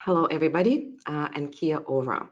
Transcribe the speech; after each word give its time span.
Hello, 0.00 0.26
everybody, 0.26 0.92
uh, 1.06 1.28
and 1.34 1.50
kia 1.50 1.78
ora. 1.78 2.30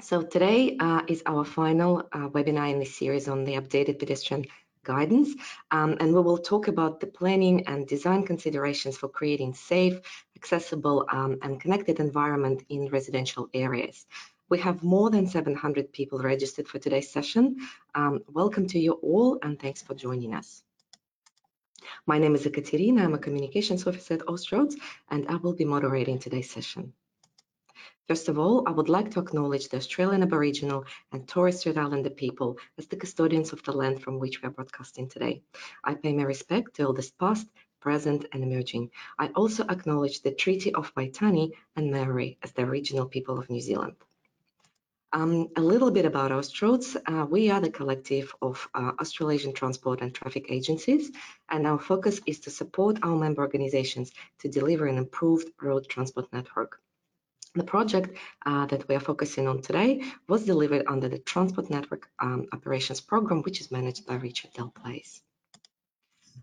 So 0.00 0.22
today 0.22 0.78
uh, 0.80 1.02
is 1.06 1.22
our 1.26 1.44
final 1.44 2.08
uh, 2.12 2.30
webinar 2.30 2.72
in 2.72 2.78
the 2.78 2.86
series 2.86 3.28
on 3.28 3.44
the 3.44 3.56
updated 3.56 3.98
pedestrian 3.98 4.46
guidance, 4.84 5.34
um, 5.70 5.98
and 6.00 6.14
we 6.14 6.22
will 6.22 6.38
talk 6.38 6.66
about 6.68 7.00
the 7.00 7.06
planning 7.06 7.66
and 7.66 7.86
design 7.86 8.24
considerations 8.24 8.96
for 8.96 9.08
creating 9.08 9.52
safe, 9.52 10.00
accessible, 10.34 11.04
um, 11.12 11.36
and 11.42 11.60
connected 11.60 12.00
environment 12.00 12.62
in 12.70 12.88
residential 12.88 13.50
areas. 13.52 14.06
We 14.48 14.58
have 14.60 14.82
more 14.82 15.10
than 15.10 15.26
700 15.26 15.92
people 15.92 16.20
registered 16.20 16.66
for 16.66 16.78
today's 16.78 17.12
session. 17.12 17.56
Um, 17.94 18.20
welcome 18.28 18.66
to 18.68 18.78
you 18.78 18.92
all, 18.92 19.38
and 19.42 19.60
thanks 19.60 19.82
for 19.82 19.92
joining 19.94 20.32
us. 20.34 20.63
My 22.06 22.18
name 22.18 22.34
is 22.34 22.46
Ekaterina. 22.46 23.02
I'm 23.02 23.14
a 23.14 23.18
communications 23.18 23.86
officer 23.86 24.14
at 24.14 24.26
Austroads, 24.26 24.74
and 25.10 25.26
I 25.28 25.36
will 25.36 25.54
be 25.54 25.64
moderating 25.64 26.18
today's 26.18 26.50
session. 26.50 26.92
First 28.06 28.28
of 28.28 28.38
all, 28.38 28.62
I 28.66 28.70
would 28.70 28.90
like 28.90 29.10
to 29.12 29.20
acknowledge 29.20 29.68
the 29.68 29.78
Australian 29.78 30.22
Aboriginal 30.22 30.84
and 31.12 31.26
Torres 31.26 31.60
Strait 31.60 31.78
Islander 31.78 32.10
people 32.10 32.58
as 32.76 32.86
the 32.86 32.96
custodians 32.96 33.52
of 33.52 33.62
the 33.62 33.72
land 33.72 34.02
from 34.02 34.18
which 34.18 34.42
we 34.42 34.48
are 34.48 34.52
broadcasting 34.52 35.08
today. 35.08 35.42
I 35.82 35.94
pay 35.94 36.12
my 36.12 36.24
respect 36.24 36.74
to 36.74 36.82
elders 36.82 37.10
past, 37.10 37.46
present 37.80 38.26
and 38.32 38.42
emerging. 38.42 38.90
I 39.18 39.28
also 39.28 39.64
acknowledge 39.68 40.20
the 40.20 40.32
Treaty 40.32 40.74
of 40.74 40.94
Waitangi 40.94 41.52
and 41.76 41.90
Maori 41.90 42.38
as 42.42 42.52
the 42.52 42.62
original 42.62 43.06
people 43.06 43.38
of 43.38 43.48
New 43.48 43.60
Zealand. 43.60 43.96
Um, 45.14 45.48
a 45.54 45.60
little 45.60 45.92
bit 45.92 46.06
about 46.06 46.32
Austroads. 46.32 46.96
Uh, 47.06 47.24
we 47.24 47.48
are 47.48 47.60
the 47.60 47.70
collective 47.70 48.34
of 48.42 48.68
uh, 48.74 48.90
Australasian 49.00 49.52
transport 49.52 50.00
and 50.00 50.12
traffic 50.12 50.46
agencies, 50.48 51.12
and 51.48 51.68
our 51.68 51.78
focus 51.78 52.20
is 52.26 52.40
to 52.40 52.50
support 52.50 52.98
our 53.04 53.14
member 53.14 53.40
organizations 53.40 54.10
to 54.40 54.48
deliver 54.48 54.86
an 54.86 54.98
improved 54.98 55.52
road 55.62 55.86
transport 55.88 56.26
network. 56.32 56.80
The 57.54 57.62
project 57.62 58.18
uh, 58.44 58.66
that 58.66 58.88
we 58.88 58.96
are 58.96 59.00
focusing 59.00 59.46
on 59.46 59.62
today 59.62 60.02
was 60.28 60.46
delivered 60.46 60.86
under 60.88 61.08
the 61.08 61.20
Transport 61.20 61.70
Network 61.70 62.08
um, 62.18 62.46
Operations 62.52 63.00
Program, 63.00 63.42
which 63.42 63.60
is 63.60 63.70
managed 63.70 64.06
by 64.06 64.16
Richard 64.16 64.52
Del 64.54 64.70
Place. 64.70 65.22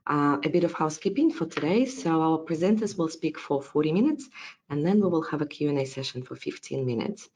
Uh, 0.08 0.38
a 0.46 0.50
bit 0.50 0.64
of 0.64 0.72
housekeeping 0.72 1.32
for 1.32 1.46
today. 1.46 1.86
So 1.86 2.22
our 2.22 2.38
presenters 2.40 2.98
will 2.98 3.10
speak 3.10 3.38
for 3.38 3.62
40 3.62 3.92
minutes, 3.92 4.30
and 4.70 4.86
then 4.86 5.02
we 5.02 5.10
will 5.10 5.24
have 5.24 5.42
a 5.42 5.46
Q&A 5.46 5.86
session 5.86 6.24
for 6.24 6.38
15 6.38 6.86
minutes 6.86 7.30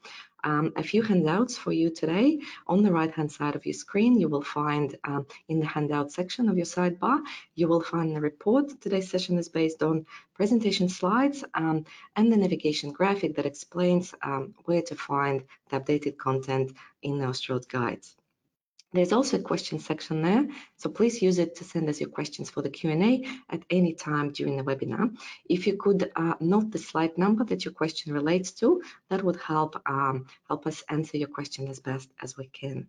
um, 0.46 0.72
a 0.76 0.82
few 0.82 1.02
handouts 1.02 1.58
for 1.58 1.72
you 1.72 1.90
today. 1.90 2.40
On 2.68 2.82
the 2.82 2.92
right-hand 2.92 3.30
side 3.30 3.56
of 3.56 3.66
your 3.66 3.74
screen, 3.74 4.18
you 4.20 4.28
will 4.28 4.42
find 4.42 4.96
um, 5.04 5.26
in 5.48 5.58
the 5.58 5.66
handout 5.66 6.12
section 6.12 6.48
of 6.48 6.56
your 6.56 6.66
sidebar, 6.66 7.20
you 7.56 7.66
will 7.66 7.82
find 7.82 8.14
the 8.14 8.20
report. 8.20 8.80
Today's 8.80 9.10
session 9.10 9.36
is 9.38 9.48
based 9.48 9.82
on 9.82 10.06
presentation 10.34 10.88
slides 10.88 11.44
um, 11.54 11.84
and 12.14 12.32
the 12.32 12.36
navigation 12.36 12.92
graphic 12.92 13.34
that 13.36 13.46
explains 13.46 14.14
um, 14.22 14.54
where 14.66 14.82
to 14.82 14.94
find 14.94 15.42
the 15.68 15.80
updated 15.80 16.16
content 16.16 16.72
in 17.02 17.18
the 17.18 17.26
Austroads 17.26 17.68
guides. 17.68 18.16
There's 18.96 19.12
also 19.12 19.36
a 19.36 19.42
question 19.42 19.78
section 19.78 20.22
there, 20.22 20.48
so 20.78 20.88
please 20.88 21.20
use 21.20 21.38
it 21.38 21.54
to 21.56 21.64
send 21.64 21.86
us 21.90 22.00
your 22.00 22.08
questions 22.08 22.48
for 22.48 22.62
the 22.62 22.70
Q&A 22.70 23.26
at 23.50 23.62
any 23.68 23.92
time 23.92 24.32
during 24.32 24.56
the 24.56 24.64
webinar. 24.64 25.14
If 25.50 25.66
you 25.66 25.76
could 25.76 26.10
uh, 26.16 26.32
note 26.40 26.70
the 26.70 26.78
slide 26.78 27.18
number 27.18 27.44
that 27.44 27.62
your 27.62 27.74
question 27.74 28.14
relates 28.14 28.52
to, 28.52 28.80
that 29.10 29.22
would 29.22 29.36
help 29.36 29.76
um, 29.84 30.24
help 30.48 30.66
us 30.66 30.82
answer 30.88 31.18
your 31.18 31.28
question 31.28 31.68
as 31.68 31.78
best 31.78 32.08
as 32.22 32.38
we 32.38 32.46
can. 32.46 32.88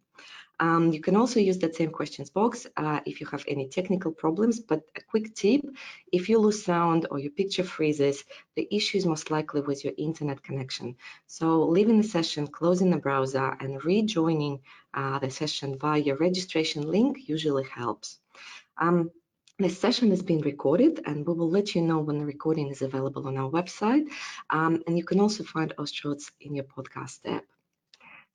Um, 0.59 0.91
you 0.91 1.01
can 1.01 1.15
also 1.15 1.39
use 1.39 1.59
that 1.59 1.75
same 1.75 1.91
questions 1.91 2.29
box 2.29 2.65
uh, 2.77 2.99
if 3.05 3.21
you 3.21 3.27
have 3.27 3.45
any 3.47 3.67
technical 3.67 4.11
problems, 4.11 4.59
but 4.59 4.81
a 4.95 5.01
quick 5.01 5.35
tip, 5.35 5.61
if 6.11 6.29
you 6.29 6.39
lose 6.39 6.63
sound 6.63 7.05
or 7.11 7.19
your 7.19 7.31
picture 7.31 7.63
freezes, 7.63 8.23
the 8.55 8.67
issue 8.71 8.97
is 8.97 9.05
most 9.05 9.29
likely 9.29 9.61
with 9.61 9.83
your 9.83 9.93
internet 9.97 10.41
connection. 10.41 10.95
So 11.27 11.63
leaving 11.63 11.97
the 11.97 12.07
session, 12.07 12.47
closing 12.47 12.89
the 12.89 12.97
browser 12.97 13.55
and 13.59 13.83
rejoining 13.85 14.59
uh, 14.93 15.19
the 15.19 15.29
session 15.29 15.77
via 15.77 15.99
your 15.99 16.17
registration 16.17 16.89
link 16.89 17.29
usually 17.29 17.65
helps. 17.65 18.19
Um, 18.79 19.11
this 19.59 19.79
session 19.79 20.11
is 20.11 20.21
being 20.21 20.41
recorded 20.41 21.01
and 21.05 21.25
we 21.25 21.33
will 21.33 21.49
let 21.49 21.73
you 21.73 21.81
know 21.81 21.99
when 21.99 22.19
the 22.19 22.25
recording 22.25 22.69
is 22.69 22.83
available 22.83 23.27
on 23.27 23.37
our 23.37 23.49
website. 23.49 24.05
Um, 24.51 24.83
and 24.85 24.97
you 24.97 25.03
can 25.03 25.19
also 25.19 25.43
find 25.43 25.73
Austroads 25.77 26.31
in 26.41 26.55
your 26.55 26.65
podcast 26.65 27.19
app. 27.25 27.43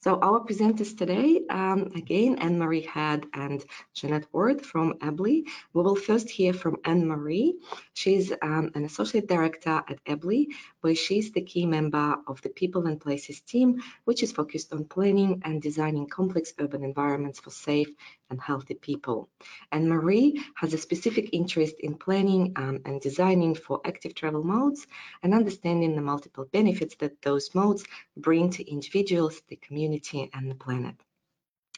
So 0.02 0.18
our 0.20 0.40
presenters 0.40 0.98
today, 0.98 1.42
um, 1.48 1.92
again, 1.94 2.34
Anne-Marie 2.40 2.80
Head 2.80 3.24
and 3.34 3.64
Jeanette 3.94 4.26
Ward 4.32 4.66
from 4.66 4.94
Abley. 4.94 5.44
We 5.74 5.82
will 5.84 5.94
first 5.94 6.28
hear 6.28 6.52
from 6.52 6.78
Anne-Marie. 6.84 7.60
She's 7.94 8.32
um, 8.42 8.72
an 8.74 8.84
Associate 8.84 9.24
Director 9.24 9.80
at 9.88 10.04
Abley, 10.06 10.48
where 10.82 10.94
she's 10.94 11.32
the 11.32 11.40
key 11.40 11.66
member 11.66 12.16
of 12.28 12.42
the 12.42 12.50
People 12.50 12.86
and 12.86 13.00
Places 13.00 13.40
team, 13.40 13.80
which 14.04 14.22
is 14.22 14.30
focused 14.30 14.72
on 14.72 14.84
planning 14.84 15.40
and 15.44 15.62
designing 15.62 16.06
complex 16.06 16.52
urban 16.58 16.84
environments 16.84 17.40
for 17.40 17.50
safe 17.50 17.88
and 18.30 18.40
healthy 18.40 18.74
people. 18.74 19.28
Anne-Marie 19.72 20.44
has 20.56 20.74
a 20.74 20.78
specific 20.78 21.30
interest 21.32 21.76
in 21.80 21.94
planning 21.94 22.52
um, 22.56 22.80
and 22.84 23.00
designing 23.00 23.54
for 23.54 23.80
active 23.84 24.14
travel 24.14 24.44
modes 24.44 24.86
and 25.22 25.34
understanding 25.34 25.96
the 25.96 26.02
multiple 26.02 26.46
benefits 26.52 26.94
that 26.96 27.22
those 27.22 27.54
modes 27.54 27.84
bring 28.16 28.50
to 28.50 28.70
individuals, 28.70 29.40
the 29.48 29.56
community, 29.56 30.30
and 30.34 30.50
the 30.50 30.54
planet. 30.54 30.96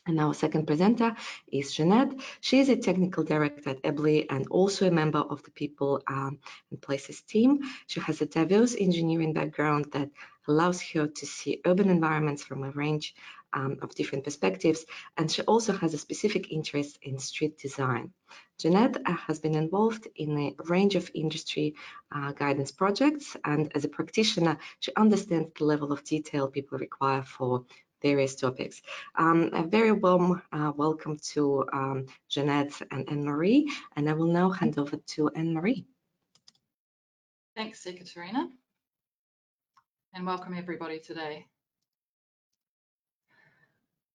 And 0.07 0.21
our 0.21 0.35
second 0.35 0.67
presenter 0.67 1.17
is 1.51 1.75
Jeanette. 1.75 2.13
She 2.41 2.61
is 2.61 2.69
a 2.69 2.77
technical 2.77 3.25
director 3.25 3.71
at 3.71 3.83
Abley 3.83 4.27
and 4.29 4.47
also 4.49 4.87
a 4.87 4.91
member 4.91 5.21
of 5.21 5.43
the 5.45 5.51
People 5.51 6.03
um, 6.07 6.39
and 6.71 6.81
Places 6.83 7.23
team. 7.23 7.61
She 7.87 8.01
has 8.01 8.21
a 8.21 8.27
diverse 8.27 8.77
engineering 8.79 9.33
background 9.33 9.87
that 9.93 10.11
allows 10.47 10.83
her 10.83 11.07
to 11.07 11.27
see 11.27 11.63
urban 11.65 11.89
environments 11.89 12.45
from 12.45 12.65
a 12.65 12.71
range 12.73 13.15
um, 13.55 13.79
of 13.83 13.95
different 13.95 14.25
perspectives, 14.25 14.85
and 15.17 15.31
she 15.31 15.43
also 15.43 15.73
has 15.73 15.95
a 15.95 15.99
specific 15.99 16.53
interest 16.53 16.99
in 17.03 17.19
street 17.19 17.57
design. 17.57 18.13
Jeanette 18.59 18.99
uh, 19.07 19.13
has 19.13 19.39
been 19.39 19.55
involved 19.55 20.09
in 20.17 20.37
a 20.37 20.55
range 20.65 20.97
of 20.97 21.11
industry 21.15 21.75
uh, 22.15 22.33
guidance 22.33 22.73
projects, 22.73 23.37
and 23.45 23.71
as 23.75 23.85
a 23.85 23.89
practitioner, 23.89 24.59
she 24.81 24.93
understands 24.97 25.51
the 25.57 25.65
level 25.65 25.93
of 25.93 26.05
detail 26.05 26.49
people 26.49 26.79
require 26.79 27.23
for 27.23 27.65
various 28.05 28.35
topics. 28.35 28.83
Um, 29.17 29.49
a 29.55 29.63
very 29.63 29.93
warm 29.93 30.43
uh, 30.53 30.73
welcome 30.77 31.17
to 31.33 31.65
um, 31.73 32.05
Jeanette 32.29 32.83
and 32.91 33.09
Anne-Marie, 33.09 33.73
and 33.97 34.11
I 34.11 34.13
will 34.13 34.31
now 34.31 34.51
hand 34.51 34.79
over 34.79 34.99
to 35.15 35.31
Anne-Marie. 35.31 35.87
Thanks, 37.57 37.87
Ekaterina, 37.87 38.51
and 40.13 40.27
welcome 40.27 40.55
everybody 40.55 40.99
today. 40.99 41.47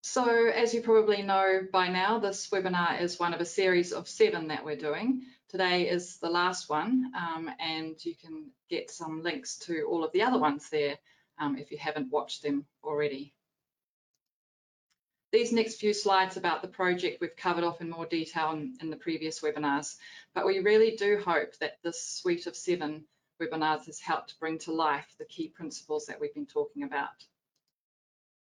So 0.04 0.24
as 0.48 0.72
you 0.72 0.82
probably 0.82 1.24
know 1.24 1.62
by 1.74 1.88
now, 1.88 2.20
this 2.20 2.48
webinar 2.52 3.02
is 3.02 3.20
one 3.20 3.34
of 3.34 3.42
a 3.42 3.46
series 3.46 3.92
of 3.92 4.08
seven 4.08 4.50
that 4.50 4.64
we're 4.64 4.76
doing. 4.76 5.24
Today 5.50 5.90
is 5.90 6.20
the 6.20 6.30
last 6.30 6.70
one, 6.70 7.12
um, 7.18 7.50
and 7.60 7.96
you 8.06 8.14
can 8.16 8.52
get 8.70 8.92
some 8.92 9.24
links 9.24 9.58
to 9.66 9.88
all 9.90 10.04
of 10.04 10.12
the 10.12 10.22
other 10.22 10.38
ones 10.38 10.70
there 10.70 10.96
um, 11.40 11.58
if 11.58 11.72
you 11.72 11.80
haven't 11.80 12.12
watched 12.12 12.44
them 12.44 12.66
already. 12.84 13.34
These 15.31 15.53
next 15.53 15.75
few 15.75 15.94
slides 15.94 16.38
about 16.38 16.62
the 16.62 16.67
project 16.67 17.22
we've 17.22 17.35
covered 17.35 17.63
off 17.63 17.81
in 17.81 17.90
more 17.90 18.07
detail 18.07 18.51
in, 18.51 18.75
in 18.81 18.90
the 18.90 18.95
previous 18.95 19.41
webinars, 19.41 19.95
but 20.34 20.45
we 20.45 20.59
really 20.59 20.95
do 20.95 21.22
hope 21.23 21.56
that 21.59 21.78
this 21.84 22.03
suite 22.03 22.47
of 22.47 22.56
seven 22.56 23.06
webinars 23.40 23.85
has 23.85 24.00
helped 24.00 24.40
bring 24.40 24.57
to 24.59 24.72
life 24.72 25.16
the 25.19 25.25
key 25.25 25.47
principles 25.47 26.07
that 26.07 26.19
we've 26.19 26.34
been 26.34 26.47
talking 26.47 26.84
about. 26.84 27.09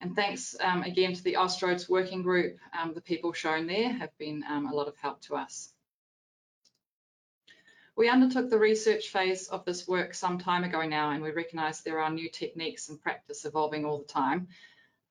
And 0.02 0.16
thanks 0.16 0.56
um, 0.60 0.84
again 0.84 1.14
to 1.14 1.24
the 1.24 1.36
Austroads 1.36 1.88
working 1.88 2.24
group, 2.24 2.58
um, 2.78 2.94
the 2.94 3.02
people 3.02 3.32
shown 3.34 3.68
there 3.68 3.94
have 3.94 4.18
been 4.18 4.44
um, 4.50 4.66
a 4.66 4.76
lot 4.76 4.88
of 4.88 4.98
help 4.98 5.22
to 5.22 5.36
us. 5.36 5.70
We 7.96 8.10
undertook 8.10 8.50
the 8.50 8.58
research 8.58 9.10
phase 9.10 9.48
of 9.48 9.64
this 9.64 9.88
work 9.88 10.16
some 10.16 10.40
time 10.40 10.64
ago 10.64 10.82
now, 10.88 11.12
and 11.12 11.22
we 11.22 11.30
recognise 11.30 11.82
there 11.82 12.00
are 12.00 12.10
new 12.10 12.30
techniques 12.30 12.90
and 12.90 13.00
practice 13.00 13.46
evolving 13.46 13.86
all 13.86 14.00
the 14.00 14.06
time. 14.06 14.48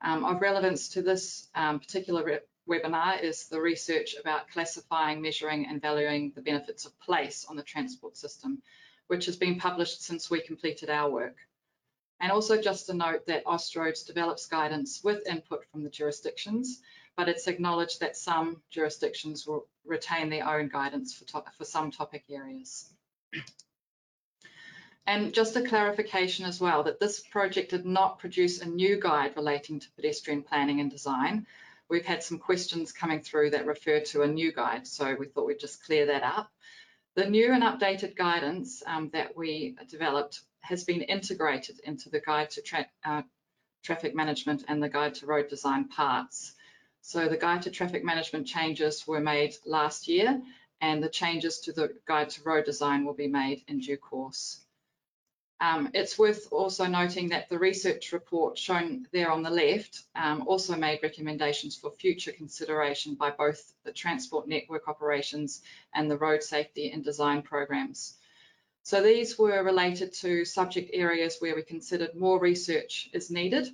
Um, 0.03 0.25
of 0.25 0.41
relevance 0.41 0.89
to 0.89 1.01
this 1.01 1.47
um, 1.55 1.79
particular 1.79 2.41
webinar 2.67 3.21
is 3.21 3.47
the 3.47 3.61
research 3.61 4.15
about 4.19 4.49
classifying, 4.49 5.21
measuring 5.21 5.65
and 5.65 5.81
valuing 5.81 6.31
the 6.35 6.41
benefits 6.41 6.85
of 6.85 6.99
place 6.99 7.45
on 7.49 7.55
the 7.55 7.63
transport 7.63 8.17
system, 8.17 8.61
which 9.07 9.25
has 9.27 9.37
been 9.37 9.57
published 9.59 10.03
since 10.03 10.29
we 10.29 10.41
completed 10.41 10.89
our 10.89 11.09
work. 11.09 11.37
And 12.19 12.31
also 12.31 12.61
just 12.61 12.89
a 12.89 12.93
note 12.93 13.25
that 13.27 13.45
Austroads 13.45 14.05
develops 14.05 14.45
guidance 14.47 15.01
with 15.03 15.27
input 15.27 15.65
from 15.71 15.83
the 15.83 15.89
jurisdictions, 15.89 16.81
but 17.15 17.29
it's 17.29 17.47
acknowledged 17.47 18.01
that 18.01 18.17
some 18.17 18.61
jurisdictions 18.71 19.47
will 19.47 19.67
retain 19.85 20.29
their 20.29 20.47
own 20.47 20.67
guidance 20.67 21.13
for, 21.13 21.43
for 21.57 21.65
some 21.65 21.91
topic 21.91 22.25
areas. 22.29 22.91
And 25.05 25.33
just 25.33 25.55
a 25.55 25.67
clarification 25.67 26.45
as 26.45 26.61
well, 26.61 26.83
that 26.83 26.99
this 26.99 27.19
project 27.19 27.71
did 27.71 27.85
not 27.85 28.19
produce 28.19 28.61
a 28.61 28.67
new 28.67 28.99
guide 28.99 29.35
relating 29.35 29.79
to 29.79 29.91
pedestrian 29.95 30.43
planning 30.43 30.79
and 30.79 30.89
design. 30.89 31.45
We've 31.89 32.05
had 32.05 32.23
some 32.23 32.39
questions 32.39 32.91
coming 32.91 33.21
through 33.21 33.51
that 33.51 33.65
refer 33.65 33.99
to 33.99 34.21
a 34.21 34.27
new 34.27 34.53
guide, 34.53 34.87
so 34.87 35.15
we 35.19 35.27
thought 35.27 35.45
we'd 35.45 35.59
just 35.59 35.83
clear 35.83 36.05
that 36.05 36.23
up. 36.23 36.49
The 37.15 37.29
new 37.29 37.51
and 37.51 37.63
updated 37.63 38.15
guidance 38.15 38.81
um, 38.87 39.09
that 39.13 39.37
we 39.37 39.75
developed 39.89 40.41
has 40.61 40.83
been 40.83 41.01
integrated 41.01 41.79
into 41.83 42.09
the 42.09 42.19
Guide 42.19 42.49
to 42.51 42.61
tra 42.61 42.87
uh, 43.05 43.21
Traffic 43.83 44.15
Management 44.15 44.63
and 44.67 44.81
the 44.81 44.89
Guide 44.89 45.15
to 45.15 45.25
Road 45.25 45.49
Design 45.49 45.89
parts. 45.89 46.53
So 47.01 47.27
the 47.27 47.37
Guide 47.37 47.63
to 47.63 47.69
Traffic 47.69 48.03
Management 48.03 48.47
changes 48.47 49.05
were 49.05 49.19
made 49.19 49.55
last 49.65 50.07
year 50.07 50.41
and 50.79 51.03
the 51.03 51.09
changes 51.09 51.59
to 51.59 51.73
the 51.73 51.93
Guide 52.07 52.29
to 52.31 52.43
Road 52.43 52.65
Design 52.65 53.05
will 53.05 53.13
be 53.13 53.27
made 53.27 53.61
in 53.67 53.79
due 53.79 53.97
course. 53.97 54.59
Um, 55.63 55.91
it's 55.93 56.19
worth 56.19 56.51
also 56.51 56.87
noting 56.87 57.29
that 57.29 57.47
the 57.47 57.57
research 57.57 58.11
report 58.11 58.57
shown 58.57 59.07
there 59.13 59.31
on 59.31 59.43
the 59.43 59.49
left 59.49 60.03
um, 60.13 60.43
also 60.45 60.75
made 60.75 60.99
recommendations 61.01 61.77
for 61.77 61.89
future 61.89 62.33
consideration 62.33 63.15
by 63.15 63.31
both 63.31 63.71
the 63.85 63.93
Transport 63.93 64.45
Network 64.45 64.89
Operations 64.89 65.61
and 65.93 66.11
the 66.11 66.17
Road 66.17 66.43
Safety 66.43 66.91
and 66.91 67.01
Design 67.01 67.43
programs. 67.43 68.17
So 68.81 69.01
these 69.01 69.39
were 69.39 69.63
related 69.63 70.11
to 70.15 70.43
subject 70.43 70.89
areas 70.91 71.37
where 71.39 71.55
we 71.55 71.63
considered 71.63 72.13
more 72.13 72.41
research 72.41 73.09
is 73.13 73.31
needed. 73.31 73.69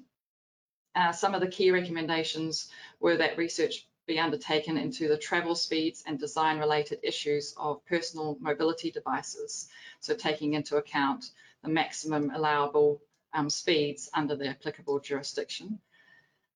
Uh, 0.94 1.12
some 1.12 1.34
of 1.34 1.42
the 1.42 1.48
key 1.48 1.72
recommendations 1.72 2.70
were 3.00 3.18
that 3.18 3.36
research 3.36 3.88
be 4.10 4.20
undertaken 4.20 4.76
into 4.76 5.08
the 5.08 5.18
travel 5.18 5.56
speeds 5.56 6.04
and 6.06 6.20
design 6.20 6.58
related 6.58 7.00
issues 7.04 7.54
of 7.58 7.86
personal 7.86 8.36
mobility 8.42 8.90
devices. 8.90 9.70
So 10.00 10.16
taking 10.16 10.56
into 10.56 10.78
account 10.78 11.26
the 11.64 11.70
maximum 11.70 12.32
allowable 12.34 13.02
um, 13.34 13.52
speeds 13.52 14.10
under 14.14 14.36
the 14.36 14.48
applicable 14.48 15.00
jurisdiction. 15.00 15.80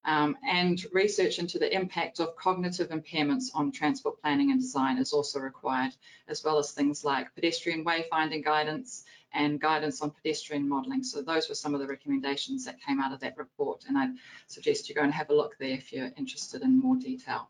Um, 0.03 0.35
and 0.45 0.83
research 0.91 1.38
into 1.39 1.59
the 1.59 1.73
impact 1.73 2.19
of 2.19 2.35
cognitive 2.35 2.89
impairments 2.89 3.51
on 3.53 3.71
transport 3.71 4.19
planning 4.19 4.51
and 4.51 4.59
design 4.59 4.97
is 4.97 5.13
also 5.13 5.39
required, 5.39 5.94
as 6.27 6.44
well 6.44 6.57
as 6.57 6.71
things 6.71 7.05
like 7.05 7.35
pedestrian 7.35 7.85
wayfinding 7.85 8.44
guidance 8.44 9.05
and 9.33 9.59
guidance 9.59 10.01
on 10.01 10.12
pedestrian 10.12 10.68
modelling. 10.68 11.03
So 11.03 11.21
those 11.21 11.50
were 11.50 11.56
some 11.56 11.74
of 11.74 11.81
the 11.81 11.88
recommendations 11.88 12.65
that 12.65 12.81
came 12.81 13.00
out 13.00 13.13
of 13.13 13.19
that 13.21 13.38
report, 13.38 13.85
and 13.88 13.97
I'd 13.97 14.15
suggest 14.47 14.89
you 14.89 14.95
go 14.95 15.01
and 15.01 15.13
have 15.13 15.30
a 15.30 15.35
look 15.35 15.57
there 15.57 15.69
if 15.69 15.91
you're 15.91 16.12
interested 16.18 16.62
in 16.62 16.80
more 16.80 16.95
detail. 16.95 17.50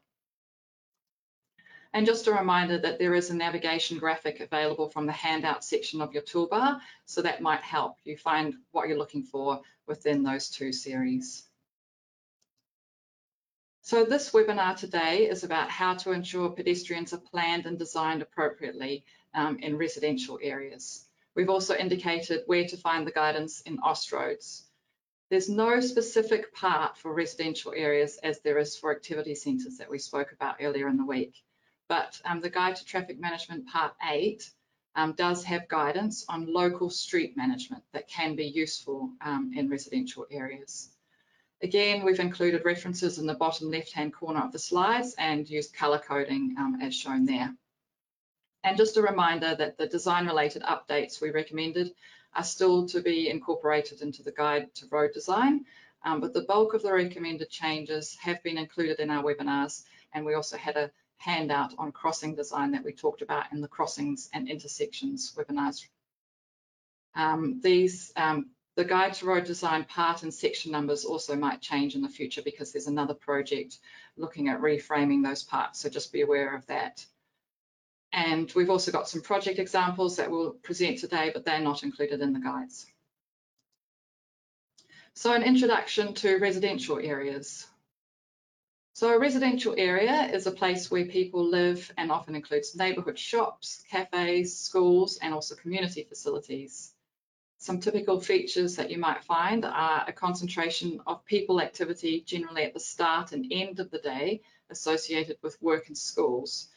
And 1.96 2.08
just 2.08 2.26
a 2.26 2.34
reminder 2.34 2.80
that 2.80 2.98
there 2.98 3.14
is 3.14 3.30
a 3.30 3.36
navigation 3.36 4.00
graphic 4.00 4.40
available 4.40 4.90
from 4.90 5.06
the 5.06 5.12
handout 5.12 5.64
section 5.64 6.02
of 6.02 6.14
your 6.14 6.24
toolbar, 6.24 6.80
so 7.06 7.22
that 7.22 7.42
might 7.42 7.62
help 7.62 7.98
you 8.04 8.18
find 8.18 8.56
what 8.72 8.88
you're 8.88 8.98
looking 8.98 9.24
for 9.24 9.62
within 9.86 10.24
those 10.24 10.50
two 10.50 10.72
series. 10.72 11.44
So 13.86 14.06
this 14.06 14.32
webinar 14.32 14.78
today 14.78 15.30
is 15.30 15.44
about 15.44 15.70
how 15.70 15.94
to 15.96 16.14
ensure 16.14 16.50
pedestrians 16.50 17.12
are 17.14 17.18
planned 17.18 17.66
and 17.66 17.78
designed 17.78 18.22
appropriately 18.22 19.04
um, 19.36 19.60
in 19.60 19.78
residential 19.78 20.40
areas. 20.42 21.06
We've 21.36 21.50
also 21.50 21.76
indicated 21.76 22.44
where 22.46 22.68
to 22.68 22.78
find 22.78 23.08
the 23.08 23.12
guidance 23.12 23.62
in 23.62 23.78
Austroads. 23.80 24.64
There's 25.30 25.50
no 25.50 25.80
specific 25.80 26.54
part 26.54 26.98
for 26.98 27.14
residential 27.14 27.74
areas 27.76 28.18
as 28.24 28.40
there 28.42 28.58
is 28.58 28.78
for 28.78 28.92
activity 28.92 29.36
centres 29.36 29.78
that 29.78 29.90
we 29.90 30.00
spoke 30.00 30.32
about 30.32 30.58
earlier 30.62 30.88
in 30.88 30.98
the 30.98 31.06
week 31.06 31.44
but 31.88 32.20
um, 32.26 32.42
the 32.42 32.50
Guide 32.50 32.76
to 32.78 32.86
Traffic 32.86 33.20
Management 33.20 33.68
Part 33.68 33.94
8 34.10 34.50
um, 34.96 35.14
does 35.14 35.44
have 35.44 35.68
guidance 35.68 36.26
on 36.30 36.52
local 36.52 36.90
street 36.90 37.36
management 37.36 37.84
that 37.92 38.08
can 38.08 38.36
be 38.36 38.46
useful 38.46 39.12
um, 39.22 39.52
in 39.56 39.70
residential 39.70 40.26
areas. 40.32 40.90
Again, 41.62 42.04
we've 42.04 42.20
included 42.20 42.66
references 42.66 43.20
in 43.20 43.26
the 43.26 43.36
bottom 43.36 43.70
left-hand 43.70 44.14
corner 44.14 44.42
of 44.42 44.52
the 44.52 44.60
slides 44.60 45.16
and 45.18 45.50
used 45.50 45.74
colour 45.74 46.00
coding 46.00 46.56
um, 46.58 46.80
as 46.82 46.96
shown 46.96 47.26
there. 47.26 47.56
And 48.64 48.78
just 48.78 48.98
a 48.98 49.02
reminder 49.02 49.56
that 49.56 49.78
the 49.78 49.88
design-related 49.88 50.62
updates 50.64 51.22
we 51.22 51.32
recommended 51.32 51.94
are 52.34 52.44
still 52.44 52.88
to 52.88 53.02
be 53.02 53.30
incorporated 53.30 54.02
into 54.02 54.24
the 54.24 54.32
Guide 54.32 54.74
to 54.76 54.88
Road 54.90 55.12
Design, 55.14 55.66
um, 56.04 56.20
but 56.20 56.34
the 56.34 56.44
bulk 56.44 56.74
of 56.74 56.82
the 56.82 56.94
recommended 56.94 57.50
changes 57.50 58.18
have 58.22 58.42
been 58.44 58.58
included 58.58 59.00
in 59.00 59.10
our 59.10 59.24
webinars, 59.24 59.84
and 60.14 60.26
we 60.26 60.34
also 60.34 60.58
had 60.58 60.78
a 60.78 60.92
handout 61.18 61.74
on 61.78 61.92
crossing 61.92 62.36
design 62.36 62.72
that 62.72 62.84
we 62.84 62.92
talked 62.92 63.22
about 63.22 63.52
in 63.52 63.62
the 63.62 63.68
crossings 63.68 64.30
and 64.34 64.50
intersections 64.50 65.34
webinars. 65.38 65.86
Um, 67.16 67.60
these, 67.62 68.12
um, 68.16 68.50
the 68.76 68.84
guide 68.84 69.14
to 69.16 69.26
road 69.26 69.46
design 69.46 69.86
part 69.86 70.24
and 70.24 70.34
section 70.34 70.72
numbers 70.72 71.06
also 71.06 71.36
might 71.36 71.62
change 71.62 71.96
in 71.96 72.02
the 72.02 72.10
future 72.10 72.42
because 72.42 72.72
there's 72.72 72.88
another 72.88 73.14
project 73.14 73.78
looking 74.18 74.50
at 74.50 74.60
reframing 74.60 75.24
those 75.24 75.44
parts, 75.44 75.80
so 75.80 75.90
just 75.90 76.12
be 76.12 76.22
aware 76.22 76.56
of 76.56 76.66
that. 76.68 77.06
And 78.14 78.52
we've 78.56 78.70
also 78.70 78.92
got 78.92 79.10
some 79.10 79.22
project 79.22 79.58
examples 79.58 80.18
that 80.18 80.30
we'll 80.30 80.52
present 80.52 81.00
today, 81.00 81.32
but 81.34 81.46
they're 81.46 81.60
not 81.60 81.82
included 81.82 82.22
in 82.22 82.32
the 82.32 82.40
guides. 82.40 82.86
So 85.16 85.34
an 85.34 85.42
introduction 85.42 86.14
to 86.16 86.38
residential 86.38 87.00
areas. 87.00 87.66
So 88.94 89.10
a 89.10 89.20
residential 89.20 89.74
area 89.76 90.30
is 90.32 90.46
a 90.46 90.52
place 90.52 90.92
where 90.92 91.06
people 91.06 91.44
live 91.44 91.92
and 91.98 92.12
often 92.12 92.36
includes 92.36 92.76
neighbourhood 92.76 93.18
shops, 93.18 93.84
cafes, 93.90 94.56
schools 94.56 95.18
and 95.20 95.34
also 95.34 95.56
community 95.56 96.04
facilities. 96.04 96.94
Some 97.58 97.80
typical 97.80 98.20
features 98.20 98.76
that 98.76 98.92
you 98.92 99.00
might 99.00 99.24
find 99.24 99.66
are 99.66 100.04
a 100.08 100.14
concentration 100.14 101.02
of 101.08 101.26
people 101.26 101.60
activity 101.62 102.22
generally 102.22 102.64
at 102.64 102.76
the 102.76 102.80
start 102.80 103.32
and 103.32 103.52
end 103.52 103.80
of 103.80 103.90
the 103.90 104.00
day 104.00 104.42
associated 104.70 105.38
with 105.42 105.60
work 105.62 105.88
and 105.88 105.98
schools 105.98 106.68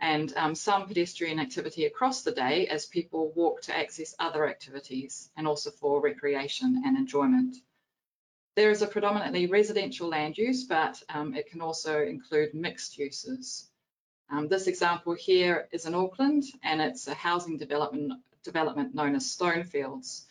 and 0.00 0.32
um, 0.36 0.54
some 0.54 0.86
pedestrian 0.86 1.38
activity 1.38 1.84
across 1.86 2.22
the 2.22 2.32
day 2.32 2.66
as 2.66 2.86
people 2.86 3.32
walk 3.34 3.62
to 3.62 3.76
access 3.76 4.14
other 4.18 4.48
activities 4.48 5.30
and 5.36 5.46
also 5.46 5.70
for 5.70 6.00
recreation 6.00 6.82
and 6.84 6.96
enjoyment. 6.96 7.56
There 8.54 8.70
is 8.70 8.82
a 8.82 8.86
predominantly 8.86 9.46
residential 9.46 10.08
land 10.08 10.36
use, 10.36 10.64
but 10.64 11.02
um, 11.08 11.34
it 11.34 11.50
can 11.50 11.62
also 11.62 12.02
include 12.02 12.52
mixed 12.52 12.98
uses. 12.98 13.70
Um, 14.30 14.48
this 14.48 14.66
example 14.66 15.14
here 15.14 15.68
is 15.72 15.86
in 15.86 15.94
Auckland, 15.94 16.44
and 16.62 16.80
it's 16.80 17.06
a 17.06 17.14
housing 17.14 17.56
development, 17.56 18.20
development 18.44 18.94
known 18.94 19.14
as 19.14 19.26
Stonefields. 19.26 20.24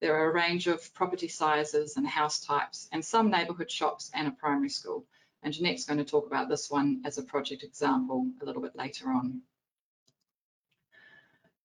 There 0.00 0.16
are 0.16 0.30
a 0.30 0.32
range 0.32 0.68
of 0.68 0.92
property 0.94 1.28
sizes 1.28 1.96
and 1.96 2.06
house 2.06 2.40
types, 2.40 2.88
and 2.92 3.04
some 3.04 3.30
neighbourhood 3.30 3.70
shops 3.70 4.10
and 4.14 4.28
a 4.28 4.30
primary 4.30 4.70
school. 4.70 5.04
And 5.42 5.52
Jeanette's 5.52 5.84
going 5.84 5.98
to 5.98 6.04
talk 6.04 6.26
about 6.26 6.48
this 6.48 6.70
one 6.70 7.02
as 7.04 7.18
a 7.18 7.22
project 7.22 7.62
example 7.62 8.26
a 8.42 8.44
little 8.44 8.62
bit 8.62 8.76
later 8.76 9.10
on. 9.10 9.42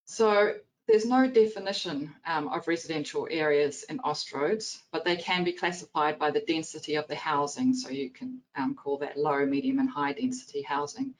So 0.04 0.54
there's 0.86 1.06
no 1.06 1.26
definition 1.26 2.14
um, 2.26 2.48
of 2.48 2.68
residential 2.68 3.26
areas 3.30 3.84
in 3.84 3.98
Austroads, 4.00 4.78
but 4.92 5.04
they 5.04 5.16
can 5.16 5.42
be 5.42 5.52
classified 5.52 6.18
by 6.18 6.30
the 6.30 6.40
density 6.40 6.96
of 6.96 7.08
the 7.08 7.14
housing. 7.14 7.74
So 7.74 7.88
you 7.88 8.10
can 8.10 8.40
um, 8.54 8.74
call 8.74 8.98
that 8.98 9.16
low, 9.16 9.44
medium 9.46 9.78
and 9.78 9.88
high 9.88 10.12
density 10.12 10.62
housing. 10.62 11.14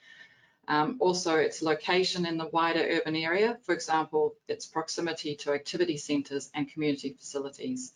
Um, 0.68 0.96
also, 1.00 1.36
its 1.36 1.62
location 1.62 2.26
in 2.26 2.38
the 2.38 2.48
wider 2.48 2.80
urban 2.80 3.16
area, 3.16 3.58
for 3.64 3.74
example, 3.74 4.34
its 4.48 4.66
proximity 4.66 5.34
to 5.36 5.52
activity 5.52 5.96
centres 5.96 6.50
and 6.54 6.70
community 6.70 7.14
facilities, 7.18 7.92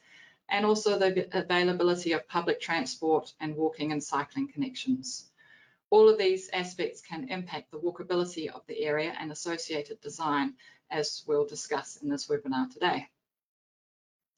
and 0.50 0.64
also 0.64 0.99
the 0.99 1.28
availability 1.37 2.12
of 2.12 2.26
public 2.28 2.61
transport 2.61 3.33
and 3.40 3.55
walking 3.55 3.93
and 3.93 4.02
cycling 4.02 4.49
connections. 4.49 5.31
All 5.90 6.09
of 6.09 6.19
these 6.19 6.49
aspects 6.50 7.00
can 7.00 7.28
impact 7.28 7.71
the 7.71 7.78
walkability 7.78 8.49
of 8.49 8.62
the 8.67 8.83
area 8.83 9.14
and 9.19 9.31
associated 9.31 10.00
design 10.00 10.55
as 10.90 11.23
we'll 11.26 11.47
discuss 11.47 11.97
in 11.97 12.09
this 12.09 12.28
webinar 12.28 12.73
today. 12.73 13.09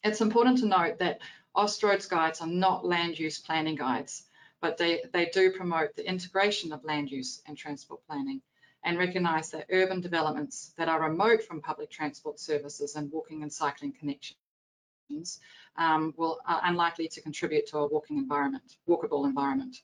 It's 0.03 0.21
important 0.21 0.59
to 0.59 0.67
note 0.67 0.99
that 0.99 1.21
Austroads 1.57 2.09
guides 2.09 2.41
are 2.41 2.47
not 2.47 2.85
land 2.85 3.19
use 3.19 3.39
planning 3.39 3.77
guides, 3.77 4.25
but 4.61 4.77
they, 4.79 5.03
they 5.13 5.27
do 5.27 5.53
promote 5.53 5.95
the 5.95 6.09
integration 6.09 6.73
of 6.73 6.85
land 6.85 7.11
use 7.11 7.43
and 7.47 7.57
transport 7.57 8.05
planning 8.07 8.41
and 8.83 8.99
recognise 8.99 9.51
that 9.51 9.67
urban 9.71 10.01
developments 10.01 10.73
that 10.77 10.89
are 10.89 11.03
remote 11.03 11.43
from 11.43 11.61
public 11.61 11.91
transport 11.91 12.41
services 12.41 12.97
and 12.97 13.13
walking 13.13 13.43
and 13.43 13.53
cycling 13.53 13.93
connections 13.93 14.39
um, 15.77 16.15
will, 16.17 16.41
are 16.47 16.61
unlikely 16.65 17.09
to 17.09 17.21
contribute 17.21 17.67
to 17.69 17.79
a 17.79 17.87
walking 17.87 18.19
environment, 18.19 18.77
walkable 18.89 19.25
environment. 19.25 19.77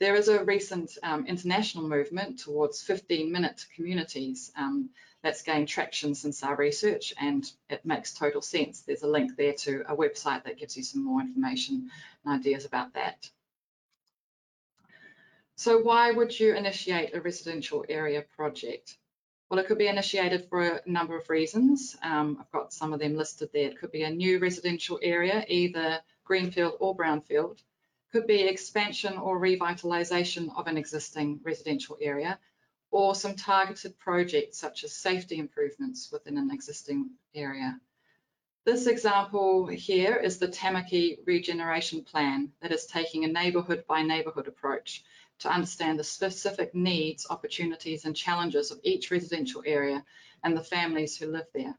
There 0.00 0.14
is 0.16 0.28
a 0.28 0.44
recent 0.44 0.98
um, 1.02 1.26
international 1.26 1.88
movement 1.88 2.40
towards 2.40 2.82
15-minute 2.82 3.66
communities 3.76 4.50
um, 4.56 4.90
that's 5.22 5.42
gained 5.42 5.68
traction 5.68 6.14
since 6.14 6.42
our 6.42 6.56
research 6.56 7.14
and 7.20 7.48
it 7.70 7.84
makes 7.84 8.12
total 8.12 8.42
sense. 8.42 8.80
There's 8.80 9.04
a 9.04 9.08
link 9.08 9.36
there 9.36 9.52
to 9.52 9.84
a 9.88 9.96
website 9.96 10.44
that 10.44 10.58
gives 10.58 10.76
you 10.76 10.82
some 10.82 11.04
more 11.04 11.20
information 11.20 11.90
and 12.24 12.40
ideas 12.40 12.64
about 12.64 12.94
that. 12.94 13.30
So 15.54 15.78
why 15.78 16.10
would 16.10 16.38
you 16.38 16.56
initiate 16.56 17.14
a 17.14 17.20
residential 17.20 17.84
area 17.88 18.24
project? 18.36 18.96
Well, 19.52 19.60
it 19.60 19.66
could 19.66 19.76
be 19.76 19.88
initiated 19.88 20.48
for 20.48 20.62
a 20.62 20.80
number 20.86 21.14
of 21.14 21.28
reasons. 21.28 21.94
Um, 22.02 22.38
I've 22.40 22.50
got 22.52 22.72
some 22.72 22.94
of 22.94 23.00
them 23.00 23.16
listed 23.16 23.50
there. 23.52 23.68
It 23.68 23.78
could 23.78 23.92
be 23.92 24.04
a 24.04 24.10
new 24.10 24.38
residential 24.38 24.98
area, 25.02 25.44
either 25.46 26.00
greenfield 26.24 26.78
or 26.80 26.96
brownfield 26.96 27.58
could 28.12 28.26
be 28.26 28.44
expansion 28.44 29.18
or 29.18 29.38
revitalisation 29.38 30.48
of 30.56 30.68
an 30.68 30.78
existing 30.78 31.40
residential 31.44 31.98
area, 32.00 32.38
or 32.90 33.14
some 33.14 33.36
targeted 33.36 33.98
projects 33.98 34.56
such 34.56 34.84
as 34.84 34.96
safety 34.96 35.36
improvements 35.36 36.10
within 36.10 36.38
an 36.38 36.50
existing 36.50 37.10
area. 37.34 37.78
This 38.64 38.86
example 38.86 39.66
here 39.66 40.16
is 40.16 40.38
the 40.38 40.48
Tamaki 40.48 41.18
Regeneration 41.26 42.04
Plan 42.04 42.52
that 42.62 42.72
is 42.72 42.86
taking 42.86 43.24
a 43.24 43.28
neighbourhood 43.28 43.84
by 43.86 44.02
neighbourhood 44.02 44.48
approach 44.48 45.04
to 45.42 45.52
understand 45.52 45.98
the 45.98 46.04
specific 46.04 46.74
needs, 46.74 47.26
opportunities 47.28 48.04
and 48.04 48.16
challenges 48.16 48.70
of 48.70 48.80
each 48.82 49.10
residential 49.10 49.62
area 49.66 50.04
and 50.44 50.56
the 50.56 50.64
families 50.64 51.16
who 51.16 51.26
live 51.26 51.46
there. 51.52 51.76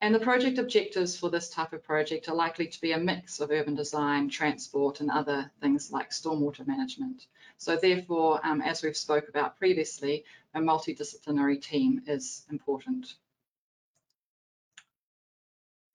And 0.00 0.14
the 0.14 0.18
project 0.18 0.58
objectives 0.58 1.16
for 1.16 1.30
this 1.30 1.48
type 1.48 1.72
of 1.72 1.84
project 1.84 2.28
are 2.28 2.34
likely 2.34 2.66
to 2.66 2.80
be 2.80 2.90
a 2.90 2.98
mix 2.98 3.38
of 3.38 3.52
urban 3.52 3.76
design, 3.76 4.28
transport 4.28 5.00
and 5.00 5.10
other 5.10 5.50
things 5.60 5.92
like 5.92 6.10
stormwater 6.10 6.66
management. 6.66 7.26
So 7.56 7.76
therefore, 7.76 8.40
um, 8.44 8.60
as 8.62 8.82
we've 8.82 8.96
spoke 8.96 9.28
about 9.28 9.58
previously, 9.58 10.24
a 10.54 10.60
multidisciplinary 10.60 11.62
team 11.62 12.02
is 12.08 12.44
important. 12.50 13.14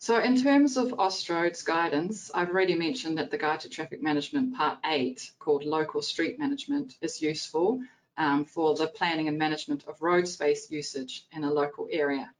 So 0.08 0.20
in 0.20 0.42
terms 0.42 0.78
of 0.78 0.94
Austroad's 0.94 1.64
guidance, 1.64 2.32
I've 2.34 2.48
already 2.48 2.76
mentioned 2.76 3.18
that 3.18 3.30
the 3.30 3.38
Guide 3.38 3.60
to 3.60 3.70
Traffic 3.70 4.02
Management 4.02 4.56
Part 4.56 4.80
8, 4.86 5.32
called 5.38 5.66
Local 5.66 6.02
Street 6.02 6.40
Management, 6.40 6.96
is 7.02 7.22
useful 7.22 7.82
um, 8.16 8.46
for 8.46 8.74
the 8.74 8.88
planning 8.88 9.28
and 9.28 9.38
management 9.38 9.84
of 9.86 10.02
road 10.02 10.26
space 10.26 10.72
usage 10.72 11.26
in 11.34 11.44
a 11.44 11.52
local 11.52 11.90
area. 11.92 12.34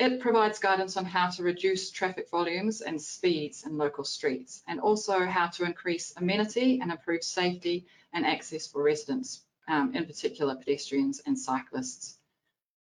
It 0.00 0.18
provides 0.18 0.58
guidance 0.58 0.96
on 0.96 1.04
how 1.04 1.30
to 1.30 1.44
reduce 1.44 1.92
traffic 1.92 2.28
volumes 2.30 2.80
and 2.80 3.00
speeds 3.00 3.64
in 3.64 3.78
local 3.78 4.02
streets, 4.02 4.64
and 4.66 4.80
also 4.80 5.24
how 5.24 5.46
to 5.46 5.62
increase 5.62 6.12
amenity 6.16 6.80
and 6.80 6.90
improve 6.90 7.22
safety 7.22 7.86
and 8.12 8.26
access 8.26 8.66
for 8.66 8.82
residents, 8.82 9.42
um, 9.68 9.94
in 9.94 10.04
particular 10.04 10.56
pedestrians 10.56 11.20
and 11.26 11.38
cyclists. 11.38 12.17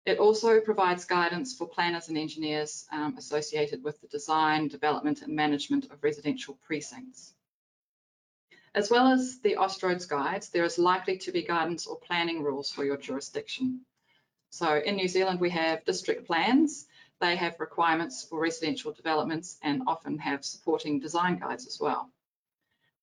It 0.05 0.19
also 0.19 0.61
provides 0.61 1.05
guidance 1.05 1.55
for 1.55 1.69
planners 1.69 2.09
and 2.09 2.19
engineers 2.19 2.87
um, 2.91 3.17
associated 3.17 3.85
with 3.85 4.01
the 4.01 4.09
design, 4.09 4.67
development 4.67 5.23
and 5.23 5.35
management 5.35 5.93
of 5.93 6.03
residential 6.03 6.59
precincts. 6.67 7.35
As 8.75 8.91
well 8.91 9.07
as 9.07 9.39
the 9.41 9.57
Austroads 9.57 10.09
guides, 10.09 10.49
there 10.49 10.65
is 10.65 10.79
likely 10.79 11.19
to 11.19 11.31
be 11.31 11.43
guidance 11.43 11.87
or 11.87 12.01
planning 12.01 12.43
rules 12.43 12.73
for 12.73 12.85
your 12.85 12.97
jurisdiction. 12.97 13.83
So 14.51 14.79
in 14.79 14.97
New 14.97 15.09
Zealand, 15.09 15.41
we 15.41 15.51
have 15.51 15.85
district 15.85 16.27
plans. 16.27 16.89
They 17.21 17.37
have 17.37 17.61
requirements 17.61 18.25
for 18.25 18.41
residential 18.41 18.93
developments 18.93 19.59
and 19.63 19.83
often 19.87 20.19
have 20.19 20.45
supporting 20.45 20.99
design 20.99 21.39
guides 21.39 21.67
as 21.67 21.79
well. 21.81 22.11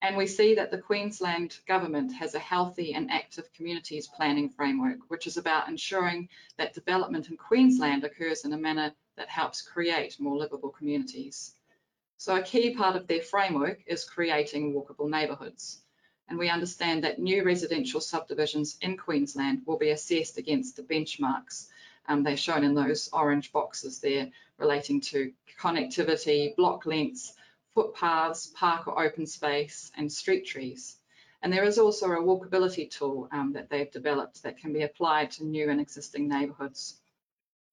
And 0.02 0.16
we 0.16 0.26
see 0.26 0.54
that 0.54 0.70
the 0.70 0.80
Queensland 0.80 1.58
government 1.68 2.14
has 2.14 2.34
a 2.34 2.38
healthy 2.38 2.94
and 2.94 3.10
active 3.10 3.52
communities 3.52 4.08
planning 4.08 4.48
framework, 4.48 4.98
which 5.08 5.26
is 5.26 5.36
about 5.36 5.68
ensuring 5.68 6.30
that 6.56 6.72
development 6.72 7.28
in 7.28 7.36
Queensland 7.36 8.02
occurs 8.04 8.46
in 8.46 8.52
a 8.54 8.56
manner 8.56 8.94
that 9.16 9.28
helps 9.28 9.60
create 9.60 10.18
more 10.18 10.38
livable 10.38 10.70
communities. 10.70 11.54
So 12.16 12.36
a 12.36 12.42
key 12.42 12.74
part 12.74 12.96
of 12.96 13.06
their 13.06 13.20
framework 13.20 13.82
is 13.86 14.04
creating 14.04 14.72
walkable 14.72 15.10
neighbourhoods. 15.10 15.82
And 16.28 16.38
we 16.38 16.48
understand 16.48 17.04
that 17.04 17.18
new 17.18 17.44
residential 17.44 18.00
subdivisions 18.00 18.78
in 18.80 18.96
Queensland 18.96 19.62
will 19.66 19.78
be 19.78 19.90
assessed 19.90 20.38
against 20.38 20.76
the 20.76 20.82
benchmarks. 20.82 21.66
Um, 22.08 22.22
they're 22.22 22.36
shown 22.36 22.64
in 22.64 22.74
those 22.74 23.10
orange 23.12 23.52
boxes 23.52 24.00
there 24.00 24.30
relating 24.56 25.00
to 25.02 25.32
connectivity, 25.60 26.56
block 26.56 26.86
lengths, 26.86 27.34
footpaths, 27.74 28.46
park 28.48 28.86
or 28.88 29.02
open 29.02 29.26
space, 29.26 29.90
and 29.96 30.12
street 30.12 30.46
trees. 30.46 30.96
And 31.42 31.52
there 31.52 31.64
is 31.64 31.78
also 31.78 32.10
a 32.10 32.22
walkability 32.22 32.90
tool 32.90 33.28
um, 33.32 33.52
that 33.54 33.70
they've 33.70 33.90
developed 33.90 34.42
that 34.42 34.58
can 34.58 34.72
be 34.72 34.82
applied 34.82 35.30
to 35.32 35.44
new 35.44 35.70
and 35.70 35.80
existing 35.80 36.28
neighbourhoods. 36.28 37.00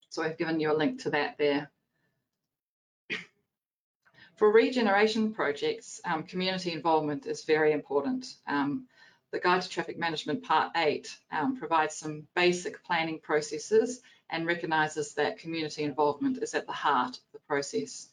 So 0.10 0.24
I've 0.24 0.38
given 0.38 0.60
you 0.60 0.72
a 0.72 0.77
link 0.77 1.01
to 1.01 1.10
that 1.12 1.38
there. 1.38 1.70
For 4.38 4.51
regeneration 4.51 5.34
projects, 5.34 6.00
um, 6.06 6.24
community 6.24 6.72
involvement 6.72 7.25
is 7.25 7.44
very 7.44 7.72
important. 7.72 8.36
Um, 8.46 8.88
the 9.32 9.39
Guide 9.39 9.63
to 9.63 9.70
Traffic 9.70 9.98
Management 9.98 10.44
Part 10.44 10.72
8 10.75 11.18
um, 11.32 11.58
provides 11.58 11.96
some 11.96 12.27
basic 12.36 12.84
planning 12.84 13.20
processes 13.20 14.01
and 14.30 14.46
recognises 14.46 15.16
that 15.16 15.39
community 15.39 15.84
involvement 15.84 16.38
is 16.42 16.54
at 16.54 16.68
the 16.68 16.72
heart 16.72 17.18
of 17.18 17.32
the 17.34 17.39
process. 17.39 18.10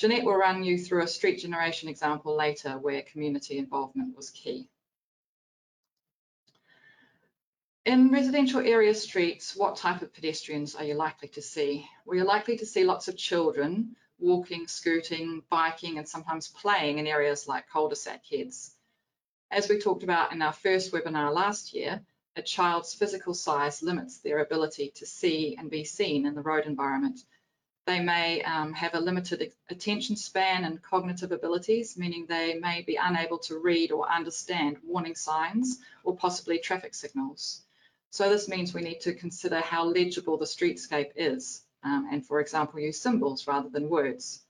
Jeanette 0.00 0.24
will 0.24 0.34
run 0.34 0.64
you 0.64 0.78
through 0.78 1.02
a 1.02 1.06
street 1.06 1.40
generation 1.40 1.90
example 1.90 2.34
later 2.34 2.78
where 2.78 3.02
community 3.02 3.58
involvement 3.58 4.16
was 4.16 4.30
key. 4.30 4.66
In 7.84 8.10
residential 8.10 8.60
area 8.60 8.94
streets, 8.94 9.54
what 9.54 9.76
type 9.76 10.00
of 10.00 10.14
pedestrians 10.14 10.74
are 10.74 10.84
you 10.84 10.94
likely 10.94 11.28
to 11.28 11.42
see? 11.42 11.86
Well, 12.06 12.16
you're 12.16 12.24
likely 12.24 12.56
to 12.56 12.64
see 12.64 12.82
lots 12.82 13.08
of 13.08 13.16
children 13.18 13.94
walking, 14.18 14.68
scooting, 14.68 15.42
biking, 15.50 15.98
and 15.98 16.08
sometimes 16.08 16.48
playing 16.48 16.96
in 16.96 17.06
areas 17.06 17.46
like 17.46 17.68
cul-de-sac 17.68 18.24
heads. 18.24 18.74
As 19.50 19.68
we 19.68 19.78
talked 19.78 20.02
about 20.02 20.32
in 20.32 20.40
our 20.40 20.54
first 20.54 20.92
webinar 20.92 21.30
last 21.30 21.74
year, 21.74 22.00
a 22.36 22.42
child's 22.42 22.94
physical 22.94 23.34
size 23.34 23.82
limits 23.82 24.16
their 24.20 24.38
ability 24.38 24.92
to 24.94 25.04
see 25.04 25.56
and 25.58 25.70
be 25.70 25.84
seen 25.84 26.24
in 26.24 26.34
the 26.34 26.40
road 26.40 26.64
environment, 26.64 27.20
they 27.86 28.00
may 28.00 28.42
um, 28.42 28.72
have 28.74 28.94
a 28.94 29.00
limited 29.00 29.52
attention 29.68 30.16
span 30.16 30.64
and 30.64 30.82
cognitive 30.82 31.32
abilities, 31.32 31.96
meaning 31.96 32.26
they 32.26 32.54
may 32.54 32.82
be 32.82 32.96
unable 32.96 33.38
to 33.38 33.58
read 33.58 33.90
or 33.90 34.08
understand 34.08 34.76
warning 34.84 35.14
signs 35.14 35.78
or 36.04 36.16
possibly 36.16 36.58
traffic 36.58 36.94
signals. 36.94 37.62
So 38.10 38.28
this 38.28 38.48
means 38.48 38.74
we 38.74 38.82
need 38.82 39.00
to 39.02 39.14
consider 39.14 39.60
how 39.60 39.84
legible 39.84 40.36
the 40.36 40.44
streetscape 40.44 41.12
is 41.16 41.62
um, 41.82 42.08
and, 42.12 42.26
for 42.26 42.40
example, 42.40 42.80
use 42.80 43.00
symbols 43.00 43.46
rather 43.46 43.68
than 43.68 43.88
words. 43.88 44.42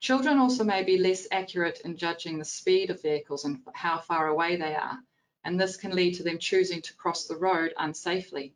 Children 0.00 0.38
also 0.38 0.64
may 0.64 0.82
be 0.82 0.96
less 0.96 1.26
accurate 1.30 1.80
in 1.84 1.96
judging 1.96 2.38
the 2.38 2.44
speed 2.44 2.90
of 2.90 3.02
vehicles 3.02 3.44
and 3.44 3.60
how 3.74 3.98
far 3.98 4.28
away 4.28 4.56
they 4.56 4.74
are, 4.74 4.98
and 5.44 5.60
this 5.60 5.76
can 5.76 5.90
lead 5.94 6.14
to 6.14 6.22
them 6.22 6.38
choosing 6.38 6.80
to 6.82 6.94
cross 6.94 7.26
the 7.26 7.36
road 7.36 7.74
unsafely. 7.78 8.52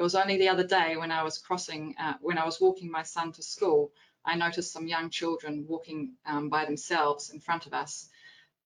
It 0.00 0.02
was 0.02 0.14
only 0.14 0.38
the 0.38 0.48
other 0.48 0.66
day 0.66 0.96
when 0.96 1.12
I 1.12 1.22
was 1.22 1.36
crossing, 1.36 1.94
uh, 1.98 2.14
when 2.22 2.38
I 2.38 2.46
was 2.46 2.58
walking 2.58 2.90
my 2.90 3.02
son 3.02 3.32
to 3.32 3.42
school, 3.42 3.92
I 4.24 4.34
noticed 4.34 4.72
some 4.72 4.86
young 4.86 5.10
children 5.10 5.66
walking 5.68 6.14
um, 6.24 6.48
by 6.48 6.64
themselves 6.64 7.28
in 7.28 7.38
front 7.38 7.66
of 7.66 7.74
us. 7.74 8.08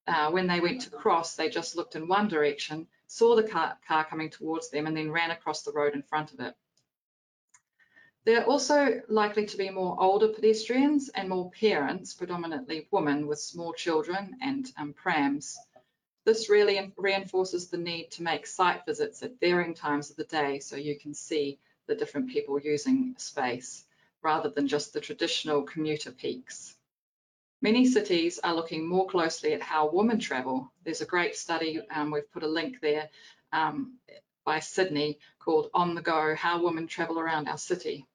Uh, 0.06 0.30
when 0.30 0.46
they 0.46 0.60
went 0.60 0.82
to 0.82 0.90
cross, 0.90 1.34
they 1.34 1.48
just 1.48 1.74
looked 1.74 1.96
in 1.96 2.06
one 2.06 2.28
direction, 2.28 2.86
saw 3.08 3.34
the 3.34 3.42
car, 3.42 3.76
car 3.84 4.04
coming 4.04 4.30
towards 4.30 4.70
them, 4.70 4.86
and 4.86 4.96
then 4.96 5.10
ran 5.10 5.32
across 5.32 5.64
the 5.64 5.72
road 5.72 5.94
in 5.94 6.04
front 6.04 6.32
of 6.32 6.38
it. 6.38 6.54
There 8.24 8.40
are 8.40 8.46
also 8.46 9.02
likely 9.08 9.46
to 9.46 9.56
be 9.56 9.70
more 9.70 10.00
older 10.00 10.28
pedestrians 10.28 11.08
and 11.08 11.28
more 11.28 11.50
parents, 11.50 12.14
predominantly 12.14 12.86
women 12.92 13.26
with 13.26 13.40
small 13.40 13.72
children 13.72 14.36
and 14.40 14.70
um, 14.76 14.92
prams. 14.92 15.58
This 16.24 16.48
really 16.48 16.92
reinforces 16.96 17.68
the 17.68 17.76
need 17.76 18.10
to 18.12 18.22
make 18.22 18.46
site 18.46 18.86
visits 18.86 19.22
at 19.22 19.38
varying 19.40 19.74
times 19.74 20.10
of 20.10 20.16
the 20.16 20.24
day 20.24 20.58
so 20.58 20.76
you 20.76 20.98
can 20.98 21.12
see 21.12 21.58
the 21.86 21.94
different 21.94 22.30
people 22.30 22.58
using 22.58 23.14
space 23.18 23.84
rather 24.22 24.48
than 24.48 24.66
just 24.66 24.92
the 24.92 25.00
traditional 25.00 25.62
commuter 25.62 26.10
peaks. 26.10 26.76
Many 27.60 27.86
cities 27.86 28.38
are 28.38 28.54
looking 28.54 28.88
more 28.88 29.06
closely 29.06 29.52
at 29.52 29.62
how 29.62 29.90
women 29.90 30.18
travel. 30.18 30.72
There's 30.82 31.02
a 31.02 31.06
great 31.06 31.36
study, 31.36 31.80
um, 31.90 32.10
we've 32.10 32.30
put 32.30 32.42
a 32.42 32.48
link 32.48 32.80
there, 32.80 33.10
um, 33.52 33.98
by 34.44 34.60
Sydney 34.60 35.18
called 35.38 35.70
On 35.74 35.94
the 35.94 36.02
Go, 36.02 36.34
How 36.34 36.62
Women 36.62 36.86
Travel 36.86 37.18
Around 37.18 37.48
Our 37.48 37.58
City. 37.58 38.06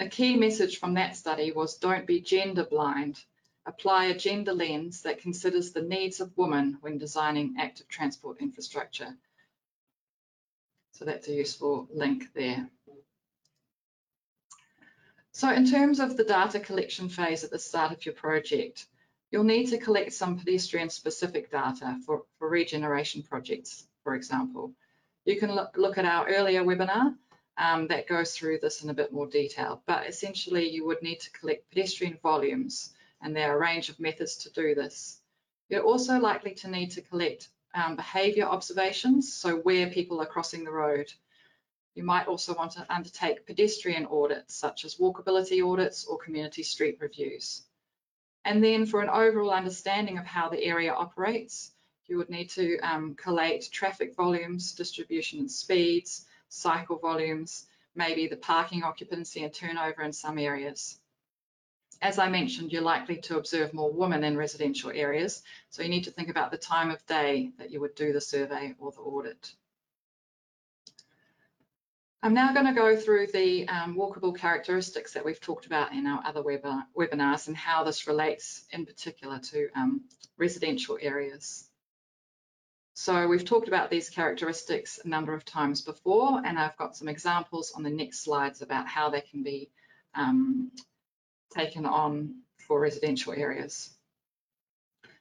A 0.00 0.08
key 0.08 0.36
message 0.36 0.78
from 0.78 0.94
that 0.94 1.16
study 1.16 1.50
was 1.52 1.78
don't 1.78 2.06
be 2.06 2.20
gender 2.20 2.64
blind 2.64 3.20
apply 3.68 4.06
a 4.06 4.16
gender 4.16 4.54
lens 4.54 5.02
that 5.02 5.20
considers 5.20 5.72
the 5.72 5.82
needs 5.82 6.20
of 6.20 6.36
women 6.36 6.78
when 6.80 6.96
designing 6.96 7.56
active 7.60 7.86
transport 7.86 8.40
infrastructure. 8.40 9.14
So 10.92 11.04
that's 11.04 11.28
a 11.28 11.34
useful 11.34 11.86
link 11.92 12.32
there. 12.34 12.66
So 15.32 15.52
in 15.52 15.70
terms 15.70 16.00
of 16.00 16.16
the 16.16 16.24
data 16.24 16.58
collection 16.58 17.10
phase 17.10 17.44
at 17.44 17.50
the 17.50 17.58
start 17.58 17.92
of 17.92 18.04
your 18.04 18.14
project, 18.14 18.86
you'll 19.30 19.44
need 19.44 19.66
to 19.66 19.78
collect 19.78 20.14
some 20.14 20.38
pedestrian 20.38 20.88
specific 20.88 21.52
data 21.52 21.98
for, 22.06 22.22
for 22.38 22.48
regeneration 22.48 23.22
projects, 23.22 23.86
for 24.02 24.14
example. 24.14 24.72
You 25.26 25.38
can 25.38 25.54
look, 25.54 25.76
look 25.76 25.98
at 25.98 26.06
our 26.06 26.26
earlier 26.26 26.64
webinar 26.64 27.14
um, 27.58 27.86
that 27.88 28.08
goes 28.08 28.34
through 28.34 28.60
this 28.62 28.82
in 28.82 28.88
a 28.88 28.94
bit 28.94 29.12
more 29.12 29.26
detail, 29.26 29.82
but 29.86 30.08
essentially 30.08 30.70
you 30.70 30.86
would 30.86 31.02
need 31.02 31.20
to 31.20 31.30
collect 31.32 31.68
pedestrian 31.68 32.18
volumes 32.22 32.94
and 33.20 33.34
there 33.34 33.52
are 33.52 33.56
a 33.56 33.60
range 33.60 33.88
of 33.88 34.00
methods 34.00 34.36
to 34.36 34.50
do 34.50 34.74
this. 34.74 35.20
You're 35.68 35.82
also 35.82 36.18
likely 36.18 36.54
to 36.54 36.70
need 36.70 36.92
to 36.92 37.02
collect 37.02 37.48
um, 37.74 37.96
behaviour 37.96 38.44
observations, 38.44 39.32
so 39.32 39.56
where 39.56 39.90
people 39.90 40.20
are 40.20 40.26
crossing 40.26 40.64
the 40.64 40.70
road. 40.70 41.12
You 41.94 42.04
might 42.04 42.28
also 42.28 42.54
want 42.54 42.72
to 42.72 42.86
undertake 42.88 43.46
pedestrian 43.46 44.06
audits, 44.06 44.54
such 44.54 44.84
as 44.84 44.96
walkability 44.96 45.62
audits 45.66 46.04
or 46.04 46.18
community 46.18 46.62
street 46.62 46.98
reviews. 47.00 47.62
And 48.44 48.62
then 48.62 48.86
for 48.86 49.02
an 49.02 49.10
overall 49.10 49.50
understanding 49.50 50.16
of 50.16 50.24
how 50.24 50.48
the 50.48 50.62
area 50.62 50.92
operates, 50.92 51.72
you 52.06 52.16
would 52.16 52.30
need 52.30 52.48
to 52.50 52.78
um, 52.78 53.14
collate 53.14 53.68
traffic 53.70 54.14
volumes, 54.16 54.72
distribution 54.72 55.40
and 55.40 55.50
speeds, 55.50 56.24
cycle 56.48 56.98
volumes, 56.98 57.66
maybe 57.94 58.28
the 58.28 58.36
parking 58.36 58.82
occupancy 58.82 59.44
and 59.44 59.52
turnover 59.52 60.02
in 60.02 60.12
some 60.12 60.38
areas. 60.38 60.98
As 62.00 62.18
I 62.18 62.28
mentioned, 62.28 62.72
you're 62.72 62.82
likely 62.82 63.16
to 63.22 63.38
observe 63.38 63.74
more 63.74 63.92
women 63.92 64.22
in 64.24 64.36
residential 64.36 64.90
areas, 64.90 65.42
so 65.70 65.82
you 65.82 65.88
need 65.88 66.04
to 66.04 66.10
think 66.10 66.28
about 66.28 66.50
the 66.50 66.58
time 66.58 66.90
of 66.90 67.04
day 67.06 67.50
that 67.58 67.70
you 67.70 67.80
would 67.80 67.94
do 67.94 68.12
the 68.12 68.20
survey 68.20 68.74
or 68.78 68.92
the 68.92 69.00
audit. 69.00 69.52
I'm 72.22 72.34
now 72.34 72.52
going 72.52 72.66
to 72.66 72.72
go 72.72 72.96
through 72.96 73.28
the 73.28 73.68
um, 73.68 73.96
walkable 73.96 74.36
characteristics 74.36 75.12
that 75.12 75.24
we've 75.24 75.40
talked 75.40 75.66
about 75.66 75.92
in 75.92 76.06
our 76.06 76.20
other 76.24 76.42
webinars 76.42 77.46
and 77.46 77.56
how 77.56 77.84
this 77.84 78.08
relates 78.08 78.64
in 78.72 78.86
particular 78.86 79.38
to 79.38 79.68
um, 79.76 80.02
residential 80.36 80.98
areas. 81.00 81.68
So 82.94 83.28
we've 83.28 83.44
talked 83.44 83.68
about 83.68 83.90
these 83.90 84.10
characteristics 84.10 84.98
a 85.04 85.08
number 85.08 85.32
of 85.32 85.44
times 85.44 85.82
before, 85.82 86.42
and 86.44 86.58
I've 86.58 86.76
got 86.76 86.96
some 86.96 87.06
examples 87.06 87.70
on 87.70 87.84
the 87.84 87.90
next 87.90 88.24
slides 88.24 88.62
about 88.62 88.88
how 88.88 89.10
they 89.10 89.20
can 89.20 89.44
be 89.44 89.70
um, 90.16 90.72
taken 91.50 91.86
on 91.86 92.42
for 92.66 92.80
residential 92.80 93.32
areas. 93.32 93.90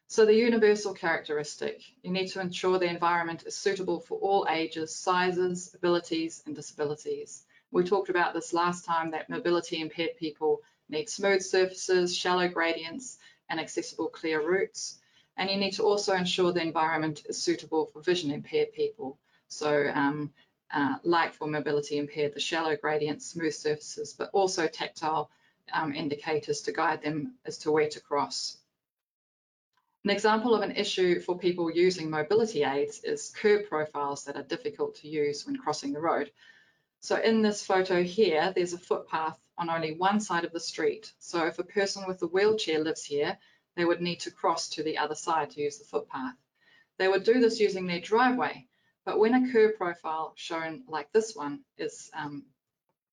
So 0.09 0.25
the 0.25 0.33
universal 0.33 0.93
characteristic, 0.93 1.81
you 2.01 2.11
need 2.11 2.27
to 2.27 2.39
ensure 2.39 2.79
the 2.79 2.89
environment 2.89 3.43
is 3.45 3.57
suitable 3.57 3.99
for 3.99 4.17
all 4.19 4.47
ages, 4.49 4.95
sizes, 4.95 5.73
abilities 5.75 6.43
and 6.45 6.55
disabilities. 6.55 7.43
We 7.71 7.83
talked 7.83 8.09
about 8.09 8.33
this 8.33 8.53
last 8.53 8.85
time 8.85 9.11
that 9.11 9.29
mobility 9.29 9.81
impaired 9.81 10.15
people 10.17 10.61
need 10.87 11.09
smooth 11.09 11.41
surfaces, 11.41 12.15
shallow 12.15 12.47
gradients 12.47 13.17
and 13.49 13.59
accessible 13.59 14.07
clear 14.07 14.41
routes. 14.41 14.99
And 15.35 15.49
you 15.49 15.57
need 15.57 15.73
to 15.73 15.83
also 15.83 16.13
ensure 16.13 16.53
the 16.53 16.61
environment 16.61 17.23
is 17.27 17.37
suitable 17.37 17.87
for 17.87 18.01
vision 18.01 18.31
impaired 18.31 18.71
people. 18.71 19.19
So 19.49 19.91
um, 19.93 20.31
uh, 20.71 20.95
like 21.03 21.33
for 21.33 21.47
mobility 21.47 21.97
impaired, 21.97 22.33
the 22.33 22.39
shallow 22.39 22.77
gradients, 22.77 23.25
smooth 23.25 23.53
surfaces, 23.53 24.13
but 24.13 24.29
also 24.31 24.67
tactile 24.67 25.29
um, 25.73 25.93
indicators 25.93 26.61
to 26.61 26.71
guide 26.71 27.01
them 27.01 27.35
as 27.45 27.57
to 27.59 27.71
where 27.71 27.89
to 27.89 27.99
cross. 27.99 28.57
An 30.03 30.11
example 30.11 30.55
of 30.55 30.61
an 30.61 30.75
issue 30.75 31.19
for 31.19 31.37
people 31.37 31.69
using 31.69 32.09
mobility 32.09 32.63
aids 32.63 33.03
is 33.03 33.33
curb 33.35 33.67
profiles 33.67 34.23
that 34.23 34.37
are 34.37 34.43
difficult 34.43 34.95
to 34.95 35.07
use 35.07 35.45
when 35.45 35.57
crossing 35.57 35.91
the 35.91 35.99
road. 35.99 36.31
So 37.01 37.17
in 37.17 37.41
this 37.41 37.65
photo 37.65 38.01
here, 38.03 38.53
there's 38.55 38.73
a 38.73 38.77
footpath 38.77 39.37
on 39.57 39.69
only 39.69 39.95
one 39.95 40.19
side 40.19 40.45
of 40.45 40.53
the 40.53 40.59
street. 40.59 41.11
So 41.19 41.45
if 41.45 41.59
a 41.59 41.63
person 41.63 42.05
with 42.07 42.21
a 42.21 42.27
wheelchair 42.27 42.83
lives 42.83 43.03
here, 43.03 43.37
they 43.75 43.85
would 43.85 44.01
need 44.01 44.21
to 44.21 44.31
cross 44.31 44.69
to 44.69 44.83
the 44.83 44.97
other 44.97 45.15
side 45.15 45.51
to 45.51 45.61
use 45.61 45.77
the 45.77 45.85
footpath. 45.85 46.35
They 46.97 47.07
would 47.07 47.23
do 47.23 47.39
this 47.39 47.59
using 47.59 47.85
their 47.85 47.99
driveway, 47.99 48.67
but 49.05 49.19
when 49.19 49.33
a 49.33 49.51
curb 49.51 49.75
profile 49.77 50.33
shown 50.35 50.83
like 50.87 51.11
this 51.11 51.35
one 51.35 51.65
is, 51.77 52.09
um, 52.13 52.45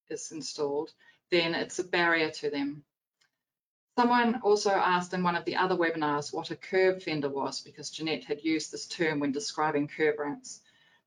is 0.08 0.32
installed, 0.32 0.92
then 1.30 1.54
it's 1.54 1.78
a 1.78 1.84
barrier 1.84 2.30
to 2.30 2.50
them. 2.50 2.84
Someone 3.96 4.40
also 4.42 4.70
asked 4.70 5.14
in 5.14 5.22
one 5.22 5.36
of 5.36 5.44
the 5.44 5.56
other 5.56 5.76
webinars 5.76 6.32
what 6.32 6.50
a 6.50 6.56
curb 6.56 7.02
fender 7.02 7.28
was 7.28 7.60
because 7.60 7.90
Jeanette 7.90 8.24
had 8.24 8.42
used 8.42 8.72
this 8.72 8.86
term 8.86 9.20
when 9.20 9.30
describing 9.30 9.86
curb 9.86 10.18
ramps 10.18 10.60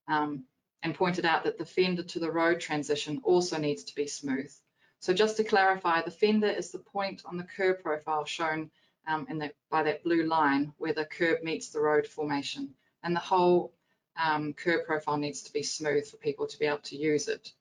um, 0.07 0.45
and 0.83 0.95
pointed 0.95 1.25
out 1.25 1.43
that 1.43 1.57
the 1.57 1.65
fender 1.65 2.03
to 2.03 2.19
the 2.19 2.31
road 2.31 2.61
transition 2.61 3.19
also 3.23 3.57
needs 3.57 3.83
to 3.85 3.95
be 3.95 4.07
smooth. 4.07 4.51
So 4.99 5.13
just 5.13 5.37
to 5.37 5.43
clarify, 5.43 6.01
the 6.01 6.11
fender 6.11 6.47
is 6.47 6.71
the 6.71 6.79
point 6.79 7.23
on 7.25 7.37
the 7.37 7.43
curb 7.43 7.83
profile 7.83 8.25
shown 8.25 8.71
um, 9.05 9.27
by 9.69 9.83
that 9.83 10.03
blue 10.03 10.23
line 10.23 10.73
where 10.77 10.93
the 10.93 11.05
curb 11.05 11.43
meets 11.43 11.69
the 11.69 11.79
road 11.79 12.07
formation. 12.07 12.73
And 13.03 13.15
the 13.15 13.21
whole 13.21 13.73
um, 14.17 14.53
curb 14.53 14.85
profile 14.85 15.17
needs 15.17 15.43
to 15.43 15.53
be 15.53 15.63
smooth 15.63 16.09
for 16.09 16.17
people 16.17 16.47
to 16.47 16.59
be 16.59 16.65
able 16.65 16.79
to 16.79 16.97
use 16.97 17.27
it. 17.27 17.51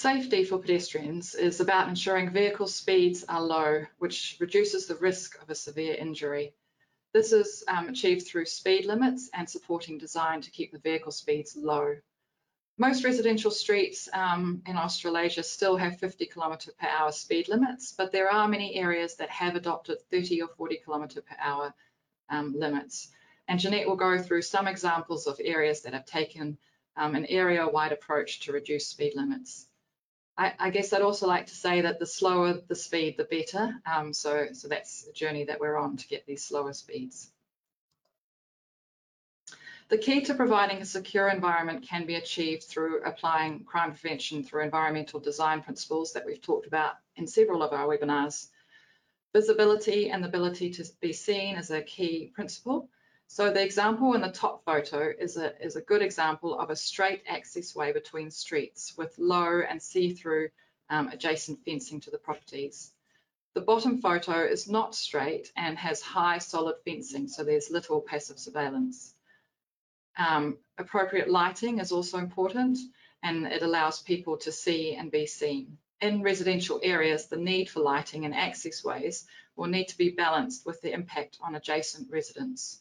Safety 0.00 0.44
for 0.44 0.60
pedestrians 0.60 1.34
is 1.34 1.58
about 1.58 1.88
ensuring 1.88 2.30
vehicle 2.30 2.68
speeds 2.68 3.24
are 3.24 3.42
low, 3.42 3.84
which 3.98 4.36
reduces 4.38 4.86
the 4.86 4.94
risk 4.94 5.42
of 5.42 5.50
a 5.50 5.56
severe 5.56 5.92
injury. 5.94 6.54
This 7.12 7.32
is 7.32 7.64
um, 7.66 7.88
achieved 7.88 8.24
through 8.24 8.44
speed 8.46 8.86
limits 8.86 9.28
and 9.34 9.50
supporting 9.50 9.98
design 9.98 10.40
to 10.42 10.52
keep 10.52 10.70
the 10.70 10.78
vehicle 10.78 11.10
speeds 11.10 11.56
low. 11.56 11.96
Most 12.76 13.02
residential 13.02 13.50
streets 13.50 14.08
um, 14.12 14.62
in 14.66 14.76
Australasia 14.76 15.42
still 15.42 15.76
have 15.76 15.98
50 15.98 16.26
kilometre 16.26 16.70
per 16.78 16.86
hour 16.86 17.10
speed 17.10 17.48
limits, 17.48 17.92
but 17.92 18.12
there 18.12 18.30
are 18.30 18.46
many 18.46 18.76
areas 18.76 19.16
that 19.16 19.30
have 19.30 19.56
adopted 19.56 20.00
30 20.12 20.42
or 20.42 20.48
40 20.56 20.76
kilometre 20.84 21.22
per 21.22 21.36
hour 21.40 21.74
um, 22.30 22.54
limits. 22.56 23.08
And 23.48 23.58
Jeanette 23.58 23.88
will 23.88 23.96
go 23.96 24.16
through 24.16 24.42
some 24.42 24.68
examples 24.68 25.26
of 25.26 25.40
areas 25.42 25.82
that 25.82 25.92
have 25.92 26.06
taken 26.06 26.56
um, 26.96 27.16
an 27.16 27.26
area-wide 27.26 27.90
approach 27.90 28.38
to 28.42 28.52
reduce 28.52 28.86
speed 28.86 29.16
limits. 29.16 29.67
I, 30.38 30.54
I, 30.56 30.70
guess 30.70 30.92
I'd 30.92 31.02
also 31.02 31.26
like 31.26 31.46
to 31.46 31.54
say 31.54 31.80
that 31.80 31.98
the 31.98 32.06
slower 32.06 32.60
the 32.68 32.76
speed, 32.76 33.16
the 33.16 33.24
better. 33.24 33.74
Um, 33.84 34.14
so, 34.14 34.46
so 34.52 34.68
that's 34.68 35.08
a 35.08 35.12
journey 35.12 35.44
that 35.44 35.58
we're 35.58 35.76
on 35.76 35.96
to 35.96 36.06
get 36.06 36.26
these 36.26 36.44
slower 36.44 36.72
speeds. 36.72 37.32
The 39.88 39.98
key 39.98 40.20
to 40.22 40.34
providing 40.34 40.78
a 40.78 40.84
secure 40.84 41.28
environment 41.28 41.88
can 41.88 42.06
be 42.06 42.14
achieved 42.14 42.64
through 42.64 43.02
applying 43.02 43.64
crime 43.64 43.90
prevention 43.90 44.44
through 44.44 44.62
environmental 44.62 45.18
design 45.18 45.62
principles 45.62 46.12
that 46.12 46.24
we've 46.24 46.40
talked 46.40 46.68
about 46.68 46.94
in 47.16 47.26
several 47.26 47.62
of 47.62 47.72
our 47.72 47.88
webinars. 47.88 48.48
Visibility 49.32 50.10
and 50.10 50.22
the 50.22 50.28
ability 50.28 50.70
to 50.70 50.84
be 51.00 51.12
seen 51.12 51.56
is 51.56 51.70
a 51.70 51.82
key 51.82 52.30
principle. 52.32 52.88
So 53.30 53.52
the 53.52 53.62
example 53.62 54.14
in 54.14 54.22
the 54.22 54.32
top 54.32 54.64
photo 54.64 55.12
is 55.16 55.36
a, 55.36 55.54
is 55.62 55.76
a 55.76 55.82
good 55.82 56.00
example 56.00 56.58
of 56.58 56.70
a 56.70 56.76
straight 56.76 57.22
access 57.28 57.74
way 57.74 57.92
between 57.92 58.30
streets 58.30 58.96
with 58.96 59.18
low 59.18 59.60
and 59.60 59.82
see-through 59.82 60.48
um, 60.88 61.08
adjacent 61.08 61.62
fencing 61.62 62.00
to 62.00 62.10
the 62.10 62.16
properties. 62.18 62.90
The 63.52 63.60
bottom 63.60 64.00
photo 64.00 64.44
is 64.44 64.66
not 64.66 64.94
straight 64.94 65.52
and 65.56 65.76
has 65.76 66.00
high 66.00 66.38
solid 66.38 66.76
fencing, 66.86 67.28
so 67.28 67.44
there's 67.44 67.70
little 67.70 68.00
passive 68.00 68.38
surveillance. 68.38 69.14
Um, 70.16 70.56
appropriate 70.78 71.28
lighting 71.28 71.80
is 71.80 71.92
also 71.92 72.16
important 72.16 72.78
and 73.22 73.46
it 73.46 73.62
allows 73.62 74.02
people 74.02 74.38
to 74.38 74.50
see 74.50 74.94
and 74.94 75.10
be 75.10 75.26
seen. 75.26 75.76
In 76.00 76.22
residential 76.22 76.80
areas, 76.82 77.26
the 77.26 77.36
need 77.36 77.68
for 77.68 77.80
lighting 77.80 78.24
and 78.24 78.34
access 78.34 78.82
ways 78.82 79.26
will 79.54 79.68
need 79.68 79.88
to 79.88 79.98
be 79.98 80.10
balanced 80.10 80.64
with 80.64 80.80
the 80.80 80.92
impact 80.92 81.36
on 81.42 81.56
adjacent 81.56 82.10
residents. 82.10 82.80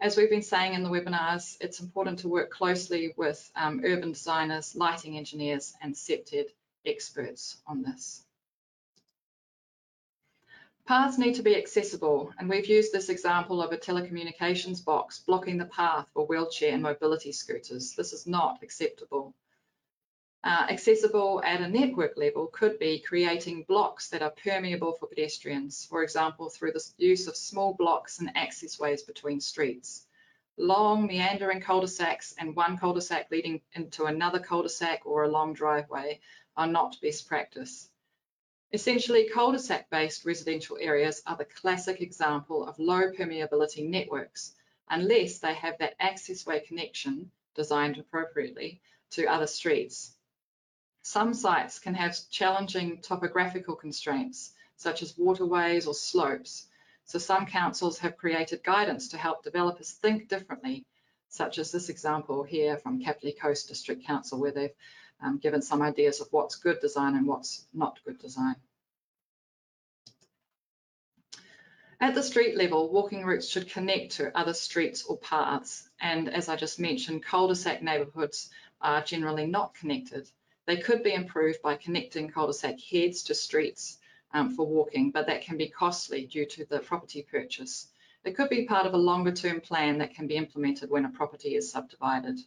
As 0.00 0.16
we've 0.16 0.30
been 0.30 0.42
saying 0.42 0.74
in 0.74 0.84
the 0.84 0.90
webinars, 0.90 1.56
it's 1.60 1.80
important 1.80 2.20
to 2.20 2.28
work 2.28 2.50
closely 2.50 3.14
with 3.16 3.50
um, 3.56 3.80
urban 3.84 4.12
designers, 4.12 4.76
lighting 4.76 5.16
engineers 5.16 5.74
and 5.82 5.92
CPTED 5.92 6.50
experts 6.86 7.56
on 7.66 7.82
this. 7.82 8.24
Paths 10.86 11.18
need 11.18 11.34
to 11.34 11.42
be 11.42 11.56
accessible, 11.56 12.32
and 12.38 12.48
we've 12.48 12.68
used 12.68 12.92
this 12.92 13.08
example 13.08 13.60
of 13.60 13.72
a 13.72 13.76
telecommunications 13.76 14.84
box 14.84 15.18
blocking 15.18 15.58
the 15.58 15.66
path 15.66 16.06
for 16.14 16.24
wheelchair 16.26 16.74
and 16.74 16.82
mobility 16.82 17.32
scooters. 17.32 17.94
This 17.94 18.12
is 18.12 18.24
not 18.24 18.62
acceptable. 18.62 19.34
Uh, 20.44 20.66
accessible 20.70 21.42
at 21.44 21.60
a 21.60 21.68
network 21.68 22.16
level 22.16 22.46
could 22.46 22.78
be 22.78 23.00
creating 23.00 23.64
blocks 23.64 24.08
that 24.08 24.22
are 24.22 24.30
permeable 24.30 24.92
for 24.92 25.08
pedestrians, 25.08 25.84
for 25.84 26.04
example, 26.04 26.48
through 26.48 26.70
the 26.70 26.84
use 26.96 27.26
of 27.26 27.36
small 27.36 27.74
blocks 27.74 28.20
and 28.20 28.32
accessways 28.36 29.04
between 29.04 29.40
streets. 29.40 30.06
Long 30.56 31.06
meandering 31.06 31.60
cul-de-sacs 31.60 32.34
and 32.38 32.54
one 32.54 32.78
cul-de-sac 32.78 33.30
leading 33.32 33.60
into 33.72 34.04
another 34.04 34.38
cul-de-sac 34.38 35.02
or 35.04 35.24
a 35.24 35.28
long 35.28 35.54
driveway 35.54 36.20
are 36.56 36.68
not 36.68 37.00
best 37.02 37.28
practice. 37.28 37.90
Essentially, 38.72 39.28
cul-de-sac 39.28 39.90
based 39.90 40.24
residential 40.24 40.78
areas 40.80 41.20
are 41.26 41.36
the 41.36 41.46
classic 41.46 42.00
example 42.00 42.64
of 42.66 42.78
low 42.78 43.10
permeability 43.10 43.88
networks, 43.88 44.54
unless 44.88 45.40
they 45.40 45.54
have 45.54 45.78
that 45.78 45.98
accessway 45.98 46.64
connection 46.64 47.30
designed 47.54 47.98
appropriately 47.98 48.80
to 49.10 49.26
other 49.26 49.46
streets. 49.46 50.14
Some 51.08 51.32
sites 51.32 51.78
can 51.78 51.94
have 51.94 52.14
challenging 52.28 53.00
topographical 53.00 53.76
constraints, 53.76 54.52
such 54.76 55.00
as 55.00 55.16
waterways 55.16 55.86
or 55.86 55.94
slopes. 55.94 56.66
So 57.06 57.18
some 57.18 57.46
councils 57.46 57.98
have 58.00 58.18
created 58.18 58.62
guidance 58.62 59.08
to 59.08 59.16
help 59.16 59.42
developers 59.42 59.90
think 59.90 60.28
differently, 60.28 60.84
such 61.30 61.56
as 61.56 61.72
this 61.72 61.88
example 61.88 62.42
here 62.42 62.76
from 62.76 63.02
Kapiti 63.02 63.32
Coast 63.32 63.68
District 63.68 64.04
Council, 64.04 64.38
where 64.38 64.50
they've 64.50 64.74
um, 65.22 65.38
given 65.38 65.62
some 65.62 65.80
ideas 65.80 66.20
of 66.20 66.28
what's 66.30 66.56
good 66.56 66.78
design 66.80 67.16
and 67.16 67.26
what's 67.26 67.66
not 67.72 67.98
good 68.04 68.18
design. 68.18 68.56
At 71.98 72.14
the 72.14 72.22
street 72.22 72.54
level, 72.54 72.92
walking 72.92 73.24
routes 73.24 73.48
should 73.48 73.70
connect 73.70 74.16
to 74.16 74.38
other 74.38 74.52
streets 74.52 75.04
or 75.04 75.16
paths. 75.16 75.88
And 76.02 76.28
as 76.28 76.50
I 76.50 76.56
just 76.56 76.78
mentioned, 76.78 77.24
cul-de-sac 77.24 77.82
neighbourhoods 77.82 78.50
are 78.82 79.02
generally 79.02 79.46
not 79.46 79.74
connected. 79.74 80.30
They 80.68 80.76
could 80.76 81.02
be 81.02 81.14
improved 81.14 81.62
by 81.62 81.76
connecting 81.76 82.28
cul-de-sac 82.28 82.78
heads 82.78 83.22
to 83.22 83.34
streets 83.34 83.96
um, 84.34 84.54
for 84.54 84.66
walking, 84.66 85.12
but 85.12 85.26
that 85.26 85.40
can 85.40 85.56
be 85.56 85.70
costly 85.70 86.26
due 86.26 86.44
to 86.44 86.66
the 86.66 86.80
property 86.80 87.22
purchase. 87.22 87.88
It 88.22 88.36
could 88.36 88.50
be 88.50 88.66
part 88.66 88.84
of 88.84 88.92
a 88.92 88.98
longer 88.98 89.32
term 89.32 89.62
plan 89.62 89.96
that 89.98 90.14
can 90.14 90.26
be 90.26 90.36
implemented 90.36 90.90
when 90.90 91.06
a 91.06 91.08
property 91.08 91.54
is 91.54 91.70
subdivided. 91.70 92.38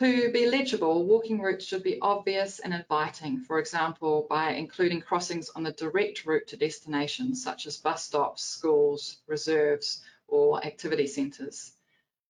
To 0.00 0.32
be 0.32 0.46
legible, 0.46 1.06
walking 1.06 1.40
routes 1.40 1.64
should 1.64 1.84
be 1.84 2.00
obvious 2.00 2.58
and 2.58 2.74
inviting, 2.74 3.38
for 3.38 3.60
example, 3.60 4.26
by 4.28 4.54
including 4.54 5.02
crossings 5.02 5.50
on 5.50 5.62
the 5.62 5.70
direct 5.70 6.26
route 6.26 6.48
to 6.48 6.56
destinations 6.56 7.44
such 7.44 7.66
as 7.66 7.76
bus 7.76 8.02
stops, 8.02 8.42
schools, 8.42 9.18
reserves, 9.28 10.02
or 10.26 10.66
activity 10.66 11.06
centres. 11.06 11.70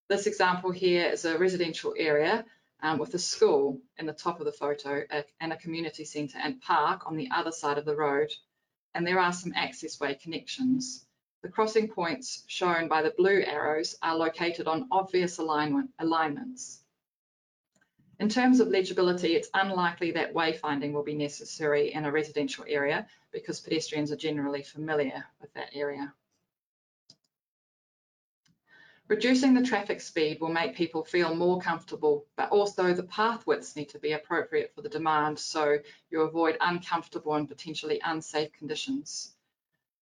This 0.09 0.27
example 0.27 0.71
here 0.71 1.07
is 1.07 1.25
a 1.25 1.39
residential 1.39 1.95
area 1.97 2.45
um, 2.85 2.99
with 2.99 3.15
a 3.15 3.19
school 3.19 3.81
in 3.97 4.05
the 4.05 4.13
top 4.13 4.41
of 4.41 4.45
the 4.45 4.53
photo 4.53 5.03
and 5.41 5.53
a 5.53 5.57
community 5.57 6.05
centre 6.05 6.39
and 6.39 6.61
park 6.61 7.07
on 7.07 7.17
the 7.17 7.31
other 7.35 7.51
side 7.51 7.79
of 7.79 7.87
the 7.87 7.97
road. 7.97 8.31
And 8.95 9.07
there 9.07 9.19
are 9.19 9.33
some 9.33 9.55
access 9.57 9.99
way 9.99 10.15
connections. 10.15 11.07
The 11.43 11.49
crossing 11.49 11.89
points 11.89 12.45
shown 12.47 12.89
by 12.89 13.01
the 13.01 13.15
blue 13.17 13.41
arrows 13.41 13.97
are 14.03 14.17
located 14.17 14.69
on 14.69 14.89
obvious 14.93 15.39
alignment, 15.39 15.91
alignments. 15.99 16.81
In 18.21 18.29
terms 18.29 18.61
of 18.61 18.69
legibility, 18.69 19.35
it's 19.35 19.49
unlikely 19.55 20.13
that 20.13 20.35
wayfinding 20.35 20.93
will 20.93 21.03
be 21.03 21.15
necessary 21.15 21.93
in 21.93 22.05
a 22.05 22.13
residential 22.13 22.67
area 22.69 23.07
because 23.33 23.61
pedestrians 23.61 24.13
are 24.13 24.17
generally 24.17 24.63
familiar 24.63 25.25
with 25.41 25.53
that 25.55 25.71
area. 25.73 26.13
Reducing 29.07 29.53
the 29.53 29.63
traffic 29.63 30.01
speed 30.01 30.41
will 30.41 30.49
make 30.49 30.75
people 30.75 31.05
feel 31.05 31.35
more 31.35 31.61
comfortable, 31.61 32.27
but 32.37 32.49
also 32.49 32.95
the 32.95 33.03
path 33.03 33.47
widths 33.47 33.77
need 33.77 33.91
to 33.91 33.99
be 33.99 34.13
appropriate 34.13 34.75
for 34.75 34.81
the 34.81 34.89
demand 34.89 35.39
so 35.39 35.79
you 36.11 36.23
avoid 36.23 36.57
uncomfortable 36.59 37.35
and 37.35 37.47
potentially 37.47 38.01
unsafe 38.03 38.51
conditions. 38.53 39.35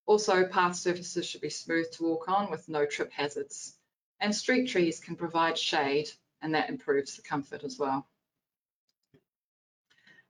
Also, 0.05 0.47
path 0.47 0.77
surfaces 0.77 1.25
should 1.25 1.41
be 1.41 1.49
smooth 1.49 1.91
to 1.91 2.03
walk 2.03 2.29
on 2.29 2.49
with 2.49 2.69
no 2.69 2.85
trip 2.85 3.11
hazards. 3.11 3.77
And 4.21 4.33
street 4.33 4.67
trees 4.67 5.01
can 5.01 5.17
provide 5.17 5.57
shade 5.57 6.09
and 6.41 6.55
that 6.55 6.69
improves 6.69 7.17
the 7.17 7.23
comfort 7.23 7.65
as 7.65 7.77
well. 7.77 8.07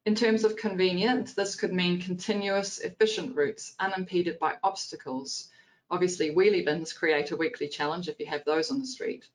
In 0.05 0.15
terms 0.15 0.43
of 0.43 0.55
convenience, 0.55 1.33
this 1.35 1.55
could 1.55 1.73
mean 1.73 2.01
continuous, 2.01 2.79
efficient 2.79 3.35
routes 3.35 3.75
unimpeded 3.79 4.39
by 4.39 4.57
obstacles 4.63 5.49
Obviously, 5.89 6.31
wheelie 6.31 6.65
bins 6.65 6.93
create 6.93 7.31
a 7.31 7.35
weekly 7.37 7.67
challenge 7.67 8.07
if 8.07 8.19
you 8.19 8.25
have 8.25 8.43
those 8.45 8.71
on 8.71 8.79
the 8.79 8.87
street. 8.87 9.25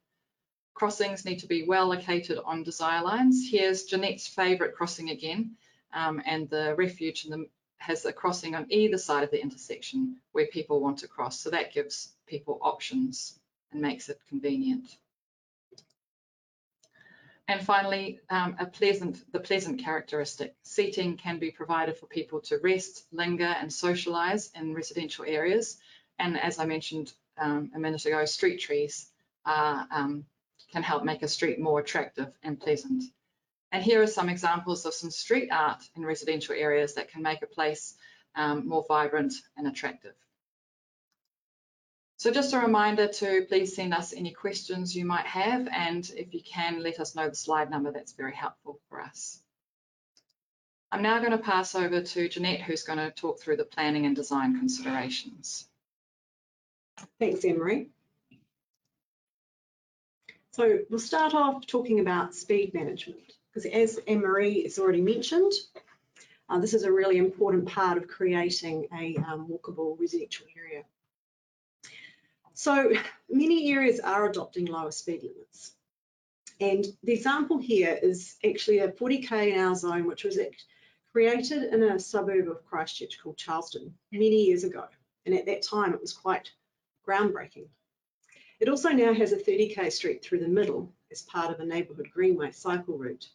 Crossings 0.74 1.24
need 1.24 1.40
to 1.40 1.46
be 1.46 1.64
well 1.64 1.86
located 1.86 2.38
on 2.44 2.62
desire 2.62 3.02
lines. 3.02 3.48
Here's 3.50 3.84
Jeanette's 3.84 4.26
favourite 4.26 4.74
crossing 4.74 5.10
again, 5.10 5.56
um, 5.92 6.22
and 6.24 6.48
the 6.48 6.74
refuge 6.76 7.24
the, 7.24 7.48
has 7.78 8.04
a 8.04 8.12
crossing 8.12 8.54
on 8.54 8.66
either 8.70 8.98
side 8.98 9.24
of 9.24 9.30
the 9.30 9.42
intersection 9.42 10.16
where 10.32 10.46
people 10.46 10.80
want 10.80 10.98
to 10.98 11.08
cross. 11.08 11.40
So 11.40 11.50
that 11.50 11.72
gives 11.72 12.12
people 12.26 12.58
options 12.62 13.38
and 13.72 13.80
makes 13.80 14.08
it 14.08 14.20
convenient. 14.28 14.96
And 17.48 17.64
finally, 17.64 18.20
um, 18.28 18.56
a 18.58 18.66
pleasant, 18.66 19.32
the 19.32 19.40
pleasant 19.40 19.82
characteristic. 19.82 20.54
Seating 20.62 21.16
can 21.16 21.38
be 21.38 21.50
provided 21.50 21.96
for 21.96 22.06
people 22.06 22.40
to 22.42 22.58
rest, 22.58 23.06
linger 23.10 23.54
and 23.60 23.70
socialise 23.70 24.54
in 24.54 24.74
residential 24.74 25.24
areas 25.26 25.78
and 26.18 26.38
as 26.38 26.58
I 26.58 26.64
mentioned 26.64 27.12
um, 27.38 27.70
a 27.74 27.78
minute 27.78 28.04
ago, 28.04 28.24
street 28.24 28.58
trees 28.58 29.10
um, 29.46 30.24
can 30.72 30.82
help 30.82 31.04
make 31.04 31.22
a 31.22 31.28
street 31.28 31.58
more 31.58 31.80
attractive 31.80 32.32
and 32.42 32.60
pleasant. 32.60 33.04
And 33.70 33.82
here 33.82 34.02
are 34.02 34.06
some 34.06 34.28
examples 34.28 34.86
of 34.86 34.94
some 34.94 35.10
street 35.10 35.50
art 35.50 35.82
in 35.94 36.04
residential 36.04 36.54
areas 36.54 36.94
that 36.94 37.10
can 37.10 37.22
make 37.22 37.42
a 37.42 37.46
place 37.46 37.94
um, 38.34 38.66
more 38.66 38.84
vibrant 38.88 39.34
and 39.56 39.66
attractive. 39.66 40.14
So 42.16 42.32
just 42.32 42.52
a 42.52 42.58
reminder 42.58 43.06
to 43.06 43.46
please 43.48 43.76
send 43.76 43.94
us 43.94 44.12
any 44.12 44.32
questions 44.32 44.96
you 44.96 45.04
might 45.04 45.26
have, 45.26 45.68
and 45.68 46.10
if 46.16 46.34
you 46.34 46.40
can, 46.42 46.82
let 46.82 46.98
us 46.98 47.14
know 47.14 47.28
the 47.28 47.36
slide 47.36 47.70
number, 47.70 47.92
that's 47.92 48.12
very 48.12 48.34
helpful 48.34 48.80
for 48.88 49.00
us. 49.00 49.40
I'm 50.90 51.02
now 51.02 51.18
going 51.20 51.30
to 51.30 51.38
pass 51.38 51.76
over 51.76 52.02
to 52.02 52.28
Jeanette, 52.28 52.62
who's 52.62 52.82
going 52.82 52.98
to 52.98 53.12
talk 53.12 53.40
through 53.40 53.58
the 53.58 53.64
planning 53.64 54.04
and 54.04 54.16
design 54.16 54.58
considerations. 54.58 55.67
Thanks, 57.18 57.44
Emery. 57.44 57.90
So 60.52 60.80
we'll 60.90 60.98
start 60.98 61.34
off 61.34 61.66
talking 61.66 62.00
about 62.00 62.34
speed 62.34 62.74
management, 62.74 63.20
because 63.52 63.70
as 63.70 64.00
Emery 64.06 64.62
has 64.62 64.78
already 64.78 65.02
mentioned, 65.02 65.52
uh, 66.48 66.58
this 66.58 66.74
is 66.74 66.82
a 66.82 66.92
really 66.92 67.18
important 67.18 67.68
part 67.68 67.98
of 67.98 68.08
creating 68.08 68.88
a 68.92 69.16
um, 69.18 69.46
walkable 69.48 69.98
residential 70.00 70.46
area. 70.56 70.82
So 72.54 72.92
many 73.30 73.70
areas 73.72 74.00
are 74.00 74.28
adopting 74.28 74.66
lower 74.66 74.90
speed 74.90 75.22
limits. 75.22 75.74
And 76.60 76.84
the 77.04 77.12
example 77.12 77.58
here 77.58 77.96
is 78.02 78.34
actually 78.44 78.78
a 78.78 78.90
40k 78.90 79.52
in 79.52 79.60
our 79.60 79.76
zone, 79.76 80.06
which 80.06 80.24
was 80.24 80.40
created 81.12 81.72
in 81.72 81.82
a 81.84 82.00
suburb 82.00 82.48
of 82.48 82.64
Christchurch 82.66 83.20
called 83.22 83.36
Charleston 83.36 83.94
many 84.10 84.46
years 84.46 84.64
ago. 84.64 84.86
And 85.24 85.36
at 85.36 85.46
that 85.46 85.62
time, 85.62 85.94
it 85.94 86.00
was 86.00 86.12
quite 86.12 86.50
groundbreaking. 87.08 87.68
It 88.60 88.68
also 88.68 88.90
now 88.90 89.14
has 89.14 89.32
a 89.32 89.36
30k 89.36 89.90
street 89.92 90.22
through 90.22 90.40
the 90.40 90.48
middle 90.48 90.92
as 91.10 91.22
part 91.22 91.52
of 91.52 91.60
a 91.60 91.64
neighbourhood 91.64 92.10
greenway 92.12 92.52
cycle 92.52 92.98
route. 92.98 93.28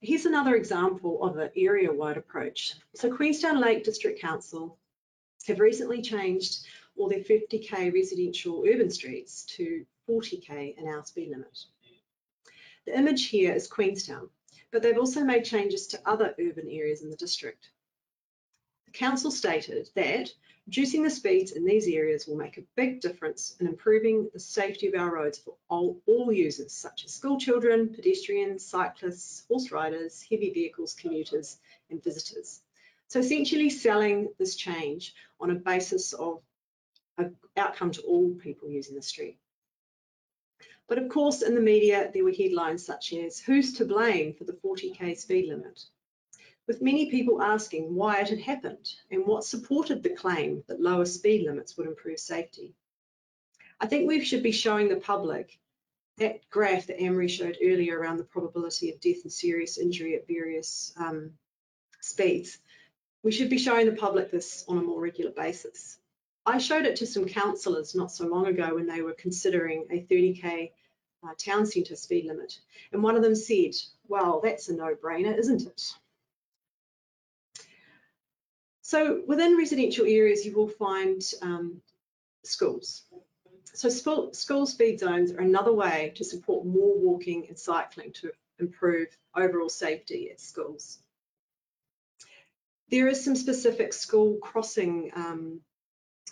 Here's 0.00 0.26
another 0.26 0.54
example 0.54 1.24
of 1.24 1.38
an 1.38 1.50
area-wide 1.56 2.18
approach. 2.18 2.74
So 2.94 3.14
Queenstown 3.14 3.58
Lakes 3.58 3.86
District 3.86 4.20
Council 4.20 4.78
have 5.46 5.60
recently 5.60 6.02
changed 6.02 6.66
all 6.96 7.08
their 7.08 7.20
50k 7.20 7.92
residential 7.92 8.64
urban 8.68 8.90
streets 8.90 9.44
to 9.56 9.86
40k 10.08 10.78
an 10.78 10.86
hour 10.86 11.02
speed 11.04 11.30
limit. 11.30 11.58
The 12.86 12.96
image 12.96 13.28
here 13.28 13.54
is 13.54 13.66
Queenstown, 13.66 14.28
but 14.70 14.82
they've 14.82 14.98
also 14.98 15.24
made 15.24 15.44
changes 15.46 15.86
to 15.88 16.00
other 16.04 16.34
urban 16.38 16.68
areas 16.68 17.02
in 17.02 17.08
the 17.08 17.16
district. 17.16 17.70
Council 18.94 19.32
stated 19.32 19.90
that 19.96 20.32
reducing 20.66 21.02
the 21.02 21.10
speeds 21.10 21.50
in 21.50 21.64
these 21.64 21.88
areas 21.88 22.28
will 22.28 22.36
make 22.36 22.58
a 22.58 22.64
big 22.76 23.00
difference 23.00 23.56
in 23.58 23.66
improving 23.66 24.30
the 24.32 24.38
safety 24.38 24.86
of 24.86 24.94
our 24.94 25.12
roads 25.12 25.36
for 25.36 25.54
all, 25.68 26.00
all 26.06 26.32
users, 26.32 26.72
such 26.72 27.04
as 27.04 27.12
school 27.12 27.38
children, 27.38 27.88
pedestrians, 27.88 28.64
cyclists, 28.64 29.44
horse 29.48 29.72
riders, 29.72 30.24
heavy 30.30 30.50
vehicles, 30.50 30.94
commuters, 30.94 31.58
and 31.90 32.02
visitors. 32.04 32.60
So 33.08 33.18
essentially 33.18 33.68
selling 33.68 34.28
this 34.38 34.54
change 34.54 35.12
on 35.40 35.50
a 35.50 35.56
basis 35.56 36.12
of 36.12 36.40
an 37.18 37.36
outcome 37.56 37.90
to 37.92 38.02
all 38.02 38.30
people 38.34 38.70
using 38.70 38.94
the 38.94 39.02
street. 39.02 39.38
But 40.86 40.98
of 40.98 41.08
course, 41.08 41.42
in 41.42 41.56
the 41.56 41.60
media, 41.60 42.10
there 42.14 42.24
were 42.24 42.32
headlines 42.32 42.86
such 42.86 43.12
as, 43.12 43.40
who's 43.40 43.72
to 43.74 43.84
blame 43.84 44.34
for 44.34 44.44
the 44.44 44.52
40k 44.52 45.16
speed 45.16 45.48
limit? 45.48 45.84
With 46.66 46.82
many 46.82 47.10
people 47.10 47.42
asking 47.42 47.94
why 47.94 48.20
it 48.20 48.28
had 48.28 48.40
happened 48.40 48.94
and 49.10 49.26
what 49.26 49.44
supported 49.44 50.02
the 50.02 50.10
claim 50.10 50.64
that 50.66 50.80
lower 50.80 51.04
speed 51.04 51.46
limits 51.46 51.76
would 51.76 51.86
improve 51.86 52.18
safety. 52.18 52.74
I 53.80 53.86
think 53.86 54.08
we 54.08 54.24
should 54.24 54.42
be 54.42 54.52
showing 54.52 54.88
the 54.88 54.96
public 54.96 55.58
that 56.18 56.48
graph 56.48 56.86
that 56.86 57.00
Emery 57.00 57.28
showed 57.28 57.58
earlier 57.62 57.98
around 57.98 58.18
the 58.18 58.24
probability 58.24 58.90
of 58.90 59.00
death 59.00 59.24
and 59.24 59.32
serious 59.32 59.78
injury 59.78 60.14
at 60.14 60.28
various 60.28 60.92
um, 60.96 61.32
speeds. 62.00 62.58
We 63.22 63.32
should 63.32 63.50
be 63.50 63.58
showing 63.58 63.86
the 63.86 63.96
public 63.96 64.30
this 64.30 64.64
on 64.68 64.78
a 64.78 64.82
more 64.82 65.00
regular 65.00 65.32
basis. 65.32 65.98
I 66.46 66.58
showed 66.58 66.84
it 66.84 66.96
to 66.96 67.06
some 67.06 67.24
councillors 67.24 67.94
not 67.94 68.12
so 68.12 68.26
long 68.26 68.46
ago 68.46 68.74
when 68.74 68.86
they 68.86 69.02
were 69.02 69.14
considering 69.14 69.86
a 69.90 70.02
30k 70.02 70.70
uh, 71.26 71.32
town 71.38 71.66
centre 71.66 71.96
speed 71.96 72.26
limit. 72.26 72.60
And 72.92 73.02
one 73.02 73.16
of 73.16 73.22
them 73.22 73.34
said, 73.34 73.72
well, 74.08 74.40
that's 74.42 74.68
a 74.68 74.74
no-brainer, 74.74 75.36
isn't 75.38 75.66
it? 75.66 75.94
So 78.86 79.22
within 79.26 79.56
residential 79.56 80.04
areas, 80.04 80.44
you 80.44 80.54
will 80.54 80.68
find 80.68 81.22
um, 81.40 81.80
schools. 82.42 83.04
So 83.72 83.88
school, 83.88 84.34
school 84.34 84.66
speed 84.66 85.00
zones 85.00 85.32
are 85.32 85.40
another 85.40 85.72
way 85.72 86.12
to 86.16 86.22
support 86.22 86.66
more 86.66 86.94
walking 86.98 87.46
and 87.48 87.58
cycling 87.58 88.12
to 88.20 88.30
improve 88.58 89.08
overall 89.34 89.70
safety 89.70 90.30
at 90.30 90.38
schools. 90.38 90.98
There 92.90 93.08
is 93.08 93.24
some 93.24 93.36
specific 93.36 93.94
school 93.94 94.36
crossing 94.42 95.12
um, 95.16 95.62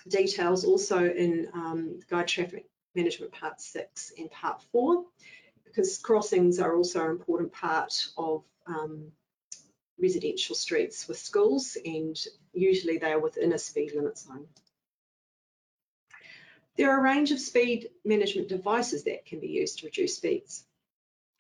details 0.07 0.67
also 0.67 1.03
in 1.09 1.49
um, 1.55 2.01
Guide 2.11 2.29
Traffic 2.29 2.67
Management 2.95 3.33
Part 3.33 3.62
6 3.62 4.12
and 4.19 4.31
Part 4.31 4.62
4, 4.73 5.07
because 5.65 5.97
crossings 5.97 6.59
are 6.59 6.77
also 6.77 7.03
an 7.03 7.12
important 7.12 7.51
part 7.51 8.09
of 8.19 8.45
um, 8.67 9.11
residential 10.03 10.57
streets 10.57 11.07
with 11.09 11.19
schools 11.19 11.79
and 11.85 12.19
usually 12.53 12.99
they 12.99 13.12
are 13.12 13.21
within 13.21 13.53
a 13.53 13.59
speed 13.59 13.93
limit 13.95 14.19
zone. 14.19 14.47
There 16.77 16.91
are 16.91 16.99
a 16.99 17.03
range 17.03 17.31
of 17.31 17.38
speed 17.38 17.91
management 18.05 18.49
devices 18.49 19.05
that 19.05 19.25
can 19.25 19.41
be 19.41 19.49
used 19.49 19.79
to 19.79 19.87
reduce 19.87 20.17
speeds. 20.17 20.65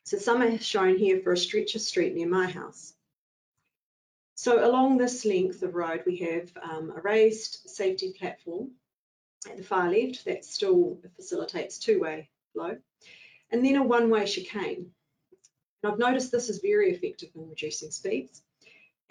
So 0.04 0.18
some 0.18 0.42
are 0.42 0.58
shown 0.58 0.96
here 0.96 1.20
for 1.20 1.32
a 1.32 1.36
stretch 1.36 1.74
of 1.74 1.80
street 1.80 2.14
near 2.14 2.28
my 2.28 2.46
house. 2.46 2.94
So 4.34 4.64
along 4.64 4.98
this 4.98 5.24
length 5.24 5.62
of 5.62 5.74
road, 5.74 6.02
we 6.06 6.16
have 6.18 6.50
um, 6.62 6.92
a 6.96 7.00
raised 7.00 7.58
safety 7.66 8.14
platform 8.18 8.72
at 9.48 9.56
the 9.56 9.62
far 9.62 9.90
left 9.90 10.24
that 10.24 10.44
still 10.44 10.98
facilitates 11.16 11.78
two-way 11.78 12.28
flow. 12.52 12.76
and 13.50 13.64
then 13.64 13.76
a 13.76 13.82
one-way 13.82 14.26
chicane. 14.26 14.90
And 15.82 15.92
I've 15.92 15.98
noticed 15.98 16.30
this 16.30 16.48
is 16.48 16.58
very 16.58 16.90
effective 16.92 17.30
in 17.34 17.48
reducing 17.48 17.90
speeds, 17.90 18.42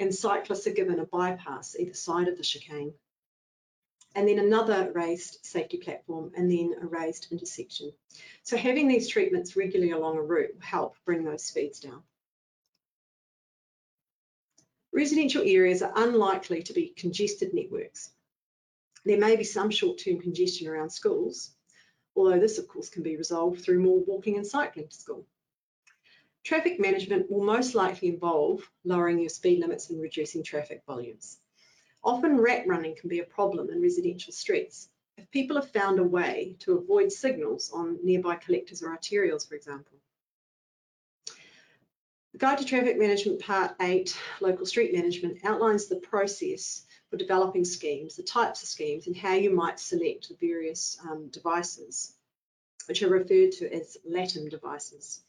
and 0.01 0.13
cyclists 0.13 0.65
are 0.65 0.71
given 0.71 0.99
a 0.99 1.05
bypass 1.05 1.75
either 1.79 1.93
side 1.93 2.27
of 2.27 2.35
the 2.35 2.43
chicane. 2.43 2.93
And 4.15 4.27
then 4.27 4.39
another 4.39 4.91
raised 4.93 5.45
safety 5.45 5.77
platform, 5.77 6.31
and 6.35 6.51
then 6.51 6.75
a 6.81 6.85
raised 6.85 7.27
intersection. 7.31 7.93
So 8.43 8.57
having 8.57 8.87
these 8.87 9.07
treatments 9.07 9.55
regularly 9.55 9.91
along 9.91 10.17
a 10.17 10.21
route 10.21 10.55
will 10.55 10.65
help 10.65 10.95
bring 11.05 11.23
those 11.23 11.43
speeds 11.43 11.79
down. 11.79 12.01
Residential 14.91 15.43
areas 15.45 15.81
are 15.81 15.93
unlikely 15.95 16.63
to 16.63 16.73
be 16.73 16.93
congested 16.97 17.53
networks. 17.53 18.09
There 19.05 19.19
may 19.19 19.35
be 19.35 19.45
some 19.45 19.69
short-term 19.69 20.19
congestion 20.19 20.67
around 20.67 20.89
schools, 20.89 21.51
although 22.15 22.39
this 22.39 22.57
of 22.57 22.67
course 22.67 22.89
can 22.89 23.03
be 23.03 23.15
resolved 23.15 23.61
through 23.61 23.79
more 23.79 23.99
walking 23.99 24.35
and 24.35 24.45
cycling 24.45 24.89
to 24.89 24.95
school. 24.95 25.25
Traffic 26.43 26.79
management 26.79 27.29
will 27.29 27.43
most 27.43 27.75
likely 27.75 28.07
involve 28.07 28.67
lowering 28.83 29.19
your 29.19 29.29
speed 29.29 29.59
limits 29.59 29.89
and 29.89 30.01
reducing 30.01 30.43
traffic 30.43 30.81
volumes. 30.87 31.39
Often 32.03 32.41
rat 32.41 32.65
running 32.65 32.95
can 32.95 33.09
be 33.09 33.19
a 33.19 33.23
problem 33.23 33.69
in 33.69 33.81
residential 33.81 34.33
streets. 34.33 34.89
If 35.17 35.29
people 35.29 35.55
have 35.55 35.69
found 35.69 35.99
a 35.99 36.03
way 36.03 36.55
to 36.61 36.77
avoid 36.77 37.11
signals 37.11 37.71
on 37.71 37.99
nearby 38.03 38.37
collectors 38.37 38.81
or 38.81 38.89
arterials, 38.89 39.47
for 39.47 39.53
example. 39.53 39.99
The 42.31 42.39
Guide 42.39 42.57
to 42.57 42.65
Traffic 42.65 42.97
Management 42.97 43.41
Part 43.41 43.75
8, 43.79 44.17
Local 44.39 44.65
Street 44.65 44.93
Management, 44.93 45.39
outlines 45.43 45.87
the 45.87 45.97
process 45.97 46.85
for 47.09 47.17
developing 47.17 47.65
schemes, 47.65 48.15
the 48.15 48.23
types 48.23 48.63
of 48.63 48.69
schemes, 48.69 49.05
and 49.05 49.15
how 49.15 49.33
you 49.33 49.51
might 49.51 49.79
select 49.79 50.29
the 50.29 50.35
various 50.35 50.97
um, 51.07 51.27
devices, 51.27 52.15
which 52.87 53.03
are 53.03 53.09
referred 53.09 53.51
to 53.51 53.71
as 53.71 53.97
LATM 54.09 54.49
devices. 54.49 55.21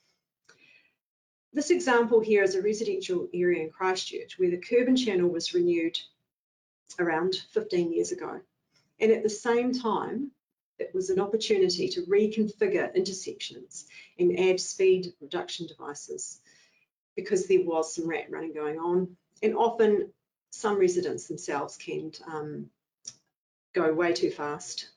This 1.55 1.71
example 1.71 2.21
here 2.21 2.43
is 2.43 2.55
a 2.55 2.63
residential 2.63 3.29
area 3.35 3.63
in 3.63 3.71
Christchurch 3.71 4.39
where 4.39 4.51
the 4.51 4.57
curb 4.57 4.89
and 4.89 4.97
channel 4.97 5.29
was 5.29 5.53
renewed 5.53 5.99
around 6.99 7.35
15 7.53 7.93
years 7.93 8.11
ago. 8.11 8.41
And 9.01 9.13
at 9.13 9.23
the 9.23 9.29
same 9.29 9.73
time, 9.73 10.31
it 10.79 10.95
was 10.95 11.11
an 11.11 11.21
opportunity 11.21 11.89
to 11.89 12.07
reconfigure 12.07 12.95
intersections 12.95 13.87
and 14.19 14.39
add 14.39 14.61
speed 14.61 15.13
reduction 15.21 15.67
devices 15.67 16.41
because 17.17 17.47
there 17.47 17.65
was 17.65 17.95
some 17.95 18.09
rat 18.09 18.31
running 18.31 18.55
going 18.55 18.79
on. 18.79 19.17
And 19.43 19.55
often 19.55 20.11
some 20.51 20.79
residents 20.79 21.29
themselves 21.29 21.77
can 21.77 22.13
um, 22.27 22.71
go 23.75 23.93
way 23.93 24.15
too 24.15 24.31
fast 24.31 24.92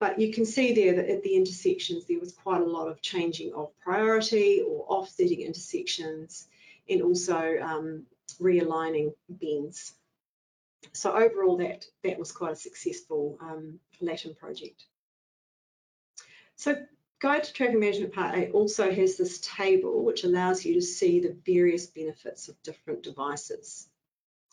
but 0.00 0.18
you 0.18 0.32
can 0.32 0.44
see 0.44 0.72
there 0.72 0.94
that 0.94 1.10
at 1.10 1.22
the 1.22 1.34
intersections, 1.34 2.04
there 2.06 2.20
was 2.20 2.32
quite 2.32 2.60
a 2.60 2.64
lot 2.64 2.88
of 2.88 3.02
changing 3.02 3.52
of 3.54 3.76
priority 3.80 4.62
or 4.66 4.84
offsetting 4.88 5.40
intersections 5.40 6.48
and 6.88 7.02
also 7.02 7.58
um, 7.60 8.04
realigning 8.40 9.12
bends. 9.28 9.94
So 10.92 11.12
overall, 11.12 11.56
that, 11.58 11.84
that 12.04 12.18
was 12.18 12.30
quite 12.30 12.52
a 12.52 12.56
successful 12.56 13.38
um, 13.40 13.80
LATM 14.00 14.38
project. 14.38 14.84
So 16.54 16.76
Guide 17.20 17.42
to 17.42 17.52
Traffic 17.52 17.78
Management 17.78 18.12
Part 18.12 18.36
8 18.36 18.52
also 18.52 18.92
has 18.92 19.16
this 19.16 19.40
table 19.40 20.04
which 20.04 20.22
allows 20.22 20.64
you 20.64 20.74
to 20.74 20.80
see 20.80 21.18
the 21.18 21.36
various 21.44 21.86
benefits 21.86 22.48
of 22.48 22.62
different 22.62 23.02
devices, 23.02 23.88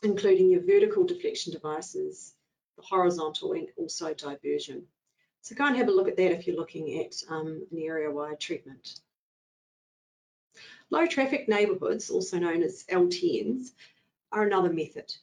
including 0.01 0.49
your 0.49 0.61
vertical 0.61 1.03
deflection 1.03 1.53
devices, 1.53 2.33
the 2.75 2.81
horizontal 2.81 3.53
and 3.53 3.67
also 3.77 4.15
diversion. 4.15 4.87
So 5.45 5.53
go 5.53 5.67
and 5.67 5.77
have 5.77 5.89
a 5.89 5.91
look 5.91 6.07
at 6.07 6.17
that 6.17 6.31
if 6.31 6.47
you're 6.47 6.55
looking 6.55 7.01
at 7.01 7.21
um, 7.29 7.67
an 7.71 7.77
area-wide 7.77 8.39
treatment. 8.39 8.99
Low 10.89 11.05
traffic 11.05 11.47
neighbourhoods, 11.47 12.09
also 12.09 12.39
known 12.39 12.63
as 12.63 12.83
LTNs, 12.85 13.67
are 14.31 14.41
another 14.41 14.73
method. 14.73 15.13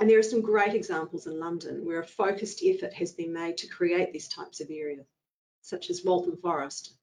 And 0.00 0.08
there 0.08 0.18
are 0.18 0.22
some 0.22 0.40
great 0.40 0.72
examples 0.72 1.26
in 1.26 1.38
London 1.38 1.84
where 1.84 2.00
a 2.00 2.06
focused 2.06 2.62
effort 2.64 2.94
has 2.94 3.12
been 3.12 3.30
made 3.30 3.58
to 3.58 3.66
create 3.66 4.10
these 4.10 4.28
types 4.28 4.62
of 4.62 4.70
areas, 4.70 5.04
such 5.60 5.90
as 5.90 6.02
Waltham 6.02 6.38
Forest. 6.38 6.94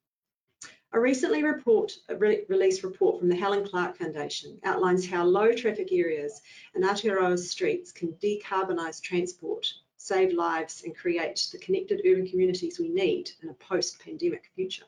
A 0.92 1.00
recently 1.00 1.44
report, 1.44 1.96
a 2.10 2.16
re 2.16 2.46
released 2.50 2.84
report 2.84 3.20
from 3.20 3.30
the 3.30 3.36
Helen 3.36 3.64
Clark 3.64 3.96
Foundation 3.96 4.60
outlines 4.64 5.08
how 5.08 5.24
low 5.24 5.54
traffic 5.54 5.90
areas 5.92 6.42
and 6.74 6.84
Aotearoa 6.84 7.38
streets 7.38 7.92
can 7.92 8.14
decarbonise 8.14 9.00
transport 9.04 9.72
save 10.04 10.34
lives 10.34 10.84
and 10.84 10.94
create 10.94 11.48
the 11.54 11.58
connected 11.58 12.02
urban 12.06 12.28
communities 12.28 12.78
we 12.78 12.90
need 12.90 13.32
in 13.42 13.48
a 13.48 13.54
post-pandemic 13.54 14.52
future. 14.54 14.84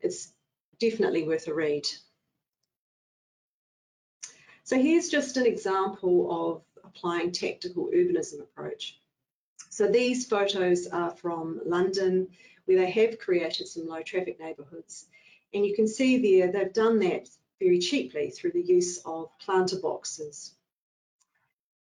It's 0.00 0.32
definitely 0.80 1.22
worth 1.22 1.46
a 1.46 1.54
read. 1.54 1.86
So 4.64 4.76
here's 4.76 5.10
just 5.10 5.36
an 5.36 5.46
example 5.46 6.26
of 6.28 6.62
applying 6.82 7.30
tactical 7.30 7.88
urbanism 7.94 8.40
approach. 8.40 8.98
So 9.68 9.86
these 9.86 10.26
photos 10.26 10.88
are 10.88 11.12
from 11.12 11.60
London, 11.64 12.26
where 12.64 12.78
they 12.78 12.90
have 12.90 13.20
created 13.20 13.68
some 13.68 13.86
low 13.86 14.02
traffic 14.02 14.40
neighbourhoods. 14.40 15.06
And 15.54 15.64
you 15.64 15.76
can 15.76 15.86
see 15.86 16.18
there, 16.18 16.50
they've 16.50 16.72
done 16.72 16.98
that 16.98 17.28
very 17.60 17.78
cheaply 17.78 18.30
through 18.30 18.52
the 18.54 18.62
use 18.62 18.98
of 19.04 19.30
planter 19.38 19.78
boxes 19.78 20.56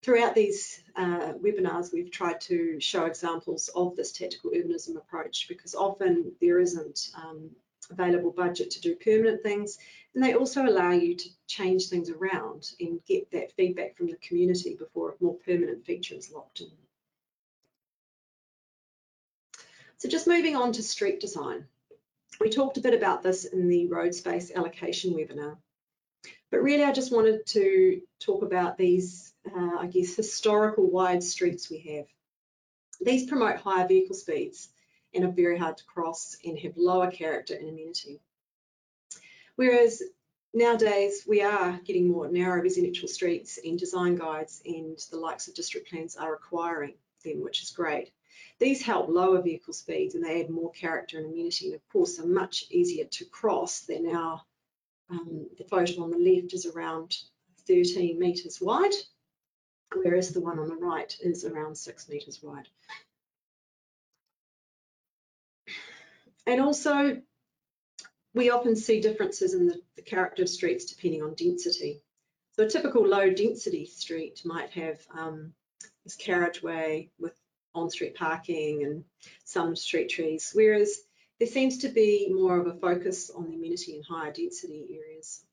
Throughout 0.03 0.35
these 0.35 0.83
uh, 0.97 1.31
webinars, 1.41 1.93
we've 1.93 2.11
tried 2.11 2.41
to 2.41 2.77
show 2.81 3.05
examples 3.05 3.69
of 3.73 3.95
this 3.95 4.11
tactical 4.11 4.51
urbanism 4.51 4.97
approach 4.97 5.47
because 5.47 5.73
often 5.75 6.33
there 6.41 6.59
isn't 6.59 7.11
um, 7.15 7.49
available 7.89 8.31
budget 8.31 8.71
to 8.71 8.81
do 8.81 8.95
permanent 8.95 9.41
things 9.41 9.77
and 10.13 10.23
they 10.23 10.33
also 10.33 10.65
allow 10.65 10.91
you 10.91 11.15
to 11.15 11.29
change 11.47 11.87
things 11.87 12.09
around 12.09 12.71
and 12.81 12.99
get 13.05 13.31
that 13.31 13.53
feedback 13.53 13.95
from 13.95 14.07
the 14.07 14.17
community 14.17 14.75
before 14.75 15.11
a 15.11 15.23
more 15.23 15.37
permanent 15.45 15.85
feature 15.85 16.15
is 16.15 16.31
locked 16.31 16.59
in. 16.59 16.67
So 19.97 20.09
just 20.09 20.27
moving 20.27 20.57
on 20.57 20.73
to 20.73 20.83
street 20.83 21.21
design. 21.21 21.65
We 22.41 22.49
talked 22.49 22.77
a 22.77 22.81
bit 22.81 22.93
about 22.93 23.23
this 23.23 23.45
in 23.45 23.69
the 23.69 23.87
road 23.87 24.13
space 24.13 24.51
allocation 24.53 25.13
webinar, 25.13 25.55
but 26.53 26.61
really 26.61 26.83
I 26.83 26.91
just 26.91 27.11
wanted 27.11 27.47
to 27.47 28.01
talk 28.19 28.43
about 28.43 28.77
these 28.77 29.33
uh, 29.43 29.77
I 29.79 29.87
guess, 29.87 30.15
historical 30.15 30.87
wide 30.87 31.23
streets 31.23 31.71
we 31.71 31.79
have. 31.79 32.05
These 33.01 33.27
promote 33.27 33.57
higher 33.57 33.87
vehicle 33.87 34.15
speeds 34.15 34.69
and 35.15 35.25
are 35.25 35.31
very 35.31 35.57
hard 35.57 35.77
to 35.77 35.83
cross 35.85 36.37
and 36.45 36.59
have 36.59 36.77
lower 36.77 37.09
character 37.09 37.55
and 37.55 37.69
amenity. 37.69 38.21
Whereas 39.55 40.03
nowadays 40.53 41.25
we 41.27 41.41
are 41.41 41.79
getting 41.85 42.07
more 42.07 42.27
narrow 42.27 42.61
residential 42.61 43.07
streets 43.07 43.57
and 43.65 43.79
design 43.79 44.15
guides 44.15 44.61
and 44.63 44.99
the 45.09 45.17
likes 45.17 45.47
of 45.47 45.55
district 45.55 45.89
plans 45.89 46.15
are 46.15 46.31
requiring 46.31 46.93
them, 47.23 47.41
which 47.41 47.63
is 47.63 47.71
great. 47.71 48.11
These 48.59 48.83
help 48.83 49.09
lower 49.09 49.41
vehicle 49.41 49.73
speeds 49.73 50.13
and 50.13 50.23
they 50.23 50.43
add 50.43 50.51
more 50.51 50.71
character 50.71 51.17
and 51.17 51.33
amenity 51.33 51.65
and 51.65 51.75
of 51.75 51.89
course 51.89 52.19
are 52.19 52.27
much 52.27 52.65
easier 52.69 53.05
to 53.05 53.25
cross 53.25 53.79
than 53.79 54.15
our, 54.15 54.39
um, 55.13 55.47
the 55.57 55.63
photo 55.63 56.03
on 56.03 56.11
the 56.11 56.17
left 56.17 56.53
is 56.53 56.65
around 56.65 57.15
13 57.67 58.19
metres 58.19 58.59
wide 58.61 58.93
whereas 59.95 60.31
the 60.31 60.41
one 60.41 60.59
on 60.59 60.67
the 60.67 60.75
right 60.75 61.15
is 61.21 61.45
around 61.45 61.77
six 61.77 62.09
metres 62.09 62.41
wide. 62.41 62.67
And 66.45 66.59
also, 66.59 67.21
we 68.33 68.49
often 68.49 68.75
see 68.75 68.99
differences 68.99 69.53
in 69.53 69.67
the, 69.67 69.79
the 69.95 70.01
character 70.01 70.43
of 70.43 70.49
streets 70.49 70.85
depending 70.85 71.23
on 71.23 71.35
density. 71.35 72.01
So 72.51 72.63
a 72.65 72.69
typical 72.69 73.07
low 73.07 73.31
density 73.31 73.85
street 73.85 74.41
might 74.43 74.71
have 74.71 74.99
um, 75.17 75.53
this 76.03 76.15
carriageway 76.15 77.09
with 77.19 77.33
on-street 77.73 78.15
parking 78.15 78.83
and 78.83 79.03
some 79.45 79.75
street 79.75 80.09
trees, 80.09 80.51
whereas 80.53 80.99
there 81.43 81.51
seems 81.51 81.79
to 81.79 81.89
be 81.89 82.29
more 82.33 82.57
of 82.57 82.67
a 82.67 82.73
focus 82.73 83.29
on 83.29 83.49
the 83.49 83.55
amenity 83.55 83.97
in 83.97 84.03
higher 84.03 84.31
density 84.31 84.87
areas 84.93 85.43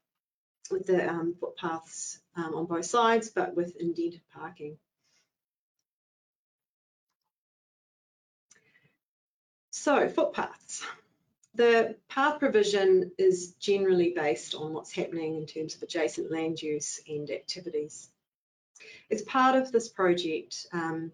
with 0.70 0.86
the 0.86 1.10
um, 1.10 1.34
footpaths 1.40 2.20
um, 2.36 2.54
on 2.54 2.66
both 2.66 2.84
sides, 2.84 3.28
but 3.30 3.56
with 3.56 3.74
indented 3.74 4.20
parking. 4.32 4.78
So 9.72 10.08
footpaths. 10.08 10.86
The 11.56 11.96
path 12.08 12.38
provision 12.38 13.10
is 13.18 13.54
generally 13.54 14.12
based 14.14 14.54
on 14.54 14.72
what's 14.72 14.92
happening 14.92 15.38
in 15.38 15.46
terms 15.46 15.74
of 15.74 15.82
adjacent 15.82 16.30
land 16.30 16.62
use 16.62 17.00
and 17.08 17.28
activities. 17.32 18.08
As 19.10 19.22
part 19.22 19.56
of 19.56 19.72
this 19.72 19.88
project, 19.88 20.68
um, 20.72 21.10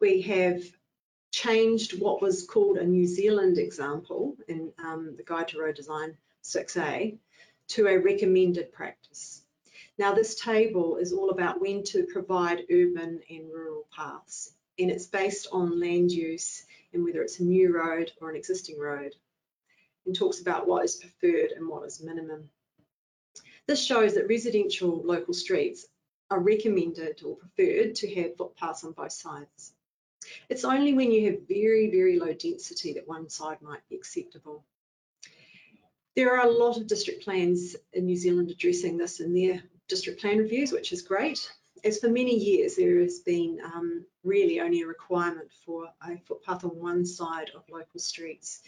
we 0.00 0.22
have 0.22 0.64
changed 1.32 1.98
what 1.98 2.20
was 2.22 2.46
called 2.46 2.76
a 2.76 2.84
New 2.84 3.06
Zealand 3.06 3.58
example 3.58 4.36
in 4.48 4.70
um, 4.78 5.14
the 5.16 5.24
Guide 5.24 5.48
to 5.48 5.60
Road 5.60 5.74
Design 5.74 6.14
6A 6.44 7.16
to 7.68 7.86
a 7.86 7.98
recommended 7.98 8.70
practice. 8.70 9.42
Now 9.98 10.12
this 10.12 10.34
table 10.34 10.98
is 10.98 11.12
all 11.12 11.30
about 11.30 11.60
when 11.60 11.82
to 11.84 12.04
provide 12.04 12.66
urban 12.70 13.20
and 13.30 13.50
rural 13.50 13.86
paths 13.96 14.52
and 14.78 14.90
it's 14.90 15.06
based 15.06 15.48
on 15.52 15.80
land 15.80 16.12
use 16.12 16.64
and 16.92 17.02
whether 17.02 17.22
it's 17.22 17.40
a 17.40 17.44
new 17.44 17.74
road 17.74 18.12
or 18.20 18.30
an 18.30 18.36
existing 18.36 18.78
road. 18.78 19.14
and 20.04 20.14
talks 20.14 20.40
about 20.40 20.66
what 20.66 20.84
is 20.84 20.96
preferred 20.96 21.52
and 21.52 21.68
what 21.68 21.86
is 21.86 22.02
minimum. 22.02 22.50
This 23.68 23.82
shows 23.82 24.14
that 24.14 24.28
residential 24.28 25.00
local 25.04 25.32
streets 25.32 25.86
are 26.28 26.40
recommended 26.40 27.22
or 27.24 27.36
preferred 27.36 27.94
to 27.94 28.14
have 28.16 28.36
footpaths 28.36 28.82
on 28.82 28.92
both 28.92 29.12
sides. 29.12 29.72
It's 30.48 30.64
only 30.64 30.94
when 30.94 31.10
you 31.10 31.30
have 31.30 31.48
very, 31.48 31.90
very 31.90 32.18
low 32.18 32.32
density 32.32 32.92
that 32.94 33.08
one 33.08 33.28
side 33.28 33.60
might 33.62 33.86
be 33.88 33.96
acceptable. 33.96 34.64
There 36.14 36.36
are 36.38 36.46
a 36.46 36.50
lot 36.50 36.76
of 36.76 36.86
district 36.86 37.24
plans 37.24 37.74
in 37.92 38.04
New 38.04 38.16
Zealand 38.16 38.50
addressing 38.50 38.98
this 38.98 39.20
in 39.20 39.32
their 39.32 39.62
district 39.88 40.20
plan 40.20 40.38
reviews, 40.38 40.72
which 40.72 40.92
is 40.92 41.02
great. 41.02 41.50
As 41.84 41.98
for 41.98 42.08
many 42.08 42.36
years, 42.36 42.76
there 42.76 43.00
has 43.00 43.20
been 43.20 43.58
um, 43.64 44.04
really 44.22 44.60
only 44.60 44.82
a 44.82 44.86
requirement 44.86 45.50
for 45.64 45.88
a 46.06 46.16
footpath 46.18 46.64
on 46.64 46.78
one 46.78 47.04
side 47.04 47.50
of 47.56 47.68
local 47.68 47.98
streets, 47.98 48.62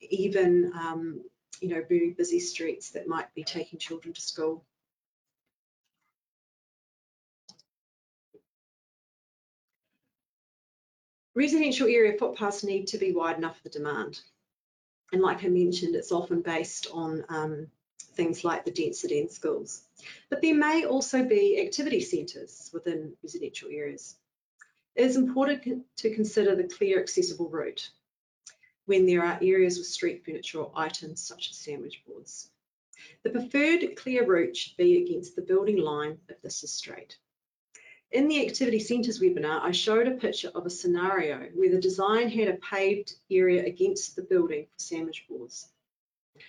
even 0.00 0.72
um, 0.74 1.22
you 1.60 1.68
know 1.68 1.82
very 1.88 2.10
busy 2.10 2.40
streets 2.40 2.90
that 2.90 3.06
might 3.06 3.32
be 3.34 3.44
taking 3.44 3.78
children 3.78 4.12
to 4.12 4.20
school. 4.20 4.64
Residential 11.34 11.86
area 11.86 12.18
footpaths 12.18 12.64
need 12.64 12.86
to 12.88 12.98
be 12.98 13.12
wide 13.12 13.38
enough 13.38 13.56
for 13.56 13.62
the 13.64 13.78
demand. 13.78 14.20
And 15.12 15.22
like 15.22 15.44
I 15.44 15.48
mentioned, 15.48 15.94
it's 15.94 16.12
often 16.12 16.40
based 16.42 16.88
on 16.92 17.24
um, 17.28 17.68
things 18.14 18.44
like 18.44 18.64
the 18.64 18.70
density 18.70 19.20
in 19.20 19.28
schools. 19.28 19.82
But 20.28 20.42
there 20.42 20.54
may 20.54 20.84
also 20.84 21.24
be 21.24 21.60
activity 21.60 22.00
centres 22.00 22.70
within 22.72 23.16
residential 23.22 23.68
areas. 23.70 24.16
It 24.96 25.04
is 25.04 25.16
important 25.16 25.84
to 25.96 26.14
consider 26.14 26.56
the 26.56 26.64
clear 26.64 27.00
accessible 27.00 27.48
route 27.48 27.90
when 28.86 29.06
there 29.06 29.24
are 29.24 29.38
areas 29.40 29.78
with 29.78 29.86
street 29.86 30.24
furniture 30.24 30.58
or 30.58 30.72
items 30.74 31.22
such 31.22 31.50
as 31.50 31.56
sandwich 31.56 32.02
boards. 32.06 32.50
The 33.22 33.30
preferred 33.30 33.96
clear 33.96 34.26
route 34.26 34.56
should 34.56 34.76
be 34.76 35.02
against 35.02 35.36
the 35.36 35.42
building 35.42 35.78
line 35.78 36.18
if 36.28 36.42
this 36.42 36.64
is 36.64 36.72
straight. 36.72 37.16
In 38.12 38.26
the 38.26 38.44
Activity 38.44 38.80
Centres 38.80 39.20
webinar, 39.20 39.60
I 39.62 39.70
showed 39.70 40.08
a 40.08 40.12
picture 40.12 40.50
of 40.54 40.66
a 40.66 40.70
scenario 40.70 41.48
where 41.54 41.70
the 41.70 41.80
design 41.80 42.28
had 42.28 42.48
a 42.48 42.56
paved 42.56 43.14
area 43.30 43.64
against 43.64 44.16
the 44.16 44.22
building 44.22 44.66
for 44.66 44.78
sandwich 44.78 45.26
boards. 45.28 45.68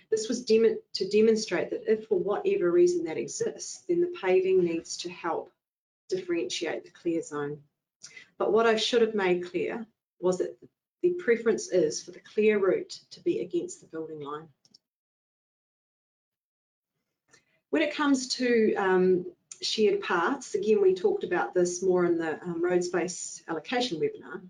This 0.09 0.27
was 0.27 0.43
dem 0.43 0.79
to 0.93 1.09
demonstrate 1.09 1.69
that 1.69 1.83
if 1.85 2.07
for 2.07 2.17
whatever 2.17 2.71
reason 2.71 3.03
that 3.05 3.17
exists, 3.17 3.83
then 3.87 4.01
the 4.01 4.17
paving 4.19 4.63
needs 4.63 4.97
to 4.97 5.09
help 5.09 5.51
differentiate 6.09 6.83
the 6.83 6.91
clear 6.91 7.21
zone. 7.21 7.61
But 8.39 8.51
what 8.51 8.65
I 8.65 8.75
should 8.75 9.01
have 9.01 9.13
made 9.13 9.45
clear 9.45 9.85
was 10.19 10.39
that 10.39 10.57
the 11.03 11.11
preference 11.19 11.71
is 11.71 12.01
for 12.01 12.11
the 12.11 12.21
clear 12.21 12.57
route 12.57 12.99
to 13.11 13.19
be 13.21 13.41
against 13.41 13.81
the 13.81 13.87
building 13.87 14.21
line. 14.21 14.47
When 17.69 17.83
it 17.83 17.93
comes 17.93 18.27
to 18.35 18.73
um, 18.75 19.25
shared 19.61 20.01
paths. 20.01 20.55
Again, 20.55 20.81
we 20.81 20.95
talked 20.95 21.23
about 21.23 21.53
this 21.53 21.83
more 21.83 22.05
in 22.05 22.17
the 22.17 22.41
um, 22.43 22.63
road 22.63 22.83
space 22.83 23.43
allocation 23.47 23.99
webinar. 23.99 24.41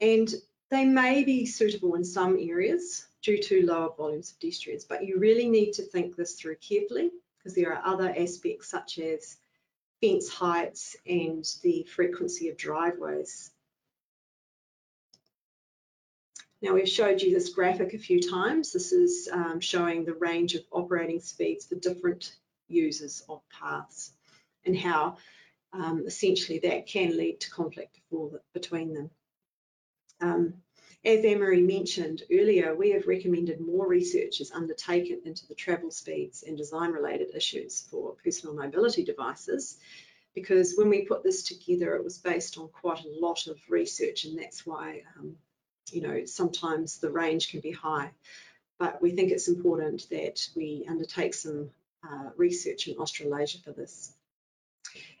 And 0.00 0.32
they 0.70 0.84
may 0.84 1.24
be 1.24 1.46
suitable 1.46 1.94
in 1.94 2.04
some 2.04 2.36
areas 2.40 3.06
due 3.22 3.38
to 3.38 3.64
lower 3.64 3.90
volumes 3.96 4.30
of 4.30 4.40
pedestrians, 4.40 4.84
but 4.84 5.04
you 5.04 5.18
really 5.18 5.48
need 5.48 5.72
to 5.72 5.82
think 5.82 6.16
this 6.16 6.34
through 6.34 6.56
carefully 6.56 7.10
because 7.38 7.54
there 7.54 7.74
are 7.74 7.84
other 7.84 8.14
aspects 8.16 8.68
such 8.68 8.98
as 8.98 9.36
fence 10.00 10.28
heights 10.28 10.96
and 11.06 11.44
the 11.62 11.84
frequency 11.84 12.48
of 12.48 12.56
driveways. 12.56 13.50
Now 16.60 16.74
we've 16.74 16.88
showed 16.88 17.20
you 17.20 17.32
this 17.32 17.50
graphic 17.50 17.92
a 17.92 17.98
few 17.98 18.20
times. 18.20 18.72
This 18.72 18.92
is 18.92 19.28
um, 19.30 19.60
showing 19.60 20.04
the 20.04 20.14
range 20.14 20.54
of 20.54 20.64
operating 20.72 21.20
speeds 21.20 21.66
for 21.66 21.74
different 21.74 22.34
users 22.74 23.22
of 23.28 23.40
paths 23.48 24.12
and 24.66 24.76
how 24.76 25.16
um, 25.72 26.04
essentially 26.06 26.60
that 26.60 26.86
can 26.86 27.16
lead 27.16 27.40
to 27.40 27.50
conflict 27.50 27.98
between 28.52 28.94
them. 28.94 29.10
Um, 30.20 30.54
as 31.04 31.24
Anne-Marie 31.24 31.60
mentioned 31.60 32.22
earlier, 32.32 32.74
we 32.74 32.90
have 32.92 33.06
recommended 33.06 33.60
more 33.60 33.86
research 33.86 34.40
is 34.40 34.52
undertaken 34.52 35.20
into 35.26 35.46
the 35.46 35.54
travel 35.54 35.90
speeds 35.90 36.44
and 36.46 36.56
design 36.56 36.92
related 36.92 37.34
issues 37.34 37.86
for 37.90 38.14
personal 38.24 38.54
mobility 38.54 39.04
devices 39.04 39.76
because 40.34 40.74
when 40.76 40.88
we 40.88 41.04
put 41.04 41.22
this 41.22 41.42
together, 41.42 41.94
it 41.94 42.04
was 42.04 42.18
based 42.18 42.58
on 42.58 42.68
quite 42.68 43.04
a 43.04 43.20
lot 43.20 43.46
of 43.46 43.58
research 43.68 44.24
and 44.24 44.38
that's 44.38 44.64
why, 44.66 45.02
um, 45.18 45.36
you 45.92 46.00
know, 46.00 46.24
sometimes 46.24 46.98
the 46.98 47.10
range 47.10 47.50
can 47.50 47.60
be 47.60 47.70
high. 47.70 48.10
But 48.78 49.00
we 49.00 49.12
think 49.12 49.30
it's 49.30 49.48
important 49.48 50.08
that 50.10 50.40
we 50.56 50.86
undertake 50.88 51.34
some 51.34 51.70
uh, 52.04 52.30
research 52.36 52.88
in 52.88 52.96
Australasia 52.98 53.58
for 53.58 53.72
this. 53.72 54.12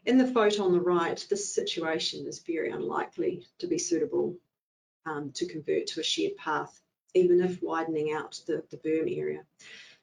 In 0.06 0.18
the 0.18 0.26
photo 0.26 0.64
on 0.64 0.72
the 0.72 0.80
right, 0.80 1.24
this 1.30 1.54
situation 1.54 2.26
is 2.26 2.40
very 2.40 2.70
unlikely 2.70 3.46
to 3.58 3.66
be 3.66 3.78
suitable 3.78 4.36
um, 5.06 5.32
to 5.32 5.46
convert 5.46 5.86
to 5.88 6.00
a 6.00 6.04
shared 6.04 6.36
path, 6.36 6.78
even 7.14 7.40
if 7.40 7.62
widening 7.62 8.12
out 8.12 8.38
the, 8.46 8.62
the 8.70 8.76
berm 8.76 9.16
area. 9.16 9.40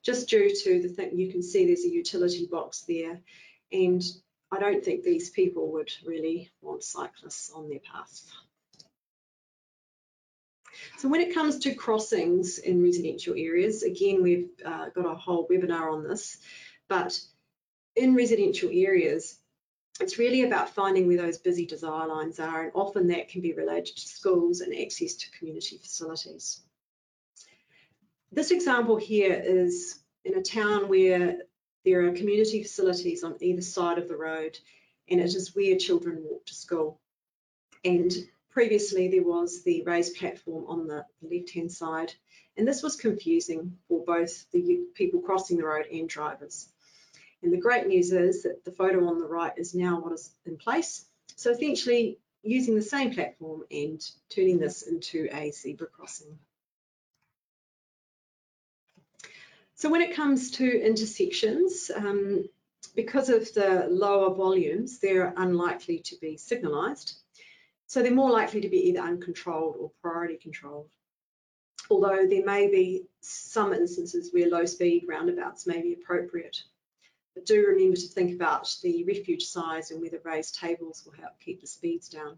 Just 0.04 0.30
due 0.30 0.54
to 0.63 0.82
the 0.82 0.89
thing, 0.89 1.17
you 1.17 1.32
can 1.32 1.44
see 1.44 1.65
there's 1.65 1.86
a 1.86 1.89
utility 1.89 2.48
box 2.52 2.82
there, 2.88 3.20
and 3.72 4.04
I 4.52 4.60
don't 4.60 4.84
think 4.84 5.04
these 5.04 5.30
people 5.30 5.72
would 5.74 5.91
really 6.06 6.52
want 6.62 6.84
cyclists 6.84 7.52
on 7.52 7.70
their 7.70 7.80
path. 7.80 8.24
So 10.98 11.08
when 11.08 11.22
it 11.22 11.34
comes 11.34 11.60
to 11.60 11.76
crossings 11.76 12.58
in 12.58 12.82
residential 12.82 13.36
areas, 13.38 13.84
again, 13.84 14.24
we've 14.24 14.50
uh, 14.65 14.89
got 14.89 15.06
a 15.06 15.15
whole 15.15 15.48
webinar 15.48 15.91
on 15.91 16.04
this. 16.04 16.38
But 16.91 17.17
in 17.95 18.15
residential 18.15 18.69
areas, 18.69 19.39
it's 20.01 20.19
really 20.19 20.43
about 20.43 20.75
finding 20.75 21.08
where 21.08 21.15
those 21.15 21.38
busy 21.38 21.65
desire 21.65 22.06
lines 22.06 22.38
are, 22.38 22.63
and 22.63 22.71
often 22.75 23.08
that 23.08 23.30
can 23.30 23.39
be 23.39 23.54
related 23.54 23.95
to 23.95 24.08
schools 24.10 24.60
and 24.60 24.77
access 24.77 25.15
to 25.15 25.32
community 25.32 25.77
facilities. 25.77 26.60
This 28.34 28.51
example 28.51 28.97
here 28.97 29.32
is 29.34 29.99
in 30.25 30.36
a 30.38 30.41
town 30.41 30.89
where 30.89 31.38
there 31.86 32.06
are 32.06 32.12
community 32.12 32.62
facilities 32.62 33.23
on 33.23 33.38
either 33.39 33.62
side 33.62 33.97
of 33.97 34.10
the 34.10 34.17
road, 34.17 34.60
and 35.10 35.21
it 35.21 35.34
is 35.34 35.56
where 35.56 35.77
children 35.77 36.21
walk 36.21 36.45
to 36.47 36.54
school. 36.54 36.99
And 37.86 38.12
previously 38.49 39.08
there 39.08 39.23
was 39.23 39.63
the 39.63 39.82
raised 39.84 40.17
platform 40.17 40.65
on 40.67 40.88
the 40.88 41.06
left-hand 41.21 41.71
side, 41.71 42.13
and 42.58 42.67
this 42.67 42.84
was 42.84 42.97
confusing 42.97 43.77
for 43.88 44.04
both 44.04 44.51
the 44.51 44.82
people 44.93 45.21
crossing 45.21 45.56
the 45.56 45.63
road 45.63 45.86
and 45.89 46.10
drivers. 46.10 46.67
And 47.43 47.51
the 47.51 47.58
great 47.58 47.88
news 47.88 48.12
is 48.12 48.43
that 48.43 48.63
the 48.65 48.71
photo 48.71 49.08
on 49.08 49.19
the 49.19 49.27
right 49.27 49.54
is 49.58 49.73
now 49.73 49.99
what 49.99 50.13
is 50.13 50.32
in 50.45 50.58
place. 50.58 51.06
So 51.36 51.51
essentially 51.51 52.19
using 52.43 52.75
the 52.75 52.82
same 52.82 53.13
platform 53.13 53.63
and 53.71 54.01
turning 54.30 54.60
this 54.60 54.84
into 54.84 55.27
a 55.32 55.51
zebra 55.51 55.88
crossing. 55.88 56.38
So 59.75 59.89
when 59.89 60.01
it 60.01 60.15
comes 60.15 60.51
to 60.51 60.86
intersections, 60.86 61.89
um, 61.95 62.47
because 62.95 63.30
of 63.30 63.51
the 63.54 63.88
lower 63.89 64.36
volumes, 64.36 64.99
they're 64.99 65.34
unlikely 65.38 65.99
to 66.06 66.15
be 66.19 66.38
signalised. 66.38 67.15
So 67.88 68.01
they're 68.01 68.13
more 68.13 68.32
likely 68.32 68.62
to 68.62 68.69
be 68.69 68.89
either 68.89 69.01
uncontrolled 69.01 69.77
or 69.80 69.91
priority 70.01 70.38
controlled. 70.38 70.89
Although 71.89 72.27
there 72.27 72.45
may 72.45 72.69
be 72.69 73.06
some 73.21 73.73
instances 73.73 74.30
where 74.32 74.49
low 74.49 74.65
speed 74.65 75.06
roundabouts 75.08 75.67
may 75.67 75.82
be 75.82 75.93
appropriate. 75.93 76.63
But 77.36 77.46
do 77.46 77.65
remember 77.65 77.96
to 77.96 78.08
think 78.08 78.34
about 78.34 78.76
the 78.84 79.04
refuge 79.06 79.44
size 79.44 79.91
and 79.91 80.02
whether 80.02 80.20
raised 80.24 80.60
tables 80.60 81.04
will 81.06 81.13
help 81.13 81.39
keep 81.39 81.62
the 81.62 81.67
speeds 81.67 82.10
down. 82.10 82.38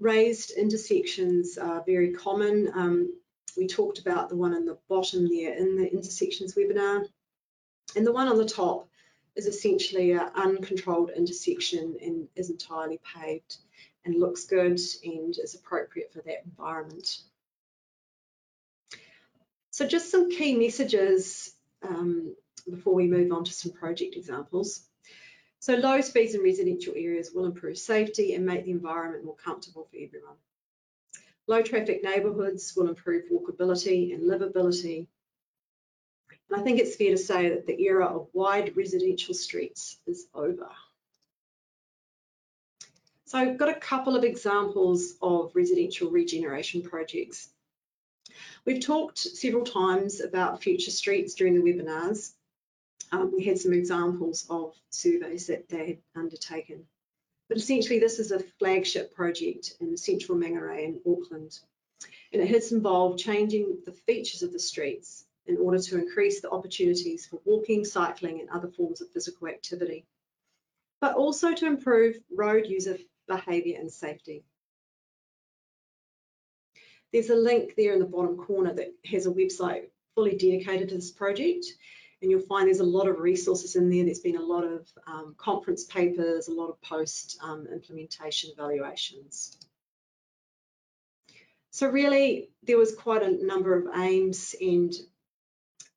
Raised 0.00 0.52
intersections 0.52 1.58
are 1.58 1.84
very 1.84 2.12
common. 2.12 2.70
Um, 2.74 3.14
we 3.56 3.66
talked 3.66 3.98
about 3.98 4.28
the 4.28 4.36
one 4.36 4.54
in 4.54 4.64
the 4.64 4.78
bottom 4.88 5.28
there 5.28 5.54
in 5.54 5.76
the 5.76 5.92
intersections 5.92 6.54
webinar. 6.54 7.06
And 7.94 8.06
the 8.06 8.12
one 8.12 8.28
on 8.28 8.38
the 8.38 8.46
top 8.46 8.88
is 9.36 9.46
essentially 9.46 10.12
an 10.12 10.30
uncontrolled 10.34 11.10
intersection 11.10 11.96
and 12.00 12.28
is 12.34 12.50
entirely 12.50 13.00
paved 13.14 13.58
and 14.04 14.18
looks 14.18 14.46
good 14.46 14.80
and 15.04 15.38
is 15.38 15.54
appropriate 15.54 16.12
for 16.12 16.22
that 16.22 16.44
environment. 16.44 17.18
So 19.70 19.86
just 19.86 20.10
some 20.10 20.30
key 20.30 20.54
messages 20.54 21.54
um, 21.82 22.34
before 22.70 22.94
we 22.94 23.06
move 23.06 23.32
on 23.32 23.44
to 23.44 23.52
some 23.52 23.72
project 23.72 24.16
examples. 24.16 24.86
So 25.58 25.74
low 25.74 26.00
speeds 26.00 26.34
in 26.34 26.42
residential 26.42 26.94
areas 26.96 27.30
will 27.32 27.44
improve 27.44 27.78
safety 27.78 28.34
and 28.34 28.44
make 28.44 28.64
the 28.64 28.72
environment 28.72 29.24
more 29.24 29.36
comfortable 29.36 29.88
for 29.90 29.96
everyone. 29.96 30.36
Low 31.46 31.62
traffic 31.62 32.02
neighbourhoods 32.02 32.74
will 32.76 32.88
improve 32.88 33.24
walkability 33.30 34.14
and 34.14 34.22
livability. 34.24 35.06
And 36.50 36.60
I 36.60 36.64
think 36.64 36.78
it's 36.80 36.96
fair 36.96 37.10
to 37.10 37.16
say 37.18 37.50
that 37.50 37.66
the 37.66 37.80
era 37.82 38.06
of 38.06 38.28
wide 38.32 38.76
residential 38.76 39.34
streets 39.34 39.98
is 40.06 40.26
over. 40.34 40.68
So 43.26 43.38
I've 43.38 43.56
got 43.56 43.70
a 43.70 43.80
couple 43.80 44.14
of 44.14 44.24
examples 44.24 45.14
of 45.22 45.52
residential 45.54 46.10
regeneration 46.10 46.82
projects. 46.82 47.48
We've 48.64 48.84
talked 48.84 49.18
several 49.18 49.64
times 49.64 50.20
about 50.20 50.62
future 50.62 50.90
streets 50.90 51.34
during 51.34 51.54
the 51.54 51.62
webinars. 51.62 52.32
Um, 53.12 53.30
we 53.36 53.44
had 53.44 53.58
some 53.58 53.74
examples 53.74 54.46
of 54.48 54.74
surveys 54.90 55.46
that 55.46 55.68
they 55.68 55.86
had 55.86 55.98
undertaken. 56.16 56.84
But 57.48 57.58
essentially 57.58 57.98
this 57.98 58.18
is 58.18 58.32
a 58.32 58.40
flagship 58.58 59.14
project 59.14 59.74
in 59.80 59.96
central 59.98 60.38
Mangere 60.38 60.82
in 60.82 61.00
Auckland. 61.06 61.58
And 62.32 62.40
it 62.40 62.48
has 62.48 62.72
involved 62.72 63.18
changing 63.18 63.78
the 63.84 63.92
features 63.92 64.42
of 64.42 64.52
the 64.52 64.58
streets 64.58 65.26
in 65.46 65.58
order 65.58 65.78
to 65.78 65.98
increase 65.98 66.40
the 66.40 66.50
opportunities 66.50 67.26
for 67.26 67.40
walking, 67.44 67.84
cycling 67.84 68.40
and 68.40 68.48
other 68.48 68.68
forms 68.68 69.02
of 69.02 69.10
physical 69.10 69.48
activity, 69.48 70.06
but 71.00 71.14
also 71.14 71.52
to 71.52 71.66
improve 71.66 72.16
road 72.34 72.66
user 72.66 72.96
behaviour 73.28 73.78
and 73.78 73.92
safety. 73.92 74.44
There's 77.12 77.28
a 77.28 77.36
link 77.36 77.74
there 77.76 77.92
in 77.92 77.98
the 77.98 78.06
bottom 78.06 78.38
corner 78.38 78.72
that 78.72 78.94
has 79.04 79.26
a 79.26 79.30
website 79.30 79.88
fully 80.14 80.36
dedicated 80.36 80.88
to 80.88 80.94
this 80.94 81.10
project 81.10 81.66
and 82.22 82.30
you'll 82.30 82.40
find 82.40 82.68
there's 82.68 82.78
a 82.80 82.84
lot 82.84 83.08
of 83.08 83.18
resources 83.18 83.74
in 83.74 83.90
there. 83.90 84.04
There's 84.04 84.20
been 84.20 84.36
a 84.36 84.42
lot 84.42 84.62
of 84.62 84.88
um, 85.08 85.34
conference 85.36 85.84
papers, 85.84 86.46
a 86.46 86.52
lot 86.52 86.68
of 86.68 86.80
post 86.80 87.36
um, 87.42 87.66
implementation 87.70 88.50
evaluations. 88.56 89.58
So 91.70 91.88
really, 91.88 92.50
there 92.62 92.78
was 92.78 92.94
quite 92.94 93.22
a 93.22 93.44
number 93.44 93.76
of 93.76 93.98
aims 93.98 94.54
and, 94.60 94.92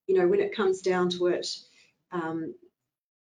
you 0.08 0.18
know, 0.18 0.28
when 0.28 0.40
it 0.40 0.56
comes 0.56 0.82
down 0.82 1.10
to 1.12 1.28
it, 1.28 1.48
um, 2.12 2.56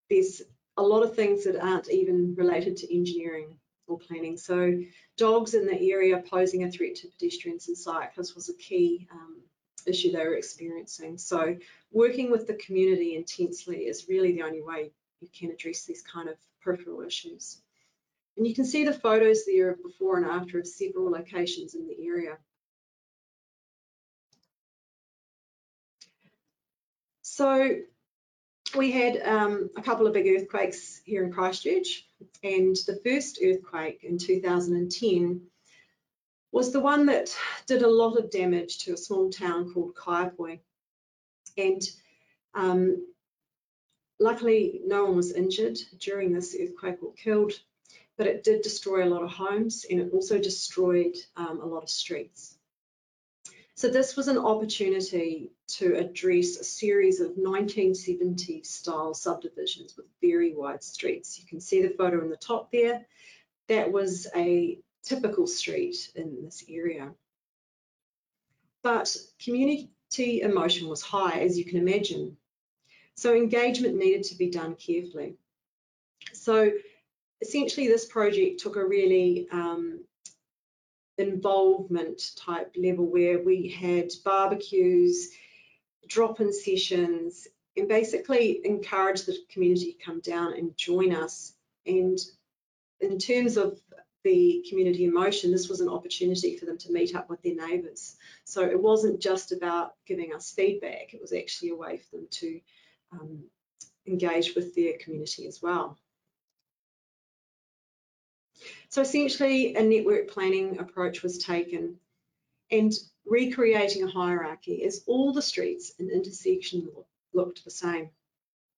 there's 0.09 0.41
a 0.75 0.83
lot 0.83 1.03
of 1.03 1.15
things 1.15 1.45
that 1.45 1.55
aren't 1.55 1.89
even 1.89 2.35
related 2.35 2.75
to 2.77 2.95
engineering 2.95 3.55
or 3.87 3.99
planning. 3.99 4.35
So 4.35 4.73
dogs 5.17 5.53
in 5.53 5.67
the 5.67 5.91
area 5.91 6.21
posing 6.29 6.63
a 6.63 6.71
threat 6.71 6.95
to 6.95 7.07
pedestrians 7.07 7.67
and 7.67 7.77
cyclists 7.77 8.35
was 8.35 8.49
a 8.49 8.55
key 8.55 9.07
um, 9.11 9.41
issue 9.87 10.11
they 10.11 10.25
were 10.25 10.35
experiencing. 10.35 11.17
So 11.17 11.57
working 11.91 12.31
with 12.31 12.47
the 12.47 12.55
community 12.55 13.15
intensely 13.15 13.79
is 13.79 14.07
really 14.07 14.33
the 14.33 14.43
only 14.43 14.61
way 14.61 14.91
you 15.21 15.27
can 15.37 15.51
address 15.51 15.85
these 15.85 16.01
kind 16.01 16.29
of 16.29 16.35
peripheral 16.61 17.01
issues. 17.01 17.57
And 18.37 18.47
you 18.47 18.55
can 18.55 18.65
see 18.65 18.85
the 18.85 18.93
photos 18.93 19.45
there 19.45 19.71
of 19.71 19.83
before 19.83 20.17
and 20.17 20.25
after 20.25 20.59
of 20.59 20.67
several 20.67 21.11
locations 21.11 21.75
in 21.75 21.87
the 21.87 22.07
area. 22.07 22.37
So 27.21 27.79
we 28.75 28.91
had 28.91 29.21
um, 29.25 29.69
a 29.75 29.81
couple 29.81 30.07
of 30.07 30.13
big 30.13 30.27
earthquakes 30.27 31.01
here 31.05 31.23
in 31.23 31.31
Christchurch 31.31 32.05
and 32.43 32.75
the 32.87 32.99
first 33.03 33.39
earthquake 33.43 34.03
in 34.03 34.17
2010 34.17 35.41
was 36.51 36.71
the 36.71 36.79
one 36.79 37.05
that 37.07 37.35
did 37.67 37.83
a 37.83 37.89
lot 37.89 38.17
of 38.17 38.31
damage 38.31 38.79
to 38.79 38.93
a 38.93 38.97
small 38.97 39.29
town 39.29 39.71
called 39.73 39.95
Kaiapoi. 39.95 40.59
And 41.57 41.81
um, 42.55 43.05
luckily, 44.19 44.81
no 44.85 45.05
one 45.05 45.15
was 45.15 45.31
injured 45.31 45.77
during 45.99 46.33
this 46.33 46.55
earthquake 46.59 47.03
or 47.03 47.13
killed, 47.13 47.53
but 48.17 48.27
it 48.27 48.43
did 48.43 48.61
destroy 48.61 49.05
a 49.05 49.09
lot 49.09 49.23
of 49.23 49.29
homes 49.29 49.85
and 49.89 49.99
it 49.99 50.11
also 50.11 50.39
destroyed 50.39 51.15
um, 51.35 51.61
a 51.61 51.65
lot 51.65 51.83
of 51.83 51.89
streets. 51.89 52.55
So 53.75 53.87
this 53.87 54.17
was 54.17 54.27
an 54.27 54.37
opportunity 54.37 55.51
to 55.77 55.95
address 55.95 56.57
a 56.57 56.65
series 56.65 57.21
of 57.21 57.37
1970s 57.37 58.65
style 58.65 59.13
subdivisions 59.13 59.95
with 59.95 60.05
very 60.19 60.53
wide 60.53 60.83
streets. 60.83 61.39
You 61.39 61.45
can 61.47 61.61
see 61.61 61.81
the 61.81 61.95
photo 61.97 62.21
in 62.21 62.29
the 62.29 62.35
top 62.35 62.73
there. 62.73 63.05
That 63.69 63.89
was 63.89 64.27
a 64.35 64.79
typical 65.03 65.47
street 65.47 66.11
in 66.15 66.43
this 66.43 66.63
area. 66.69 67.11
But 68.81 69.15
community 69.43 70.41
emotion 70.41 70.87
was 70.87 71.01
high, 71.01 71.39
as 71.41 71.57
you 71.57 71.65
can 71.65 71.77
imagine. 71.77 72.37
So 73.15 73.35
engagement 73.35 73.97
needed 73.97 74.23
to 74.25 74.35
be 74.35 74.49
done 74.49 74.75
carefully. 74.75 75.35
So 76.33 76.71
essentially 77.41 77.87
this 77.87 78.05
project 78.05 78.59
took 78.59 78.75
a 78.75 78.85
really 78.85 79.47
um, 79.51 80.05
involvement 81.17 82.31
type 82.37 82.73
level 82.77 83.05
where 83.05 83.39
we 83.43 83.67
had 83.67 84.11
barbecues, 84.23 85.29
drop-in 86.07 86.53
sessions, 86.53 87.47
and 87.75 87.87
basically 87.87 88.61
encourage 88.63 89.23
the 89.23 89.37
community 89.51 89.93
to 89.93 90.05
come 90.05 90.21
down 90.21 90.53
and 90.53 90.75
join 90.77 91.13
us. 91.13 91.53
And 91.85 92.17
in 93.01 93.17
terms 93.17 93.57
of 93.57 93.79
the 94.23 94.65
community 94.69 95.05
in 95.05 95.13
motion, 95.13 95.51
this 95.51 95.69
was 95.69 95.79
an 95.79 95.89
opportunity 95.89 96.57
for 96.57 96.65
them 96.65 96.77
to 96.79 96.91
meet 96.91 97.15
up 97.15 97.29
with 97.29 97.41
their 97.41 97.55
neighbours. 97.55 98.15
So 98.43 98.63
it 98.63 98.81
wasn't 98.81 99.21
just 99.21 99.51
about 99.51 99.93
giving 100.05 100.33
us 100.33 100.51
feedback, 100.51 101.13
it 101.13 101.21
was 101.21 101.33
actually 101.33 101.69
a 101.69 101.75
way 101.75 101.97
for 101.97 102.17
them 102.17 102.27
to 102.31 102.61
um, 103.13 103.43
engage 104.07 104.55
with 104.55 104.75
their 104.75 104.93
community 104.99 105.47
as 105.47 105.61
well. 105.61 105.97
So 108.89 109.01
essentially 109.01 109.75
a 109.75 109.83
network 109.83 110.29
planning 110.29 110.79
approach 110.79 111.21
was 111.21 111.37
taken 111.37 111.97
and 112.71 112.91
recreating 113.25 114.03
a 114.03 114.07
hierarchy 114.07 114.83
as 114.83 115.03
all 115.07 115.31
the 115.31 115.41
streets 115.41 115.93
and 115.99 116.09
intersections 116.09 116.89
looked 117.33 117.63
the 117.63 117.71
same. 117.71 118.09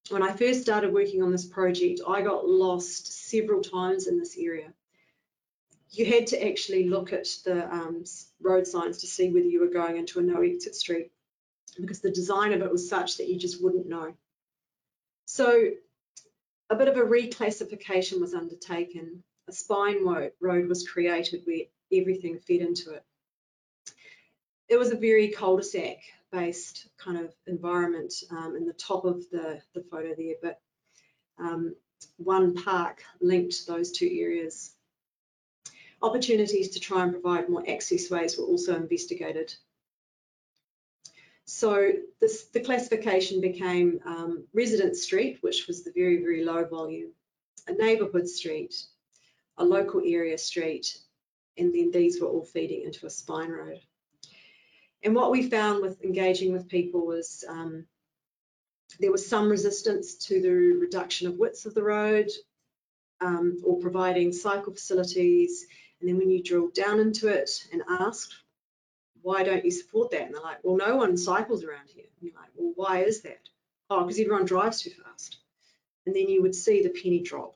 When 0.10 0.24
I 0.24 0.34
first 0.34 0.62
started 0.62 0.94
working 0.94 1.24
on 1.24 1.32
this 1.32 1.46
project, 1.46 2.02
I 2.08 2.22
got 2.22 2.48
lost 2.48 3.30
several 3.30 3.62
times 3.62 4.08
in 4.08 4.20
this 4.20 4.38
area 4.38 4.74
you 5.92 6.06
had 6.06 6.28
to 6.28 6.48
actually 6.48 6.88
look 6.88 7.12
at 7.12 7.28
the 7.44 7.72
um, 7.72 8.04
road 8.42 8.66
signs 8.66 9.00
to 9.00 9.08
see 9.08 9.30
whether 9.30 9.46
you 9.46 9.60
were 9.60 9.68
going 9.68 9.98
into 9.98 10.20
a 10.20 10.24
no 10.24 10.42
exit 10.42 10.76
street 10.76 11.12
because 11.80 12.00
the 12.00 12.12
design 12.12 12.54
of 12.54 12.62
it 12.62 12.72
was 12.72 12.90
such 12.90 13.18
that 13.18 13.28
you 13.28 13.38
just 13.38 13.62
wouldn't 13.64 13.88
know. 13.88 14.14
So 15.26 15.72
a 16.70 16.76
bit 16.76 16.88
of 16.88 16.98
a 16.98 17.02
reclassification 17.02 18.20
was 18.20 18.34
undertaken. 18.34 19.24
A 19.50 19.52
spine 19.52 20.06
road 20.06 20.68
was 20.68 20.88
created 20.88 21.42
where 21.46 21.66
everything 21.92 22.40
fed 22.40 22.62
into 22.62 22.92
it. 22.92 23.04
It 24.70 24.78
was 24.78 24.92
a 24.92 24.98
very 24.98 25.30
cul-de-sac 25.30 25.98
based 26.32 26.88
kind 26.98 27.18
of 27.18 27.34
environment 27.48 28.14
um, 28.32 28.56
in 28.56 28.66
the 28.66 28.74
top 28.74 29.04
of 29.04 29.30
the, 29.30 29.62
the 29.74 29.84
photo 29.92 30.14
there, 30.18 30.36
but 30.42 30.62
um, 31.38 31.76
one 32.16 32.56
park 32.56 33.04
linked 33.20 33.68
those 33.68 33.92
two 33.92 34.10
areas 34.10 34.74
Opportunities 36.02 36.70
to 36.72 36.80
try 36.80 37.04
and 37.04 37.12
provide 37.12 37.48
more 37.48 37.64
access 37.70 38.10
ways 38.10 38.38
were 38.38 38.46
also 38.46 38.76
investigated. 38.76 39.54
So 41.46 41.92
this, 42.20 42.46
the 42.46 42.62
classification 42.62 43.42
became 43.42 44.00
um, 44.06 44.46
resident 44.54 44.96
street, 44.96 45.40
which 45.42 45.68
was 45.68 45.84
the 45.84 45.92
very, 45.92 46.18
very 46.18 46.44
low 46.44 46.66
volume, 46.66 47.12
a 47.68 47.74
neighbourhood 47.74 48.28
street, 48.28 48.74
a 49.58 49.66
local 49.66 50.02
area 50.06 50.38
street, 50.38 50.98
and 51.58 51.74
then 51.74 51.92
these 51.92 52.22
were 52.22 52.30
all 52.30 52.46
feeding 52.46 52.84
into 52.84 53.06
a 53.06 53.10
spine 53.10 53.52
road. 53.52 53.80
And 55.04 55.16
what 55.16 55.32
we 55.32 55.50
found 55.50 55.82
with 55.82 56.02
engaging 56.04 56.54
with 56.54 56.68
people 56.68 57.06
was 57.06 57.44
um, 57.48 57.86
there 59.00 59.12
was 59.12 59.28
some 59.28 59.50
resistance 59.50 60.16
to 60.28 60.42
the 60.42 60.52
reduction 60.52 61.28
of 61.28 61.38
widths 61.38 61.66
of 61.66 61.74
the 61.74 61.84
road 61.84 62.30
um, 63.20 63.60
or 63.64 63.80
providing 63.80 64.32
cycle 64.32 64.74
facilities 64.74 65.66
and 66.02 66.10
then 66.10 66.18
when 66.18 66.32
you 66.32 66.44
drill 66.44 66.70
down 66.70 67.00
into 67.00 67.28
it 67.28 67.50
and 67.72 67.84
ask, 67.88 68.32
why 69.22 69.44
don't 69.44 69.64
you 69.64 69.72
support 69.72 70.10
that? 70.12 70.24
And 70.24 70.34
they're 70.34 70.42
like, 70.42 70.58
well, 70.64 70.76
no 70.76 70.96
one 70.96 71.16
cycles 71.16 71.64
around 71.64 71.88
here. 71.88 72.06
And 72.20 72.30
you're 72.30 72.40
like, 72.40 72.50
well, 72.56 72.74
why 72.76 73.04
is 73.04 73.22
that? 73.22 73.48
Oh, 73.90 74.04
because 74.04 74.20
everyone 74.20 74.46
drives 74.46 74.82
too 74.82 74.90
fast. 74.90 75.38
And 76.08 76.16
then 76.16 76.28
you 76.28 76.42
would 76.42 76.56
see 76.56 76.82
the 76.82 76.90
penny 76.90 77.22
drop. 77.22 77.56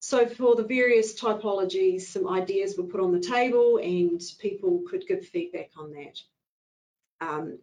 So 0.00 0.26
for 0.26 0.54
the 0.54 0.62
various 0.62 1.18
typologies, 1.18 2.02
some 2.02 2.28
ideas 2.28 2.76
were 2.76 2.84
put 2.84 3.00
on 3.00 3.12
the 3.12 3.18
table 3.18 3.78
and 3.78 4.20
people 4.38 4.82
could 4.88 5.06
give 5.08 5.26
feedback 5.26 5.70
on 5.76 5.92
that. 5.94 6.20
Um, 7.20 7.58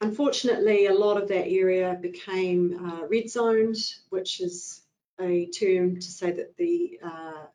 unfortunately, 0.00 0.86
a 0.86 0.94
lot 0.94 1.20
of 1.20 1.28
that 1.28 1.48
area 1.48 1.98
became 2.00 2.86
uh, 2.86 3.06
red 3.08 3.30
zoned, 3.30 3.78
which 4.10 4.40
is 4.40 4.82
a 5.20 5.46
term 5.46 5.96
to 5.96 6.10
say 6.10 6.32
that 6.32 6.56
the 6.56 6.98
uh, 7.02 7.46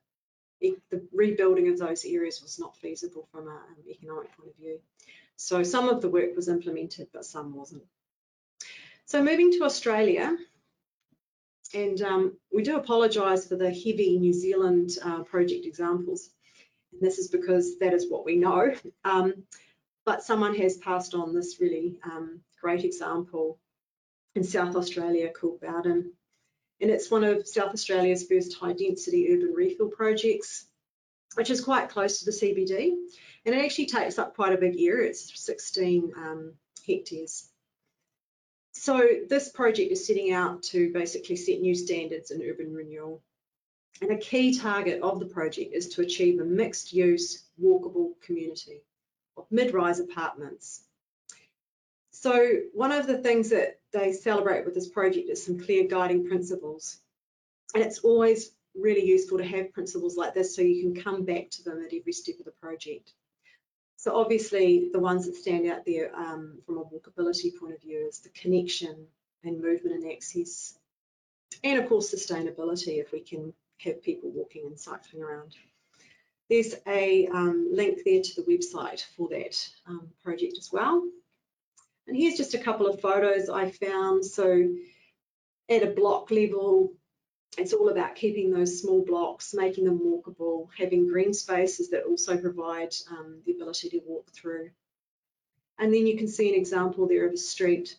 the 0.61 1.07
rebuilding 1.13 1.67
of 1.69 1.77
those 1.77 2.05
areas 2.05 2.41
was 2.41 2.59
not 2.59 2.77
feasible 2.77 3.27
from 3.31 3.47
an 3.47 3.53
um, 3.53 3.75
economic 3.89 4.35
point 4.35 4.49
of 4.49 4.55
view. 4.55 4.79
So 5.35 5.63
some 5.63 5.89
of 5.89 6.01
the 6.01 6.09
work 6.09 6.35
was 6.35 6.47
implemented, 6.47 7.09
but 7.13 7.25
some 7.25 7.53
wasn't. 7.53 7.83
So 9.05 9.21
moving 9.21 9.51
to 9.51 9.63
Australia, 9.63 10.35
and 11.73 12.01
um, 12.01 12.37
we 12.53 12.63
do 12.63 12.77
apologise 12.77 13.45
for 13.47 13.55
the 13.55 13.69
heavy 13.69 14.17
New 14.17 14.33
Zealand 14.33 14.91
uh, 15.03 15.23
project 15.23 15.65
examples. 15.65 16.29
And 16.93 17.01
this 17.01 17.17
is 17.17 17.27
because 17.27 17.77
that 17.79 17.93
is 17.93 18.09
what 18.09 18.25
we 18.25 18.37
know. 18.37 18.73
Um, 19.03 19.43
but 20.05 20.23
someone 20.23 20.55
has 20.55 20.77
passed 20.77 21.13
on 21.13 21.33
this 21.33 21.57
really 21.59 21.97
um, 22.03 22.39
great 22.61 22.85
example 22.85 23.59
in 24.35 24.43
South 24.43 24.75
Australia 24.75 25.29
called 25.29 25.61
Bowden 25.61 26.13
and 26.81 26.91
it's 26.91 27.09
one 27.09 27.23
of 27.23 27.47
South 27.47 27.73
Australia's 27.73 28.27
first 28.27 28.57
high 28.57 28.73
density 28.73 29.33
urban 29.33 29.53
refill 29.53 29.89
projects. 29.89 30.65
which 31.35 31.49
is 31.49 31.59
quite 31.59 31.89
close 31.89 32.19
to 32.19 32.25
the 32.25 32.31
CBD. 32.31 32.93
And 33.45 33.53
it 33.53 33.63
actually 33.63 33.87
takes 33.87 34.17
up 34.17 34.35
quite 34.35 34.53
a 34.53 34.57
big 34.57 34.79
area, 34.79 35.09
it's 35.09 35.37
16 35.39 36.13
um, 36.15 36.53
hectares. 36.87 37.49
So 38.71 39.07
this 39.29 39.49
project 39.49 39.91
is 39.91 40.07
setting 40.07 40.31
out 40.31 40.63
to 40.63 40.91
basically 40.91 41.35
set 41.35 41.59
new 41.59 41.75
standards 41.75 42.31
in 42.31 42.41
urban 42.41 42.73
renewal. 42.73 43.21
And 44.01 44.11
a 44.11 44.17
key 44.17 44.57
target 44.57 45.01
of 45.01 45.19
the 45.19 45.25
project 45.25 45.73
is 45.73 45.89
to 45.89 46.01
achieve 46.01 46.39
a 46.39 46.45
mixed 46.45 46.91
use, 46.91 47.45
walkable 47.61 48.13
community 48.21 48.81
of 49.37 49.45
mid-rise 49.51 49.99
apartments. 49.99 50.83
So 52.11 52.47
one 52.73 52.91
of 52.91 53.07
the 53.07 53.17
things 53.17 53.49
that 53.49 53.79
they 53.95 54.11
celebrate 54.11 54.65
with 54.65 54.73
this 54.73 54.89
project 54.89 55.29
is 55.29 55.43
some 55.43 55.59
clear 55.59 55.87
guiding 55.87 56.27
principles. 56.27 56.97
And 57.73 57.83
it's 57.83 57.99
always 57.99 58.51
really 58.75 59.05
useful 59.05 59.37
to 59.37 59.45
have 59.45 59.73
principles 59.73 60.17
like 60.17 60.33
this 60.33 60.55
so 60.55 60.61
you 60.61 60.81
can 60.81 61.01
come 61.01 61.23
back 61.23 61.49
to 61.51 61.63
them 61.63 61.83
at 61.85 61.93
every 61.93 62.11
step 62.11 62.39
of 62.39 62.45
the 62.45 62.51
project. 62.51 63.13
So 63.95 64.15
obviously 64.15 64.89
the 64.91 64.99
ones 64.99 65.25
that 65.25 65.35
stand 65.35 65.67
out 65.67 65.85
there 65.85 66.13
um, 66.15 66.59
from 66.65 66.77
a 66.77 66.83
walkability 66.83 67.57
point 67.57 67.73
of 67.73 67.81
view 67.81 68.05
is 68.07 68.19
the 68.19 68.29
connection 68.29 69.07
and 69.43 69.61
movement 69.61 69.95
and 69.95 70.11
access. 70.11 70.77
And 71.63 71.79
of 71.79 71.87
course 71.87 72.13
sustainability 72.13 72.99
if 72.99 73.11
we 73.11 73.21
can 73.21 73.53
have 73.79 74.03
people 74.03 74.29
walking 74.31 74.65
and 74.65 74.79
cycling 74.79 75.23
around. 75.23 75.55
There's 76.49 76.75
a 76.85 77.27
um, 77.27 77.69
link 77.71 77.99
there 78.05 78.21
to 78.21 78.41
the 78.41 78.47
website 78.47 79.03
for 79.15 79.29
that 79.29 79.69
um, 79.87 80.09
project 80.23 80.57
as 80.59 80.69
well. 80.71 81.03
And 82.07 82.15
here's 82.15 82.37
just 82.37 82.53
a 82.53 82.59
couple 82.59 82.87
of 82.87 83.01
photos 83.01 83.49
I 83.49 83.71
found. 83.71 84.25
So 84.25 84.69
at 85.69 85.83
a 85.83 85.87
block 85.87 86.29
level, 86.31 86.93
it's 87.57 87.73
all 87.73 87.89
about 87.89 88.15
keeping 88.15 88.51
those 88.51 88.81
small 88.81 89.03
blocks, 89.03 89.53
making 89.53 89.85
them 89.85 89.99
walkable, 89.99 90.67
having 90.77 91.07
green 91.07 91.33
spaces 91.33 91.89
that 91.89 92.03
also 92.03 92.37
provide 92.37 92.93
um, 93.09 93.41
the 93.45 93.53
ability 93.53 93.89
to 93.89 94.01
walk 94.05 94.31
through. 94.33 94.71
And 95.79 95.93
then 95.93 96.07
you 96.07 96.17
can 96.17 96.27
see 96.27 96.49
an 96.49 96.59
example 96.59 97.07
there 97.07 97.25
of 97.25 97.33
a 97.33 97.37
street 97.37 97.97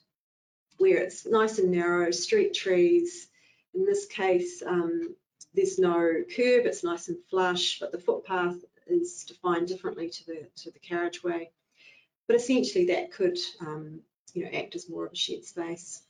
where 0.78 0.98
it's 0.98 1.26
nice 1.26 1.58
and 1.58 1.70
narrow, 1.70 2.10
street 2.10 2.54
trees. 2.54 3.28
In 3.74 3.86
this 3.86 4.06
case, 4.06 4.62
um, 4.66 5.14
there's 5.54 5.78
no 5.78 6.22
curb, 6.34 6.66
it's 6.66 6.84
nice 6.84 7.08
and 7.08 7.16
flush, 7.30 7.78
but 7.80 7.92
the 7.92 7.98
footpath 7.98 8.56
is 8.86 9.24
defined 9.24 9.68
differently 9.68 10.10
to 10.10 10.26
the, 10.26 10.48
to 10.56 10.70
the 10.70 10.78
carriageway. 10.78 11.50
But 12.26 12.36
essentially 12.36 12.86
that 12.86 13.12
could 13.12 13.38
um, 13.60 14.00
you 14.34 14.44
know, 14.44 14.50
act 14.58 14.74
as 14.74 14.90
more 14.90 15.06
of 15.06 15.12
a 15.12 15.16
shared 15.16 15.44
space. 15.44 16.02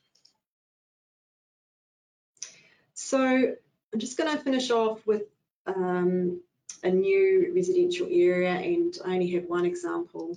So 2.95 3.21
I'm 3.21 4.01
just 4.01 4.19
going 4.19 4.37
to 4.37 4.43
finish 4.43 4.71
off 4.71 5.07
with 5.07 5.23
um, 5.67 6.41
a 6.83 6.91
new 6.91 7.53
residential 7.55 8.09
area 8.11 8.51
and 8.51 8.97
I 9.05 9.14
only 9.14 9.31
have 9.33 9.45
one 9.45 9.64
example 9.64 10.37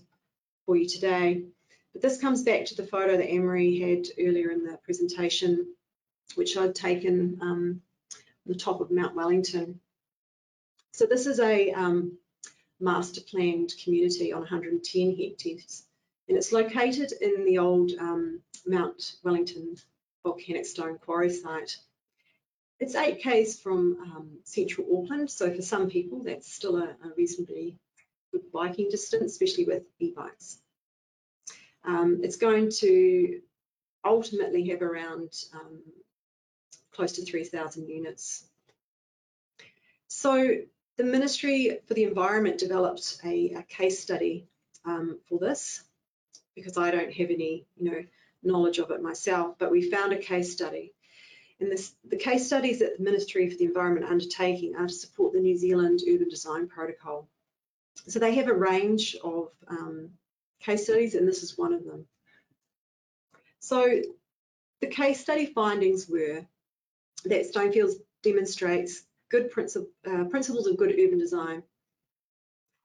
for 0.65 0.75
you 0.75 0.87
today. 0.87 1.43
But 1.93 2.03
this 2.03 2.21
comes 2.21 2.43
back 2.43 2.65
to 2.65 2.75
the 2.75 2.85
photo 2.85 3.17
that 3.17 3.27
Emery 3.27 3.79
had 3.79 4.07
earlier 4.23 4.51
in 4.51 4.63
the 4.63 4.77
presentation, 4.83 5.73
which 6.35 6.55
I'd 6.57 6.75
taken 6.75 7.39
um, 7.41 7.81
on 8.45 8.53
the 8.53 8.55
top 8.55 8.81
of 8.81 8.91
Mount 8.91 9.15
Wellington. 9.15 9.79
So 10.91 11.07
this 11.07 11.25
is 11.25 11.39
a 11.39 11.71
um, 11.71 12.18
master 12.79 13.21
planned 13.21 13.73
community 13.83 14.31
on 14.31 14.41
110 14.41 15.15
hectares 15.15 15.83
and 16.29 16.37
it's 16.37 16.51
located 16.51 17.11
in 17.21 17.43
the 17.43 17.57
old 17.57 17.91
um, 17.99 18.39
Mount 18.65 19.15
Wellington 19.23 19.75
volcanic 20.23 20.65
stone 20.65 20.99
quarry 20.99 21.31
site. 21.31 21.77
It's 22.79 22.95
8 22.95 23.21
k's 23.21 23.59
from 23.59 23.97
um, 24.01 24.29
central 24.43 24.87
Auckland, 24.95 25.29
so 25.31 25.53
for 25.53 25.61
some 25.61 25.89
people 25.89 26.23
that's 26.23 26.53
still 26.53 26.77
a, 26.77 26.89
a 26.89 27.13
reasonably 27.17 27.77
good 28.31 28.51
biking 28.53 28.89
distance, 28.89 29.31
especially 29.31 29.65
with 29.65 29.83
e-bikes. 29.99 30.59
Um, 31.83 32.19
it's 32.23 32.37
going 32.37 32.69
to 32.77 33.41
ultimately 34.05 34.67
have 34.69 34.83
around 34.83 35.33
um, 35.53 35.81
close 36.93 37.13
to 37.13 37.25
3,000 37.25 37.89
units. 37.89 38.45
So 40.07 40.57
the 40.99 41.05
Ministry 41.05 41.79
for 41.87 41.93
the 41.93 42.03
Environment 42.03 42.57
developed 42.57 43.19
a, 43.23 43.51
a 43.51 43.63
case 43.63 44.01
study 44.01 44.45
um, 44.83 45.17
for 45.29 45.39
this 45.39 45.81
because 46.55 46.77
I 46.77 46.91
don't 46.91 47.13
have 47.13 47.29
any, 47.29 47.65
you 47.77 47.89
know, 47.89 48.03
knowledge 48.43 48.79
of 48.79 48.91
it 48.91 49.01
myself, 49.01 49.55
but 49.57 49.71
we 49.71 49.89
found 49.89 50.11
a 50.11 50.17
case 50.17 50.51
study 50.51 50.93
and 51.61 51.71
this, 51.71 51.93
the 52.03 52.17
case 52.17 52.45
studies 52.45 52.79
that 52.79 52.97
the 52.97 53.03
Ministry 53.03 53.49
for 53.49 53.55
the 53.55 53.63
Environment 53.63 54.05
are 54.05 54.11
undertaking 54.11 54.75
are 54.75 54.87
to 54.87 54.93
support 54.93 55.31
the 55.31 55.39
New 55.39 55.55
Zealand 55.55 56.01
Urban 56.05 56.27
Design 56.27 56.67
Protocol. 56.67 57.29
So 58.07 58.19
they 58.19 58.35
have 58.35 58.49
a 58.49 58.53
range 58.53 59.15
of 59.23 59.51
um, 59.69 60.09
case 60.59 60.83
studies, 60.83 61.15
and 61.15 61.25
this 61.25 61.43
is 61.43 61.57
one 61.57 61.71
of 61.71 61.85
them. 61.85 62.07
So 63.59 64.01
the 64.81 64.87
case 64.87 65.21
study 65.21 65.45
findings 65.45 66.09
were 66.09 66.45
that 67.23 67.45
Stonefields 67.53 67.95
demonstrates 68.21 69.03
good 69.29 69.51
uh, 69.55 70.23
principles 70.25 70.67
of 70.67 70.77
good 70.77 70.91
urban 70.91 71.19
design, 71.19 71.63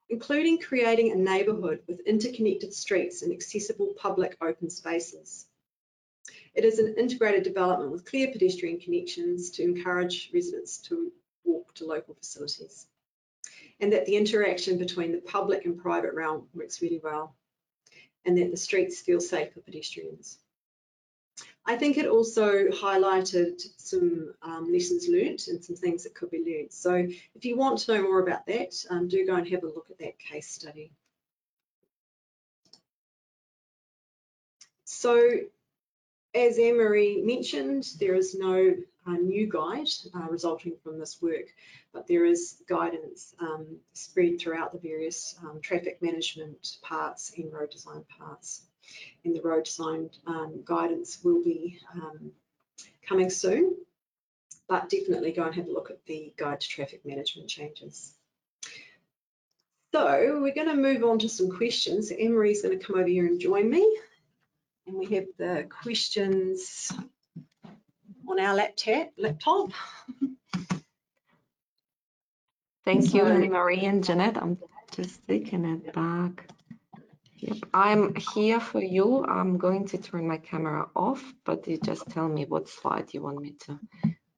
including 0.09 0.59
creating 0.59 1.11
a 1.11 1.15
neighbourhood 1.15 1.81
with 1.87 1.99
interconnected 2.01 2.73
streets 2.73 3.21
and 3.21 3.33
accessible 3.33 3.93
public 3.97 4.37
open 4.41 4.69
spaces. 4.69 5.47
It 6.53 6.63
is 6.63 6.79
an 6.79 6.95
integrated 6.97 7.43
development 7.43 7.91
with 7.91 8.05
clear 8.05 8.31
pedestrian 8.31 8.79
connections 8.79 9.51
to 9.51 9.63
encourage 9.63 10.29
residents 10.33 10.77
to 10.83 11.11
walk 11.43 11.73
to 11.75 11.85
local 11.85 12.15
facilities. 12.15 12.87
And 13.79 13.91
that 13.91 14.05
the 14.05 14.15
interaction 14.15 14.77
between 14.77 15.11
the 15.11 15.19
public 15.19 15.65
and 15.65 15.77
private 15.77 16.13
realm 16.13 16.47
works 16.53 16.81
really 16.81 17.01
well. 17.03 17.35
And 18.23 18.37
that 18.37 18.51
the 18.51 18.57
streets 18.57 19.01
feel 19.01 19.19
safe 19.19 19.53
for 19.53 19.59
pedestrians. 19.59 20.39
I 21.67 21.75
think 21.75 21.97
it 21.97 22.07
also 22.07 22.67
highlighted 22.67 23.59
some 23.77 24.33
um, 24.43 24.71
lessons 24.71 25.07
learnt 25.07 25.47
and 25.47 25.63
some 25.63 25.75
things 25.75 26.03
that 26.03 26.13
could 26.13 26.29
be 26.29 26.43
learnt. 26.45 26.73
So 26.73 27.07
if 27.33 27.43
you 27.43 27.57
want 27.57 27.79
to 27.79 27.93
know 27.93 28.03
more 28.03 28.21
about 28.21 28.45
that, 28.45 28.75
um, 28.91 29.07
do 29.07 29.25
go 29.25 29.35
and 29.35 29.47
have 29.49 29.63
a 29.63 29.67
look 29.67 29.89
at 29.89 29.97
that 29.97 30.19
case 30.19 30.47
study. 30.47 30.91
So 34.83 35.19
as 36.35 36.59
Anne-Marie 36.59 37.21
mentioned, 37.23 37.87
there 37.99 38.13
is 38.13 38.35
no 38.35 38.75
uh, 39.07 39.11
new 39.11 39.47
guide 39.47 39.87
uh, 40.13 40.27
resulting 40.29 40.73
from 40.83 40.99
this 40.99 41.21
work, 41.21 41.47
but 41.93 42.07
there 42.07 42.25
is 42.25 42.61
guidance 42.67 43.33
um, 43.39 43.65
spread 43.93 44.39
throughout 44.39 44.71
the 44.71 44.79
various 44.79 45.35
um, 45.43 45.59
traffic 45.61 46.01
management 46.01 46.77
parts 46.81 47.31
and 47.37 47.51
road 47.53 47.69
design 47.71 48.03
parts. 48.19 48.63
And 49.23 49.35
the 49.35 49.41
road 49.41 49.65
design 49.65 50.09
um, 50.27 50.61
guidance 50.63 51.19
will 51.23 51.43
be 51.43 51.79
um, 51.93 52.31
coming 53.07 53.29
soon, 53.29 53.75
but 54.67 54.89
definitely 54.89 55.31
go 55.31 55.43
and 55.43 55.55
have 55.55 55.67
a 55.67 55.71
look 55.71 55.89
at 55.89 56.05
the 56.05 56.33
guide 56.37 56.61
to 56.61 56.67
traffic 56.67 57.05
management 57.05 57.49
changes. 57.49 58.13
So 59.93 60.39
we're 60.41 60.53
going 60.53 60.67
to 60.67 60.75
move 60.75 61.03
on 61.03 61.19
to 61.19 61.29
some 61.29 61.49
questions. 61.49 62.11
Emery's 62.11 62.61
going 62.61 62.77
to 62.77 62.85
come 62.85 62.97
over 62.97 63.07
here 63.07 63.25
and 63.25 63.39
join 63.39 63.69
me. 63.69 63.97
And 64.87 64.97
we 64.97 65.05
have 65.15 65.25
the 65.37 65.67
questions 65.69 66.91
on 68.27 68.39
our 68.39 68.53
laptop. 68.53 69.11
laptop. 69.17 69.71
Thank 72.83 73.13
you, 73.13 73.23
Marie 73.23 73.85
and 73.85 74.03
Janet. 74.03 74.37
I'm 74.37 74.57
just 74.91 75.25
taking 75.27 75.65
it 75.65 75.93
back. 75.93 76.47
Yep, 77.37 77.57
I'm 77.73 78.15
here 78.33 78.59
for 78.59 78.81
you. 78.81 79.25
I'm 79.25 79.57
going 79.57 79.85
to 79.87 79.97
turn 79.97 80.27
my 80.27 80.37
camera 80.37 80.87
off, 80.95 81.21
but 81.43 81.67
you 81.67 81.77
just 81.77 82.09
tell 82.09 82.29
me 82.29 82.45
what 82.45 82.69
slide 82.69 83.13
you 83.13 83.21
want 83.21 83.41
me 83.41 83.55
to 83.65 83.79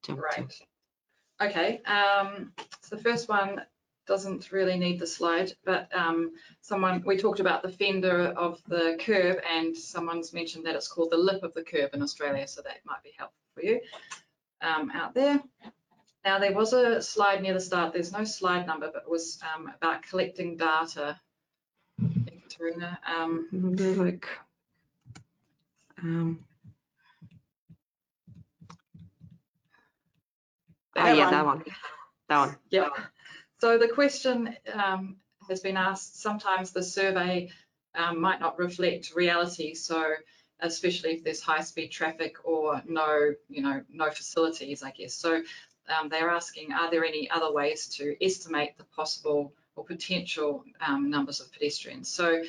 jump 0.03 0.19
right. 0.21 0.49
to. 0.49 1.45
Okay, 1.45 1.81
um, 1.83 2.51
so 2.81 2.95
the 2.95 3.01
first 3.03 3.29
one 3.29 3.61
doesn't 4.07 4.51
really 4.51 4.77
need 4.79 4.99
the 4.99 5.05
slide, 5.05 5.53
but 5.63 5.93
um, 5.95 6.31
someone, 6.61 7.03
we 7.05 7.17
talked 7.17 7.39
about 7.39 7.61
the 7.61 7.69
fender 7.69 8.29
of 8.29 8.59
the 8.67 8.97
curb 8.99 9.37
and 9.47 9.77
someone's 9.77 10.33
mentioned 10.33 10.65
that 10.65 10.75
it's 10.75 10.87
called 10.87 11.11
the 11.11 11.17
lip 11.17 11.43
of 11.43 11.53
the 11.53 11.61
curb 11.61 11.93
in 11.93 12.01
Australia, 12.01 12.47
so 12.47 12.61
that 12.61 12.77
might 12.85 13.03
be 13.03 13.11
helpful 13.17 13.37
for 13.53 13.63
you 13.63 13.79
um, 14.61 14.89
out 14.91 15.13
there. 15.13 15.39
Now 16.25 16.39
there 16.39 16.53
was 16.53 16.73
a 16.73 17.01
slide 17.01 17.43
near 17.43 17.53
the 17.53 17.59
start, 17.59 17.93
there's 17.93 18.11
no 18.11 18.23
slide 18.23 18.65
number, 18.65 18.89
but 18.91 19.03
it 19.03 19.09
was 19.09 19.39
um, 19.53 19.71
about 19.75 20.01
collecting 20.03 20.57
data. 20.57 21.19
Katerina. 22.57 22.99
Um, 23.07 23.47
like, 23.51 24.27
um, 26.01 26.39
oh 30.95 31.13
yeah, 31.13 31.23
one. 31.25 31.31
that 31.31 31.45
one. 31.45 31.63
That 32.29 32.39
one. 32.39 32.55
Yeah. 32.69 32.89
So 33.59 33.77
the 33.77 33.87
question 33.87 34.55
um, 34.73 35.17
has 35.49 35.61
been 35.61 35.77
asked, 35.77 36.21
sometimes 36.21 36.71
the 36.71 36.83
survey 36.83 37.49
um, 37.95 38.19
might 38.21 38.39
not 38.39 38.59
reflect 38.59 39.13
reality. 39.15 39.73
So 39.73 40.13
especially 40.59 41.11
if 41.11 41.23
there's 41.23 41.41
high 41.41 41.61
speed 41.61 41.89
traffic 41.89 42.37
or 42.43 42.81
no, 42.87 43.33
you 43.49 43.61
know, 43.61 43.81
no 43.89 44.09
facilities, 44.11 44.83
I 44.83 44.91
guess. 44.91 45.13
So 45.13 45.41
um, 45.87 46.09
they're 46.09 46.29
asking, 46.29 46.73
are 46.73 46.91
there 46.91 47.05
any 47.05 47.29
other 47.29 47.51
ways 47.51 47.87
to 47.97 48.15
estimate 48.23 48.77
the 48.77 48.83
possible 48.83 49.53
or 49.77 49.85
potential 49.85 50.63
um, 50.85 51.09
numbers 51.09 51.39
of 51.39 51.51
pedestrians? 51.53 52.09
So 52.09 52.43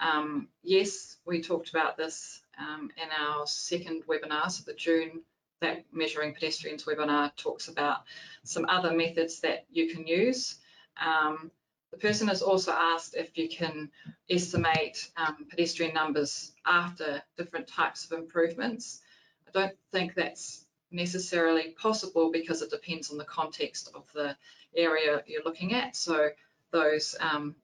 um, 0.00 0.48
yes, 0.62 1.16
we 1.24 1.40
talked 1.40 1.70
about 1.70 1.96
this 1.96 2.42
um, 2.58 2.90
in 2.96 3.08
our 3.18 3.46
second 3.46 4.02
webinar, 4.06 4.50
so 4.50 4.64
the 4.66 4.74
June 4.74 5.22
that 5.60 5.84
measuring 5.92 6.34
pedestrians 6.34 6.84
webinar 6.84 7.34
talks 7.36 7.68
about 7.68 7.98
some 8.42 8.66
other 8.68 8.92
methods 8.92 9.40
that 9.40 9.64
you 9.70 9.94
can 9.94 10.06
use. 10.06 10.56
Um, 11.00 11.50
the 11.92 11.98
person 11.98 12.26
has 12.28 12.42
also 12.42 12.72
asked 12.72 13.14
if 13.16 13.36
you 13.38 13.48
can 13.48 13.90
estimate 14.28 15.10
um, 15.16 15.46
pedestrian 15.48 15.94
numbers 15.94 16.52
after 16.66 17.22
different 17.36 17.68
types 17.68 18.04
of 18.04 18.18
improvements. 18.18 19.02
I 19.46 19.50
don't 19.52 19.76
think 19.92 20.14
that's 20.14 20.64
necessarily 20.90 21.70
possible 21.80 22.32
because 22.32 22.60
it 22.62 22.70
depends 22.70 23.10
on 23.10 23.18
the 23.18 23.24
context 23.24 23.90
of 23.94 24.04
the 24.14 24.36
area 24.74 25.22
you're 25.26 25.44
looking 25.44 25.74
at. 25.74 25.94
So 25.94 26.30
those 26.72 27.14
um, 27.20 27.54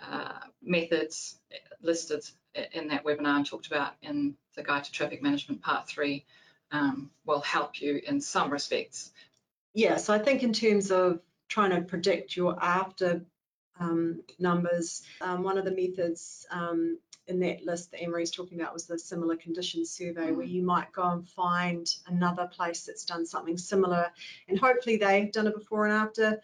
uh, 0.00 0.38
methods 0.62 1.36
listed 1.82 2.22
in 2.72 2.88
that 2.88 3.04
webinar 3.04 3.36
and 3.36 3.46
talked 3.46 3.66
about 3.66 3.92
in 4.02 4.34
the 4.56 4.62
Guide 4.62 4.84
to 4.84 4.92
Traffic 4.92 5.22
Management 5.22 5.62
Part 5.62 5.88
3 5.88 6.24
um, 6.72 7.10
will 7.24 7.40
help 7.40 7.80
you 7.80 8.00
in 8.06 8.20
some 8.20 8.50
respects. 8.50 9.12
Yeah, 9.74 9.96
so 9.96 10.12
I 10.12 10.18
think 10.18 10.42
in 10.42 10.52
terms 10.52 10.90
of 10.90 11.20
trying 11.48 11.70
to 11.70 11.82
predict 11.82 12.36
your 12.36 12.56
after 12.62 13.24
um, 13.78 14.22
numbers, 14.38 15.02
um, 15.20 15.42
one 15.42 15.58
of 15.58 15.64
the 15.64 15.70
methods 15.70 16.46
um, 16.50 16.98
in 17.26 17.40
that 17.40 17.64
list 17.64 17.92
that 17.92 18.02
Emery's 18.02 18.30
talking 18.30 18.60
about 18.60 18.72
was 18.72 18.86
the 18.86 18.98
similar 18.98 19.36
conditions 19.36 19.90
survey, 19.90 20.28
mm. 20.28 20.36
where 20.36 20.46
you 20.46 20.62
might 20.62 20.92
go 20.92 21.08
and 21.08 21.28
find 21.28 21.88
another 22.06 22.46
place 22.46 22.84
that's 22.84 23.04
done 23.04 23.24
something 23.26 23.56
similar, 23.56 24.10
and 24.48 24.58
hopefully 24.58 24.96
they've 24.96 25.32
done 25.32 25.46
it 25.46 25.54
before 25.54 25.86
and 25.86 25.94
after. 25.94 26.40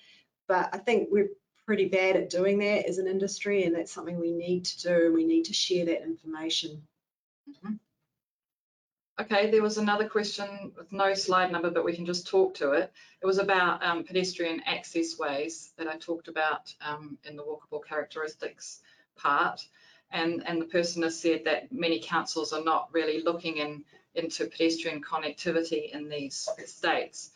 But 0.47 0.71
I 0.73 0.79
think 0.79 1.09
we're 1.11 1.31
pretty 1.67 1.89
bad 1.89 2.17
at 2.17 2.31
doing 2.31 2.59
that 2.61 2.87
as 2.87 2.99
an 2.99 3.09
industry, 3.09 3.65
and 3.65 3.75
that's 3.75 3.93
something 3.93 4.19
we 4.19 4.31
need 4.31 4.65
to 4.65 4.83
do, 4.83 5.07
and 5.07 5.15
we 5.15 5.25
need 5.25 5.45
to 5.45 5.53
share 5.53 5.85
that 5.87 6.03
information. 6.03 6.87
Mm 7.49 7.55
-hmm. 7.63 7.79
Okay, 9.19 9.51
there 9.51 9.63
was 9.63 9.79
another 9.79 10.09
question 10.09 10.73
with 10.77 10.93
no 10.93 11.15
slide 11.15 11.51
number, 11.51 11.71
but 11.71 11.85
we 11.85 11.97
can 11.97 12.05
just 12.05 12.27
talk 12.27 12.55
to 12.55 12.73
it. 12.73 12.93
It 13.23 13.27
was 13.27 13.39
about 13.39 13.83
um, 13.83 14.05
pedestrian 14.05 14.61
access 14.67 15.19
ways 15.19 15.73
that 15.79 15.89
I 15.89 15.97
talked 15.97 16.29
about 16.29 16.75
um, 16.83 17.19
in 17.25 17.35
the 17.37 17.43
walkable 17.43 17.83
characteristics 17.83 18.83
part. 19.17 19.67
And, 20.11 20.47
and 20.47 20.61
the 20.61 20.67
person 20.67 21.03
has 21.03 21.19
said 21.19 21.45
that 21.45 21.73
many 21.73 21.99
councils 21.99 22.53
are 22.53 22.63
not 22.63 22.91
really 22.93 23.23
looking 23.23 23.57
in, 23.57 23.85
into 24.15 24.47
pedestrian 24.47 25.01
connectivity 25.01 25.91
in 25.95 26.11
these 26.11 26.49
states. 26.67 27.31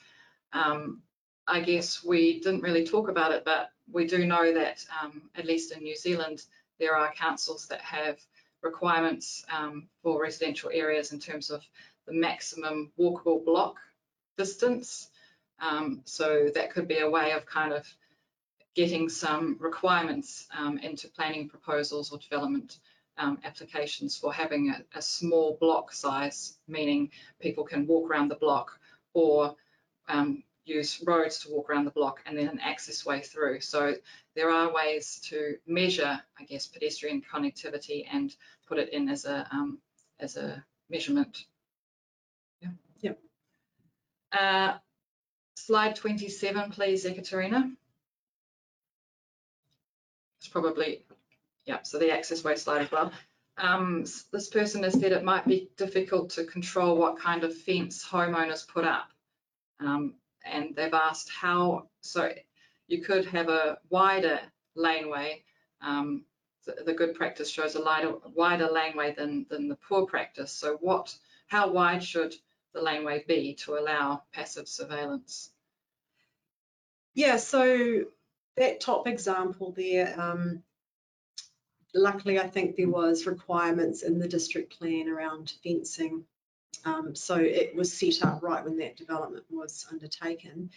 Um, 0.53 1.03
I 1.47 1.61
guess 1.61 2.05
we 2.05 2.41
didn't 2.41 2.62
really 2.62 2.85
talk 2.85 3.09
about 3.09 3.33
it, 3.33 3.43
but 3.45 3.70
we 3.93 4.07
do 4.07 4.26
know 4.26 4.53
that 4.53 4.84
um, 5.03 5.22
at 5.36 5.47
least 5.47 5.72
in 5.72 5.82
New 5.82 5.97
Zealand, 5.97 6.45
there 6.78 6.97
are 6.97 7.12
councils 7.12 7.66
that 7.68 7.80
have 7.80 8.18
requirements 8.62 9.45
um, 9.51 9.88
for 10.03 10.20
residential 10.20 10.70
areas 10.72 11.12
in 11.12 11.18
terms 11.18 11.51
of 11.51 11.64
the 12.07 12.12
maximum 12.12 12.93
walkable 12.99 13.45
block 13.45 13.76
distance. 14.36 15.09
Um, 15.61 16.03
so 16.05 16.51
that 16.55 16.72
could 16.72 16.88
be 16.88 16.99
a 16.99 17.11
way 17.11 17.32
of 17.32 17.47
kind 17.47 17.72
of 17.72 17.86
getting 18.74 19.09
some 19.09 19.57
requirements 19.61 20.47
um, 20.57 20.78
into 20.78 21.09
planning 21.09 21.49
proposals 21.49 22.12
or 22.12 22.18
development 22.18 22.78
um, 23.18 23.38
applications 23.45 24.16
for 24.16 24.32
having 24.32 24.70
a, 24.70 24.99
a, 24.99 25.03
small 25.03 25.59
block 25.61 25.93
size, 25.93 26.57
meaning 26.66 27.11
people 27.41 27.64
can 27.64 27.86
walk 27.86 28.09
around 28.09 28.28
the 28.28 28.36
block 28.36 28.78
or 29.12 29.55
um, 30.09 30.43
use 30.70 31.02
roads 31.06 31.40
to 31.40 31.50
walk 31.50 31.68
around 31.68 31.84
the 31.84 31.90
block 31.90 32.20
and 32.26 32.38
then 32.38 32.48
an 32.48 32.60
access 32.60 33.04
way 33.04 33.20
through. 33.20 33.60
So 33.60 33.94
there 34.34 34.50
are 34.50 34.72
ways 34.72 35.20
to 35.30 35.56
measure, 35.66 36.20
I 36.38 36.44
guess, 36.44 36.66
pedestrian 36.66 37.22
connectivity 37.22 38.06
and 38.10 38.34
put 38.66 38.78
it 38.78 38.92
in 38.92 39.08
as 39.08 39.24
a 39.24 39.46
um, 39.50 39.78
as 40.20 40.36
a 40.36 40.64
measurement. 40.88 41.44
Yeah. 42.60 42.70
Yep. 43.00 43.18
Uh, 44.38 44.74
slide 45.56 45.96
27, 45.96 46.70
please, 46.70 47.04
Ekaterina. 47.04 47.72
It's 50.38 50.48
probably, 50.48 51.04
yeah, 51.66 51.82
so 51.82 51.98
the 51.98 52.12
access 52.12 52.42
way 52.42 52.56
slide 52.56 52.82
as 52.82 52.90
well. 52.90 53.12
Um, 53.58 54.04
this 54.32 54.48
person 54.48 54.82
has 54.84 54.98
said 54.98 55.12
it 55.12 55.22
might 55.22 55.46
be 55.46 55.68
difficult 55.76 56.30
to 56.30 56.44
control 56.44 56.96
what 56.96 57.18
kind 57.18 57.44
of 57.44 57.54
fence 57.54 58.04
homeowners 58.04 58.66
put 58.66 58.84
up. 58.84 59.08
Um, 59.80 60.14
and 60.45 60.74
they've 60.74 60.95
asked 60.95 61.30
how, 61.30 61.88
so 62.01 62.32
you 62.86 63.03
could 63.03 63.26
have 63.26 63.49
a 63.49 63.78
wider 63.88 64.41
laneway. 64.74 65.43
Um, 65.80 66.24
the, 66.66 66.76
the, 66.84 66.93
good 66.93 67.14
practice 67.14 67.51
shows 67.51 67.74
a 67.74 67.80
lighter, 67.80 68.14
wider 68.34 68.68
laneway 68.68 69.14
than, 69.16 69.47
than 69.49 69.68
the 69.68 69.76
poor 69.76 70.07
practice. 70.07 70.53
So 70.53 70.76
what, 70.80 71.16
how 71.47 71.70
wide 71.70 72.05
should 72.05 72.34
the 72.74 72.82
laneway 72.82 73.24
be 73.26 73.55
to 73.64 73.78
allow 73.78 74.22
passive 74.32 74.68
surveillance? 74.68 75.51
Yeah, 77.14 77.36
so 77.36 78.05
that 78.57 78.80
top 78.80 79.07
example 79.07 79.72
there, 79.76 80.14
um, 80.20 80.62
luckily 81.95 82.38
I 82.38 82.47
think 82.47 82.76
there 82.76 82.88
was 82.88 83.26
requirements 83.26 84.03
in 84.03 84.18
the 84.18 84.28
district 84.28 84.78
plan 84.78 85.09
around 85.09 85.53
fencing 85.62 86.24
um, 86.84 87.14
so 87.14 87.36
it 87.36 87.74
was 87.74 87.92
set 87.92 88.22
up 88.24 88.42
right 88.42 88.64
when 88.64 88.78
that 88.78 88.96
development 88.96 89.44
was 89.50 89.86
undertaken. 89.90 90.70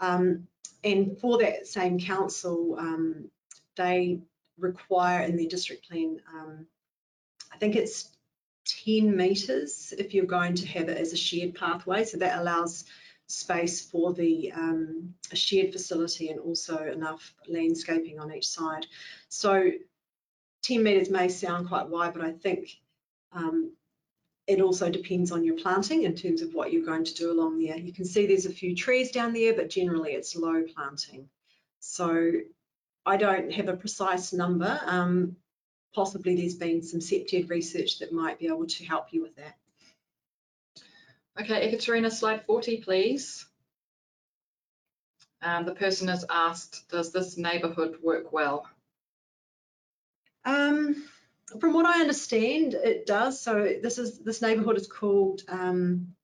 Um, 0.00 0.48
and 0.82 1.18
for 1.18 1.38
that 1.38 1.66
same 1.66 1.98
council, 1.98 2.76
um, 2.78 3.30
they 3.76 4.20
require 4.58 5.24
in 5.24 5.36
their 5.36 5.48
district 5.48 5.88
plan, 5.88 6.20
um, 6.32 6.66
I 7.52 7.56
think 7.56 7.76
it's 7.76 8.10
10 8.84 9.16
metres 9.16 9.92
if 9.98 10.14
you're 10.14 10.26
going 10.26 10.54
to 10.54 10.66
have 10.66 10.88
it 10.88 10.98
as 10.98 11.12
a 11.12 11.16
shared 11.16 11.54
pathway. 11.54 12.04
So 12.04 12.18
that 12.18 12.38
allows 12.38 12.84
space 13.26 13.80
for 13.80 14.12
the 14.12 14.52
um, 14.52 15.14
shared 15.32 15.72
facility 15.72 16.28
and 16.28 16.40
also 16.40 16.78
enough 16.78 17.34
landscaping 17.48 18.18
on 18.18 18.32
each 18.32 18.46
side. 18.48 18.86
So 19.28 19.70
10 20.62 20.82
metres 20.82 21.10
may 21.10 21.28
sound 21.28 21.68
quite 21.68 21.88
wide, 21.88 22.14
but 22.14 22.24
I 22.24 22.32
think 22.32 22.68
um, 23.32 23.72
it 24.46 24.60
also 24.60 24.90
depends 24.90 25.32
on 25.32 25.44
your 25.44 25.56
planting 25.56 26.02
in 26.02 26.14
terms 26.14 26.42
of 26.42 26.52
what 26.52 26.72
you're 26.72 26.84
going 26.84 27.04
to 27.04 27.14
do 27.14 27.32
along 27.32 27.62
there. 27.64 27.76
You 27.76 27.92
can 27.92 28.04
see 28.04 28.26
there's 28.26 28.46
a 28.46 28.50
few 28.50 28.74
trees 28.74 29.10
down 29.10 29.32
there, 29.32 29.54
but 29.54 29.70
generally 29.70 30.12
it's 30.12 30.36
low 30.36 30.62
planting. 30.74 31.28
So 31.80 32.32
I 33.06 33.16
don't 33.16 33.52
have 33.52 33.68
a 33.68 33.76
precise 33.76 34.32
number. 34.32 34.80
Um, 34.84 35.36
possibly 35.94 36.36
there's 36.36 36.56
been 36.56 36.82
some 36.82 37.00
CPTED 37.00 37.48
research 37.48 38.00
that 38.00 38.12
might 38.12 38.38
be 38.38 38.46
able 38.46 38.66
to 38.66 38.84
help 38.84 39.12
you 39.12 39.22
with 39.22 39.36
that. 39.36 39.56
Okay, 41.40 41.68
Ekaterina, 41.68 42.10
slide 42.10 42.44
40, 42.44 42.78
please. 42.78 43.46
Um, 45.42 45.64
the 45.64 45.74
person 45.74 46.08
has 46.08 46.24
asked, 46.30 46.88
does 46.90 47.12
this 47.12 47.36
neighbourhood 47.36 47.96
work 48.02 48.32
well? 48.32 48.66
Um, 50.44 51.04
from 51.60 51.74
what 51.74 51.86
I 51.86 52.00
understand, 52.00 52.74
it 52.74 53.06
does. 53.06 53.40
So 53.40 53.76
this 53.82 53.98
is 53.98 54.18
this 54.20 54.42
neighbourhood 54.42 54.76
is 54.76 54.86
called 54.86 55.42
um, 55.48 56.14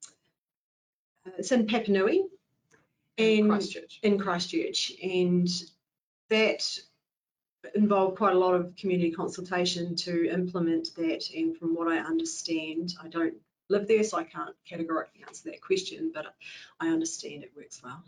it's 1.39 1.53
in 1.53 1.67
Papanui 1.67 2.21
and 3.19 3.29
in 3.29 3.49
Christchurch. 3.49 4.01
in 4.03 4.19
Christchurch, 4.19 4.93
and 5.03 5.49
that 6.29 6.63
involved 7.75 8.17
quite 8.17 8.35
a 8.35 8.39
lot 8.39 8.55
of 8.55 8.75
community 8.77 9.11
consultation 9.11 9.97
to 9.97 10.31
implement 10.31 10.95
that. 10.97 11.31
And 11.35 11.57
from 11.57 11.75
what 11.75 11.89
I 11.89 11.99
understand, 11.99 12.95
I 13.03 13.09
don't 13.09 13.35
live 13.69 13.87
there, 13.87 14.03
so 14.03 14.19
I 14.19 14.25
can't 14.25 14.55
categorically 14.69 15.23
answer 15.27 15.51
that 15.51 15.61
question, 15.61 16.11
but 16.15 16.27
I 16.81 16.89
understand 16.89 17.43
it 17.45 17.53
works 17.57 17.81
well. 17.83 18.03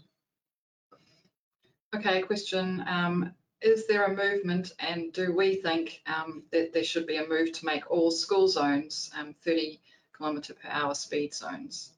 Okay, 1.95 2.23
question. 2.23 2.83
Um, 2.87 3.35
is 3.63 3.87
there 3.87 4.05
a 4.05 4.15
movement 4.15 4.73
and 4.79 5.13
do 5.13 5.33
we 5.33 5.57
think 5.57 6.03
um, 6.07 6.43
that 6.51 6.73
there 6.73 6.85
should 6.85 7.07
be 7.07 7.17
a 7.17 7.27
move 7.27 7.53
to 7.53 7.67
make 7.67 7.91
all 7.91 8.11
school 8.11 8.49
zones 8.49 9.11
um, 9.19 9.35
30 9.45 9.81
kilometre 10.17 10.55
per 10.55 10.69
hour 10.69 10.95
speed 10.95 11.35
zones? 11.35 11.93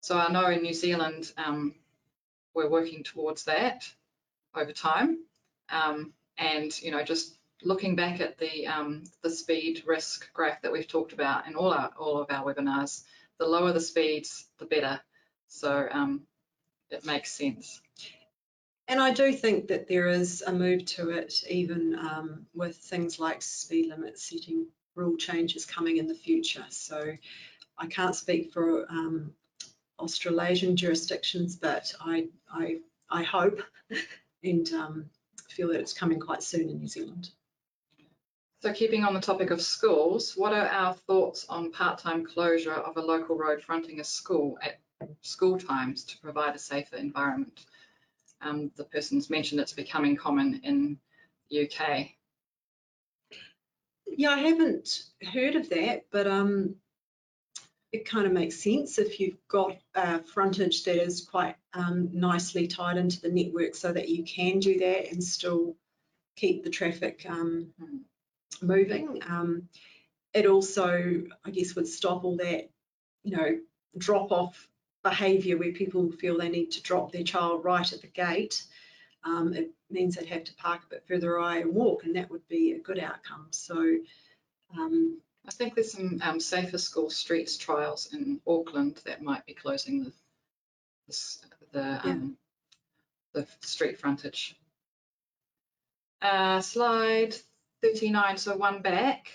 So 0.00 0.18
I 0.18 0.30
know 0.30 0.46
in 0.46 0.62
New 0.62 0.74
Zealand 0.74 1.32
um, 1.36 1.74
we're 2.54 2.70
working 2.70 3.02
towards 3.04 3.44
that 3.44 3.84
over 4.54 4.72
time 4.72 5.18
um, 5.70 6.12
and 6.36 6.80
you 6.80 6.90
know 6.90 7.02
just 7.02 7.36
looking 7.62 7.96
back 7.96 8.20
at 8.20 8.38
the 8.38 8.66
um, 8.66 9.04
the 9.22 9.30
speed 9.30 9.82
risk 9.86 10.32
graph 10.32 10.62
that 10.62 10.72
we've 10.72 10.88
talked 10.88 11.12
about 11.12 11.46
in 11.46 11.54
all 11.54 11.72
our 11.72 11.90
all 11.98 12.18
of 12.18 12.30
our 12.30 12.44
webinars, 12.44 13.02
the 13.38 13.46
lower 13.46 13.72
the 13.72 13.80
speeds, 13.80 14.46
the 14.58 14.66
better. 14.66 15.00
So 15.48 15.88
um, 15.90 16.22
it 16.90 17.04
makes 17.04 17.32
sense. 17.32 17.80
And 18.88 19.00
I 19.00 19.12
do 19.12 19.34
think 19.34 19.68
that 19.68 19.86
there 19.86 20.08
is 20.08 20.42
a 20.46 20.52
move 20.52 20.86
to 20.86 21.10
it, 21.10 21.44
even 21.48 21.94
um, 21.98 22.46
with 22.54 22.76
things 22.76 23.20
like 23.20 23.42
speed 23.42 23.90
limit 23.90 24.18
setting 24.18 24.66
rule 24.94 25.18
changes 25.18 25.66
coming 25.66 25.98
in 25.98 26.06
the 26.06 26.14
future. 26.14 26.64
So 26.70 27.12
I 27.76 27.86
can't 27.86 28.16
speak 28.16 28.50
for 28.50 28.90
um, 28.90 29.34
Australasian 29.98 30.74
jurisdictions, 30.74 31.54
but 31.54 31.92
I, 32.00 32.28
I, 32.50 32.78
I 33.10 33.22
hope 33.24 33.60
and 34.42 34.72
um, 34.72 35.10
feel 35.50 35.68
that 35.68 35.80
it's 35.80 35.92
coming 35.92 36.18
quite 36.18 36.42
soon 36.42 36.70
in 36.70 36.78
New 36.78 36.88
Zealand. 36.88 37.28
So 38.60 38.72
keeping 38.72 39.04
on 39.04 39.12
the 39.12 39.20
topic 39.20 39.50
of 39.50 39.60
schools, 39.60 40.32
what 40.34 40.54
are 40.54 40.66
our 40.66 40.94
thoughts 40.94 41.44
on 41.50 41.72
part-time 41.72 42.24
closure 42.24 42.72
of 42.72 42.96
a 42.96 43.02
local 43.02 43.36
road 43.36 43.62
fronting 43.62 44.00
a 44.00 44.04
school 44.04 44.58
at 44.62 44.80
school 45.20 45.58
times 45.58 46.04
to 46.04 46.18
provide 46.18 46.56
a 46.56 46.58
safer 46.58 46.96
environment? 46.96 47.66
Um, 48.40 48.70
the 48.76 48.84
person's 48.84 49.30
mentioned 49.30 49.60
it's 49.60 49.72
becoming 49.72 50.16
common 50.16 50.60
in 50.62 50.98
the 51.50 51.68
UK. 51.68 52.08
Yeah, 54.06 54.30
I 54.30 54.38
haven't 54.38 55.04
heard 55.32 55.56
of 55.56 55.68
that, 55.70 56.06
but 56.10 56.26
um, 56.26 56.76
it 57.92 58.08
kind 58.08 58.26
of 58.26 58.32
makes 58.32 58.62
sense 58.62 58.98
if 58.98 59.20
you've 59.20 59.38
got 59.48 59.76
a 59.94 60.22
frontage 60.22 60.84
that 60.84 61.02
is 61.02 61.26
quite 61.30 61.56
um, 61.72 62.10
nicely 62.12 62.66
tied 62.66 62.96
into 62.96 63.20
the 63.20 63.30
network 63.30 63.74
so 63.74 63.92
that 63.92 64.08
you 64.08 64.24
can 64.24 64.58
do 64.58 64.78
that 64.78 65.10
and 65.10 65.22
still 65.22 65.76
keep 66.36 66.64
the 66.64 66.70
traffic 66.70 67.24
um, 67.28 67.68
mm. 67.80 68.00
moving. 68.62 69.22
Um, 69.26 69.68
it 70.34 70.46
also, 70.46 71.24
I 71.44 71.50
guess, 71.50 71.74
would 71.74 71.88
stop 71.88 72.24
all 72.24 72.36
that, 72.36 72.70
you 73.24 73.36
know, 73.36 73.58
drop 73.96 74.30
off 74.32 74.68
behaviour 75.08 75.56
where 75.56 75.72
people 75.72 76.10
feel 76.12 76.38
they 76.38 76.48
need 76.48 76.70
to 76.72 76.82
drop 76.82 77.12
their 77.12 77.22
child 77.22 77.64
right 77.64 77.92
at 77.92 78.00
the 78.00 78.08
gate. 78.08 78.64
Um, 79.24 79.54
it 79.54 79.70
means 79.90 80.14
they'd 80.14 80.28
have 80.28 80.44
to 80.44 80.54
park 80.54 80.82
a 80.84 80.90
bit 80.90 81.04
further 81.08 81.36
away 81.36 81.62
and 81.62 81.74
walk, 81.74 82.04
and 82.04 82.16
that 82.16 82.30
would 82.30 82.46
be 82.48 82.72
a 82.72 82.78
good 82.78 82.98
outcome. 82.98 83.48
So, 83.50 83.98
um, 84.76 85.18
I 85.46 85.50
think 85.50 85.74
there's 85.74 85.92
some 85.92 86.20
um, 86.22 86.40
safer 86.40 86.78
school 86.78 87.10
streets 87.10 87.56
trials 87.56 88.12
in 88.12 88.40
Auckland 88.46 89.00
that 89.06 89.22
might 89.22 89.46
be 89.46 89.54
closing 89.54 90.04
the 90.04 90.12
the, 91.08 91.36
the, 91.72 91.80
yeah. 91.80 92.00
um, 92.04 92.36
the 93.32 93.46
street 93.60 93.98
frontage. 93.98 94.56
Uh, 96.20 96.60
slide 96.60 97.34
39, 97.82 98.36
so 98.36 98.56
one 98.56 98.82
back, 98.82 99.30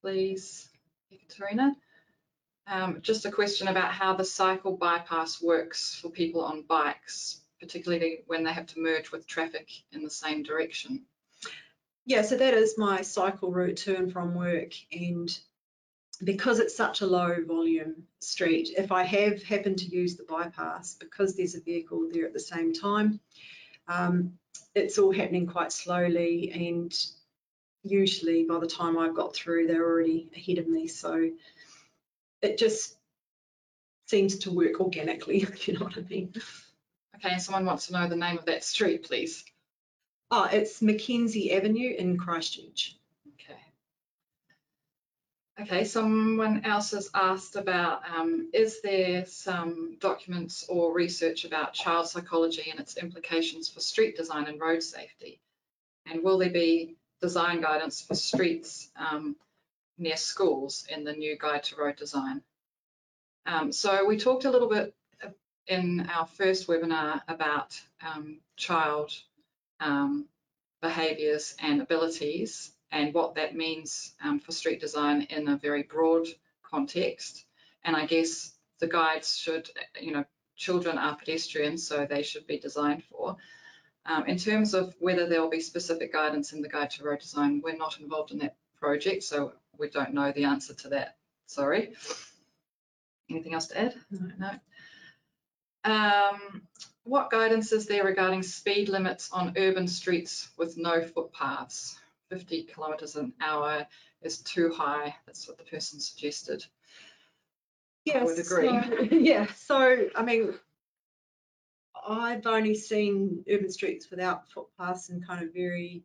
please, 0.00 0.68
Katerina. 1.10 1.76
Um, 2.70 3.00
just 3.02 3.24
a 3.24 3.32
question 3.32 3.66
about 3.66 3.90
how 3.90 4.14
the 4.14 4.24
cycle 4.24 4.76
bypass 4.76 5.42
works 5.42 5.98
for 6.00 6.08
people 6.08 6.44
on 6.44 6.62
bikes, 6.62 7.40
particularly 7.58 8.20
when 8.28 8.44
they 8.44 8.52
have 8.52 8.68
to 8.68 8.80
merge 8.80 9.10
with 9.10 9.26
traffic 9.26 9.68
in 9.90 10.04
the 10.04 10.10
same 10.10 10.44
direction. 10.44 11.02
Yeah, 12.06 12.22
so 12.22 12.36
that 12.36 12.54
is 12.54 12.78
my 12.78 13.02
cycle 13.02 13.50
route 13.50 13.78
to 13.78 13.96
and 13.96 14.12
from 14.12 14.36
work. 14.36 14.72
And 14.92 15.36
because 16.22 16.60
it's 16.60 16.76
such 16.76 17.00
a 17.00 17.06
low 17.06 17.38
volume 17.44 18.04
street, 18.20 18.70
if 18.78 18.92
I 18.92 19.02
have 19.02 19.42
happened 19.42 19.80
to 19.80 19.86
use 19.86 20.14
the 20.14 20.24
bypass, 20.28 20.94
because 20.94 21.34
there's 21.34 21.56
a 21.56 21.60
vehicle 21.60 22.08
there 22.12 22.26
at 22.26 22.32
the 22.32 22.38
same 22.38 22.72
time, 22.72 23.18
um, 23.88 24.34
it's 24.76 24.96
all 24.96 25.12
happening 25.12 25.48
quite 25.48 25.72
slowly 25.72 26.52
and 26.52 26.94
usually 27.82 28.44
by 28.44 28.58
the 28.60 28.66
time 28.66 28.98
I've 28.98 29.14
got 29.14 29.34
through, 29.34 29.66
they're 29.66 29.84
already 29.84 30.28
ahead 30.36 30.58
of 30.58 30.68
me. 30.68 30.86
So 30.86 31.30
it 32.42 32.58
just 32.58 32.96
seems 34.06 34.38
to 34.38 34.52
work 34.52 34.80
organically, 34.80 35.36
if 35.42 35.68
you 35.68 35.74
know 35.74 35.84
what 35.86 35.96
I 35.96 36.02
mean. 36.02 36.32
Okay, 37.16 37.38
someone 37.38 37.66
wants 37.66 37.86
to 37.86 37.92
know 37.92 38.08
the 38.08 38.16
name 38.16 38.38
of 38.38 38.46
that 38.46 38.64
street, 38.64 39.04
please. 39.04 39.44
Oh, 40.30 40.48
it's 40.50 40.80
Mackenzie 40.80 41.52
Avenue 41.52 41.94
in 41.96 42.16
Christchurch. 42.16 42.96
Okay. 43.34 43.58
Okay, 45.60 45.84
someone 45.84 46.64
else 46.64 46.92
has 46.92 47.10
asked 47.14 47.56
about, 47.56 48.02
um, 48.08 48.48
is 48.54 48.80
there 48.80 49.26
some 49.26 49.96
documents 50.00 50.64
or 50.68 50.94
research 50.94 51.44
about 51.44 51.74
child 51.74 52.08
psychology 52.08 52.70
and 52.70 52.80
its 52.80 52.96
implications 52.96 53.68
for 53.68 53.80
street 53.80 54.16
design 54.16 54.46
and 54.46 54.60
road 54.60 54.82
safety? 54.82 55.40
And 56.06 56.22
will 56.22 56.38
there 56.38 56.50
be 56.50 56.96
design 57.20 57.60
guidance 57.60 58.00
for 58.00 58.14
streets 58.14 58.88
um, 58.96 59.36
near 60.00 60.16
schools 60.16 60.86
in 60.88 61.04
the 61.04 61.12
new 61.12 61.36
guide 61.38 61.62
to 61.64 61.76
road 61.76 61.96
design. 61.96 62.42
Um, 63.46 63.70
so 63.72 64.06
we 64.06 64.16
talked 64.18 64.44
a 64.44 64.50
little 64.50 64.68
bit 64.68 64.94
in 65.66 66.08
our 66.12 66.26
first 66.26 66.66
webinar 66.66 67.22
about 67.28 67.80
um, 68.04 68.40
child 68.56 69.12
um, 69.78 70.26
behaviours 70.82 71.54
and 71.60 71.80
abilities 71.80 72.72
and 72.90 73.14
what 73.14 73.36
that 73.36 73.54
means 73.54 74.14
um, 74.24 74.40
for 74.40 74.52
street 74.52 74.80
design 74.80 75.22
in 75.30 75.48
a 75.48 75.56
very 75.56 75.84
broad 75.84 76.26
context. 76.62 77.44
And 77.84 77.94
I 77.94 78.06
guess 78.06 78.52
the 78.80 78.88
guides 78.88 79.36
should, 79.36 79.70
you 80.00 80.12
know, 80.12 80.24
children 80.56 80.98
are 80.98 81.16
pedestrians, 81.16 81.86
so 81.86 82.04
they 82.04 82.22
should 82.22 82.46
be 82.46 82.58
designed 82.58 83.04
for. 83.04 83.36
Um, 84.06 84.26
in 84.26 84.38
terms 84.38 84.74
of 84.74 84.94
whether 84.98 85.28
there 85.28 85.40
will 85.40 85.50
be 85.50 85.60
specific 85.60 86.12
guidance 86.12 86.52
in 86.52 86.62
the 86.62 86.68
Guide 86.68 86.90
to 86.90 87.04
Road 87.04 87.20
Design, 87.20 87.60
we're 87.62 87.76
not 87.76 88.00
involved 88.00 88.32
in 88.32 88.38
that 88.38 88.56
project, 88.80 89.22
so 89.22 89.52
we 89.78 89.88
don't 89.88 90.14
know 90.14 90.32
the 90.32 90.44
answer 90.44 90.74
to 90.74 90.88
that. 90.88 91.16
Sorry. 91.46 91.94
Anything 93.30 93.54
else 93.54 93.68
to 93.68 93.80
add? 93.80 93.94
No. 94.10 94.30
no. 94.38 94.50
Um, 95.84 96.62
what 97.04 97.30
guidance 97.30 97.72
is 97.72 97.86
there 97.86 98.04
regarding 98.04 98.42
speed 98.42 98.88
limits 98.88 99.30
on 99.32 99.54
urban 99.56 99.88
streets 99.88 100.50
with 100.56 100.76
no 100.76 101.02
footpaths? 101.02 101.98
50 102.28 102.64
kilometres 102.64 103.16
an 103.16 103.32
hour 103.40 103.86
is 104.22 104.38
too 104.38 104.72
high. 104.72 105.14
That's 105.26 105.48
what 105.48 105.58
the 105.58 105.64
person 105.64 105.98
suggested. 106.00 106.64
Yes, 108.04 108.16
I 108.16 108.24
would 108.24 108.38
agree. 108.38 108.68
So, 108.68 109.16
yeah, 109.16 109.46
so 109.56 110.08
I 110.14 110.22
mean, 110.22 110.54
I've 112.06 112.46
only 112.46 112.74
seen 112.74 113.44
urban 113.50 113.70
streets 113.70 114.10
without 114.10 114.48
footpaths 114.48 115.10
in 115.10 115.22
kind 115.22 115.44
of 115.44 115.52
very 115.52 116.04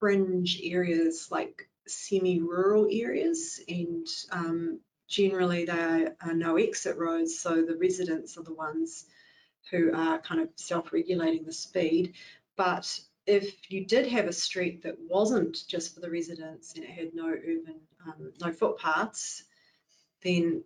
fringe 0.00 0.60
areas 0.62 1.28
like 1.30 1.68
semi-rural 1.86 2.88
areas 2.90 3.60
and 3.68 4.06
um, 4.30 4.80
generally 5.08 5.64
they 5.64 6.08
are 6.20 6.34
no 6.34 6.56
exit 6.56 6.96
roads 6.96 7.38
so 7.38 7.62
the 7.62 7.76
residents 7.76 8.36
are 8.36 8.42
the 8.42 8.54
ones 8.54 9.06
who 9.70 9.92
are 9.94 10.20
kind 10.20 10.40
of 10.40 10.48
self-regulating 10.56 11.44
the 11.44 11.52
speed 11.52 12.14
but 12.56 13.00
if 13.26 13.70
you 13.70 13.84
did 13.84 14.06
have 14.06 14.26
a 14.26 14.32
street 14.32 14.82
that 14.82 14.96
wasn't 15.08 15.58
just 15.68 15.94
for 15.94 16.00
the 16.00 16.10
residents 16.10 16.74
and 16.74 16.84
it 16.84 16.90
had 16.90 17.14
no 17.14 17.28
urban 17.28 17.80
um, 18.06 18.32
no 18.40 18.52
footpaths 18.52 19.44
then 20.22 20.62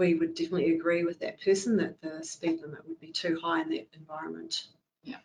we 0.00 0.14
would 0.14 0.34
definitely 0.34 0.74
agree 0.74 1.04
with 1.04 1.20
that 1.20 1.42
person 1.42 1.76
that 1.76 2.00
the 2.00 2.24
speed 2.24 2.60
limit 2.62 2.88
would 2.88 2.98
be 2.98 3.12
too 3.12 3.38
high 3.40 3.60
in 3.60 3.68
that 3.68 3.86
environment. 3.94 4.66
Yeah. 5.04 5.18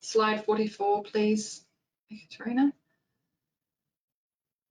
Slide 0.00 0.44
44, 0.44 1.04
please, 1.04 1.64
Katerina. 2.10 2.72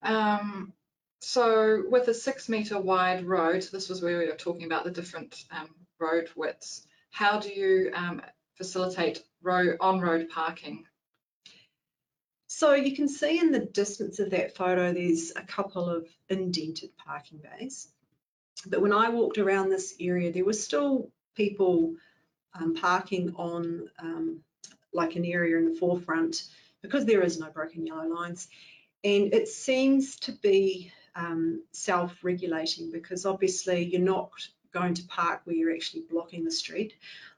Um, 0.02 0.74
so 1.20 1.84
with 1.90 2.08
a 2.08 2.14
six 2.14 2.50
metre 2.50 2.80
wide 2.80 3.26
road, 3.26 3.68
this 3.72 3.90
was 3.90 4.02
where 4.02 4.20
we 4.20 4.28
were 4.28 4.36
talking 4.36 4.66
about 4.66 4.84
the 4.84 4.92
different 4.92 5.44
um, 5.52 5.70
road 6.00 6.30
widths. 6.36 6.86
How 7.12 7.40
do 7.40 7.50
you 7.50 7.92
um, 7.94 8.22
facilitate 8.56 9.24
on-road 9.46 10.30
parking? 10.30 10.86
So 12.48 12.74
you 12.74 12.96
can 12.96 13.08
see 13.08 13.40
in 13.40 13.52
the 13.52 13.60
distance 13.60 14.20
of 14.20 14.32
that 14.32 14.56
photo, 14.56 14.92
there's 14.92 15.32
a 15.36 15.44
couple 15.44 15.90
of 15.90 16.08
indented 16.30 16.90
parking 16.98 17.40
bays. 17.40 17.88
But 18.68 18.82
when 18.82 18.94
I 18.94 19.10
walked 19.10 19.38
around 19.38 19.70
this 19.70 19.96
area, 20.00 20.32
there 20.32 20.46
were 20.46 20.54
still 20.54 21.12
people 21.36 21.96
um, 22.54 22.76
parking 22.76 23.34
on 23.36 23.90
um, 24.00 24.42
like 24.94 25.16
an 25.16 25.26
area 25.26 25.58
in 25.58 25.66
the 25.72 25.80
forefront 25.80 26.44
because 26.82 27.06
there 27.06 27.22
is 27.22 27.40
no 27.40 27.50
broken 27.50 27.86
yellow 27.86 28.08
lines. 28.08 28.48
And 29.04 29.34
it 29.34 29.48
seems 29.48 30.18
to 30.22 30.32
be 30.32 30.92
um, 31.16 31.64
self-regulating 31.72 32.92
because 32.92 33.26
obviously 33.26 33.84
you're 33.86 34.02
not 34.02 34.32
going 34.72 34.94
to 34.94 35.04
park 35.08 35.42
where 35.44 35.56
you're 35.56 35.74
actually 35.74 36.04
blocking 36.10 36.44
the 36.46 36.52
street. 36.52 36.94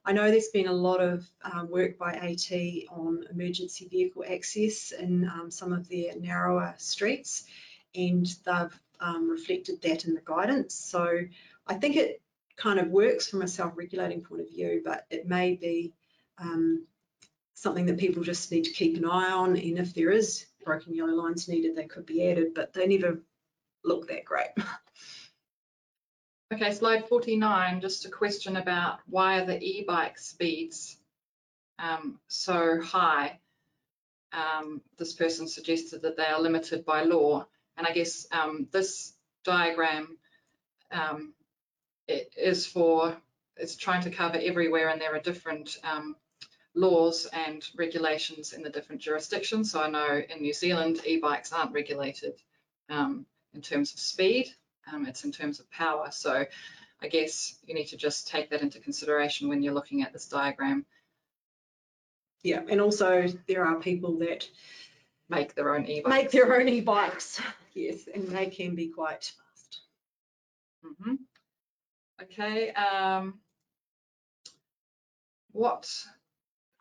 I 0.05 0.11
know 0.11 0.29
there's 0.29 0.49
been 0.49 0.67
a 0.67 0.73
lot 0.73 1.01
of 1.01 1.25
um, 1.43 1.69
work 1.69 1.97
by 1.97 2.13
AT 2.13 2.51
on 2.91 3.25
emergency 3.31 3.87
vehicle 3.87 4.23
access 4.29 4.91
in 4.91 5.27
um, 5.27 5.49
some 5.49 5.73
of 5.73 5.89
their 5.89 6.15
narrower 6.19 6.75
streets 6.77 7.45
and 7.95 8.25
they've 8.45 8.79
um, 8.99 9.29
reflected 9.29 9.81
that 9.81 10.05
in 10.05 10.13
the 10.13 10.21
guidance. 10.21 10.75
So 10.75 11.21
I 11.65 11.73
think 11.75 11.95
it 11.95 12.21
kind 12.55 12.79
of 12.79 12.87
works 12.89 13.27
from 13.27 13.41
a 13.41 13.47
self-regulating 13.47 14.21
point 14.21 14.41
of 14.41 14.49
view, 14.49 14.81
but 14.83 15.05
it 15.09 15.27
may 15.27 15.55
be 15.55 15.93
um, 16.37 16.85
something 17.53 17.85
that 17.87 17.97
people 17.97 18.23
just 18.23 18.51
need 18.51 18.65
to 18.65 18.71
keep 18.71 18.97
an 18.97 19.05
eye 19.05 19.31
on. 19.31 19.55
And 19.57 19.79
if 19.79 19.93
there 19.93 20.11
is 20.11 20.45
broken 20.63 20.95
yellow 20.95 21.13
lines 21.13 21.47
needed, 21.47 21.75
they 21.75 21.85
could 21.85 22.05
be 22.05 22.29
added, 22.29 22.53
but 22.53 22.73
they 22.73 22.87
never 22.87 23.19
look 23.83 24.07
that 24.07 24.25
great. 24.25 24.49
Okay, 26.53 26.71
slide 26.71 27.07
49, 27.07 27.81
just 27.81 28.05
a 28.05 28.09
question 28.09 28.57
about 28.57 28.99
why 29.07 29.39
are 29.39 29.45
the 29.45 29.59
e-bike 29.59 30.19
speeds 30.19 30.97
um, 31.79 32.19
so 32.27 32.79
high? 32.79 33.39
Um, 34.31 34.81
this 34.97 35.13
person 35.13 35.47
suggested 35.47 36.03
that 36.03 36.15
they 36.15 36.25
are 36.25 36.39
limited 36.39 36.85
by 36.85 37.05
law. 37.05 37.47
And 37.75 37.87
I 37.87 37.91
guess 37.91 38.27
um, 38.31 38.67
this 38.71 39.13
diagram 39.43 40.17
um, 40.91 41.33
is 42.07 42.67
for 42.67 43.17
it's 43.57 43.75
trying 43.75 44.03
to 44.03 44.11
cover 44.11 44.39
everywhere 44.41 44.89
and 44.89 45.01
there 45.01 45.15
are 45.15 45.19
different 45.19 45.77
um, 45.83 46.15
laws 46.75 47.27
and 47.31 47.63
regulations 47.75 48.53
in 48.53 48.63
the 48.63 48.69
different 48.69 49.01
jurisdictions. 49.01 49.71
So 49.71 49.81
I 49.81 49.89
know 49.89 50.21
in 50.27 50.41
New 50.41 50.53
Zealand, 50.53 51.01
e-bikes 51.05 51.53
aren't 51.53 51.73
regulated 51.73 52.33
um, 52.89 53.25
in 53.53 53.61
terms 53.61 53.93
of 53.93 53.99
speed, 53.99 54.53
um, 54.91 55.05
it's 55.05 55.23
in 55.23 55.31
terms 55.31 55.59
of 55.59 55.69
power. 55.69 56.09
So 56.11 56.45
I 57.01 57.07
guess 57.07 57.57
you 57.65 57.75
need 57.75 57.87
to 57.87 57.97
just 57.97 58.27
take 58.27 58.49
that 58.49 58.61
into 58.61 58.79
consideration 58.79 59.49
when 59.49 59.61
you're 59.61 59.73
looking 59.73 60.01
at 60.01 60.13
this 60.13 60.27
diagram. 60.27 60.85
Yeah, 62.41 62.61
and 62.67 62.81
also 62.81 63.27
there 63.47 63.65
are 63.65 63.79
people 63.79 64.17
that 64.19 64.47
Make 65.29 65.55
their 65.55 65.73
own 65.73 65.85
e-bikes. 65.85 66.09
make 66.09 66.31
their 66.31 66.59
own 66.59 66.67
e-bikes. 66.67 67.41
Yes, 67.73 68.07
and 68.13 68.27
they 68.27 68.47
can 68.47 68.75
be 68.75 68.89
quite 68.89 69.23
fast. 69.23 69.81
Mm 70.83 70.95
-hmm. 70.99 71.17
Okay, 72.21 72.71
um, 72.73 73.41
what, 75.51 76.07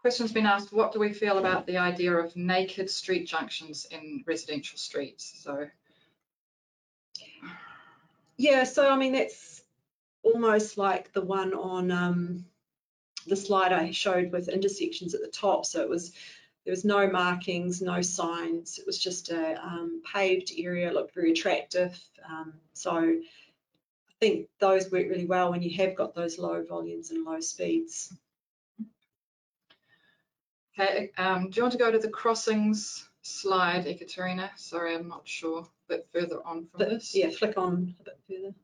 question's 0.02 0.32
been 0.32 0.46
asked, 0.46 0.72
what 0.72 0.92
do 0.92 0.98
we 0.98 1.12
feel 1.12 1.38
about 1.38 1.64
the 1.64 1.78
idea 1.78 2.12
of 2.12 2.34
naked 2.34 2.90
street 2.90 3.26
junctions 3.26 3.86
in 3.92 4.24
residential 4.26 4.76
streets? 4.76 5.32
So, 5.44 5.68
Yeah, 8.36 8.64
so 8.64 8.90
I 8.90 8.96
mean, 8.96 9.12
that's 9.12 9.62
almost 10.24 10.76
like 10.76 11.12
the 11.12 11.22
one 11.22 11.54
on 11.54 11.92
um, 11.92 12.44
the 13.28 13.36
slide 13.36 13.72
I 13.72 13.92
showed 13.92 14.32
with 14.32 14.48
intersections 14.48 15.14
at 15.14 15.20
the 15.20 15.28
top. 15.28 15.64
So 15.66 15.80
it 15.82 15.88
was, 15.88 16.12
there 16.64 16.72
was 16.72 16.84
no 16.84 17.08
markings, 17.08 17.80
no 17.80 18.02
signs. 18.02 18.80
It 18.80 18.86
was 18.86 18.98
just 18.98 19.30
a 19.30 19.64
um, 19.64 20.02
paved 20.12 20.50
area, 20.58 20.92
looked 20.92 21.14
very 21.14 21.30
attractive. 21.30 21.96
Um, 22.28 22.54
so 22.72 22.96
I 22.96 23.20
think 24.18 24.48
those 24.58 24.90
work 24.90 25.06
really 25.08 25.26
well 25.26 25.52
when 25.52 25.62
you 25.62 25.76
have 25.76 25.94
got 25.94 26.16
those 26.16 26.40
low 26.40 26.64
volumes 26.64 27.12
and 27.12 27.24
low 27.24 27.38
speeds. 27.38 28.12
Okay, 30.78 31.10
um, 31.18 31.50
do 31.50 31.56
you 31.56 31.62
want 31.62 31.72
to 31.72 31.78
go 31.78 31.90
to 31.90 31.98
the 31.98 32.08
crossings 32.08 33.08
slide, 33.22 33.86
Ekaterina? 33.86 34.50
Sorry, 34.56 34.94
I'm 34.94 35.08
not 35.08 35.26
sure, 35.26 35.60
a 35.60 35.88
bit 35.88 36.08
further 36.12 36.40
on 36.44 36.66
from 36.66 36.78
But 36.78 36.88
this. 36.90 37.14
yeah, 37.14 37.30
flick 37.30 37.56
on 37.58 37.94
a 38.00 38.04
bit 38.04 38.18
further. 38.28 38.54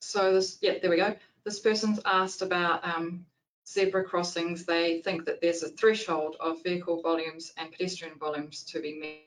So 0.00 0.34
this, 0.34 0.58
yeah, 0.62 0.74
there 0.80 0.90
we 0.90 0.96
go. 0.96 1.14
This 1.44 1.60
person's 1.60 2.00
asked 2.04 2.42
about 2.42 2.84
um, 2.84 3.26
zebra 3.66 4.04
crossings. 4.04 4.64
They 4.64 5.00
think 5.02 5.26
that 5.26 5.40
there's 5.40 5.62
a 5.62 5.68
threshold 5.68 6.36
of 6.40 6.62
vehicle 6.62 7.02
volumes 7.02 7.52
and 7.56 7.70
pedestrian 7.70 8.18
volumes 8.18 8.64
to 8.64 8.80
be 8.80 9.22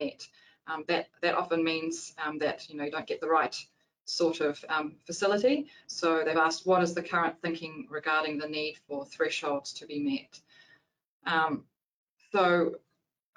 met. 0.00 0.26
Um, 0.68 0.84
that 0.88 1.08
that 1.22 1.36
often 1.36 1.62
means 1.62 2.12
um, 2.24 2.38
that 2.38 2.68
you 2.68 2.76
know 2.76 2.84
you 2.84 2.90
don't 2.90 3.06
get 3.06 3.20
the 3.20 3.28
right 3.28 3.56
sort 4.06 4.40
of 4.40 4.64
um, 4.68 4.94
facility. 5.04 5.66
So 5.86 6.22
they've 6.24 6.36
asked, 6.36 6.66
what 6.66 6.82
is 6.82 6.94
the 6.94 7.02
current 7.02 7.40
thinking 7.42 7.86
regarding 7.90 8.38
the 8.38 8.48
need 8.48 8.78
for 8.88 9.04
thresholds 9.04 9.74
to 9.74 9.86
be 9.86 9.98
met? 9.98 10.40
Um, 11.26 11.64
so 12.32 12.76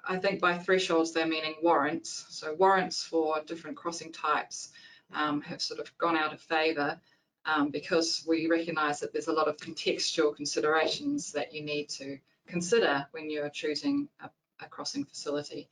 I 0.08 0.18
think 0.18 0.40
by 0.40 0.58
thresholds 0.58 1.12
they're 1.12 1.28
meaning 1.28 1.56
warrants. 1.62 2.26
So 2.30 2.54
warrants 2.54 3.04
for 3.04 3.42
different 3.46 3.78
crossing 3.78 4.14
types 4.14 4.70
um, 5.14 5.42
have 5.42 5.62
sort 5.62 5.80
of 5.80 5.98
gone 5.98 6.16
out 6.16 6.34
of 6.34 6.40
favour 6.40 7.02
um, 7.46 7.72
because 7.72 8.24
we 8.28 8.48
recognise 8.48 9.00
that 9.00 9.12
there's 9.12 9.28
a 9.28 9.34
lot 9.34 9.48
of 9.48 9.58
contextual 9.58 10.36
considerations 10.36 11.32
that 11.32 11.54
you 11.54 11.64
need 11.64 11.90
to 11.90 12.20
consider 12.48 13.08
when 13.12 13.30
you're 13.30 13.50
choosing 13.50 14.08
a, 14.22 14.30
a 14.64 14.68
crossing 14.68 15.06
facility. 15.06 15.70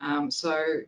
Um, 0.00 0.30
so 0.30 0.80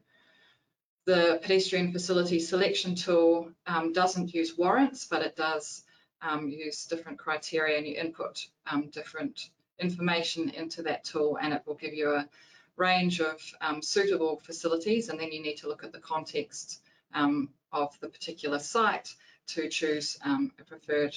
the 1.09 1.39
pedestrian 1.41 1.91
facility 1.91 2.39
selection 2.39 2.95
tool 2.95 3.51
um, 3.67 3.95
doesn't 3.95 4.35
use 4.35 4.59
warrants, 4.59 5.07
but 5.07 5.23
it 5.23 5.35
does 5.37 5.83
um, 6.21 6.51
use 6.51 6.85
different 6.85 7.19
criteria 7.19 7.79
and 7.79 7.87
you 7.87 7.95
input 7.95 8.47
um, 8.71 8.91
different 8.91 9.49
information 9.79 10.51
into 10.51 10.83
that 10.83 11.05
tool 11.05 11.39
and 11.41 11.55
it 11.55 11.63
will 11.65 11.77
give 11.77 11.95
you 11.95 12.11
a 12.11 12.29
range 12.77 13.23
of 13.23 13.41
um, 13.63 13.81
suitable 13.81 14.39
facilities 14.45 15.09
and 15.09 15.19
then 15.19 15.33
you 15.33 15.41
need 15.41 15.57
to 15.57 15.67
look 15.67 15.83
at 15.83 15.93
the 15.93 15.99
context 15.99 16.83
um, 17.15 17.49
of 17.73 17.99
the 18.01 18.09
particular 18.09 18.59
site 18.59 19.09
to 19.47 19.67
choose 19.71 20.19
um, 20.27 20.53
a 20.61 20.65
preferred 20.65 21.17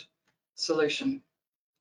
solution. 0.55 1.21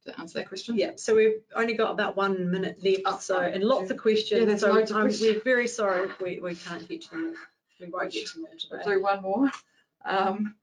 To 0.06 0.18
answer 0.18 0.40
that 0.40 0.48
question? 0.48 0.76
Yeah, 0.76 0.92
so 0.96 1.14
we've 1.14 1.42
only 1.54 1.74
got 1.74 1.92
about 1.92 2.16
one 2.16 2.50
minute 2.50 2.82
left, 2.82 3.02
Oh, 3.04 3.18
so, 3.20 3.38
and 3.38 3.62
lots 3.62 3.92
of 3.92 3.98
questions. 3.98 4.40
Yeah, 4.40 4.46
there's 4.46 4.62
so 4.62 4.72
loads 4.72 4.90
of 4.90 4.96
questions. 4.96 5.36
we're 5.36 5.42
very 5.44 5.68
sorry 5.68 6.08
if 6.08 6.20
we, 6.20 6.40
we 6.40 6.56
can't 6.56 6.88
get 6.88 7.02
to 7.02 7.10
them. 7.10 7.34
We 7.80 7.88
won't 7.88 8.12
get 8.12 8.26
to 8.28 8.34
them 8.34 8.46
all 8.46 8.78
We'll 8.84 8.96
do 8.96 9.02
one 9.02 9.22
more. 9.22 9.50
Um, 10.04 10.54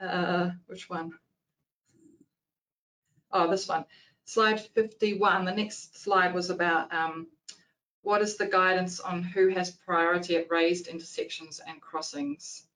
uh, 0.00 0.50
which 0.66 0.88
one? 0.88 1.12
Oh, 3.32 3.50
this 3.50 3.68
one. 3.68 3.84
Slide 4.24 4.60
51. 4.60 5.44
The 5.44 5.52
next 5.52 5.98
slide 5.98 6.34
was 6.34 6.50
about 6.50 6.92
um, 6.92 7.26
what 8.02 8.22
is 8.22 8.36
the 8.36 8.46
guidance 8.46 9.00
on 9.00 9.22
who 9.22 9.48
has 9.48 9.70
priority 9.70 10.36
at 10.36 10.50
raised 10.50 10.88
intersections 10.88 11.60
and 11.66 11.80
crossings? 11.80 12.66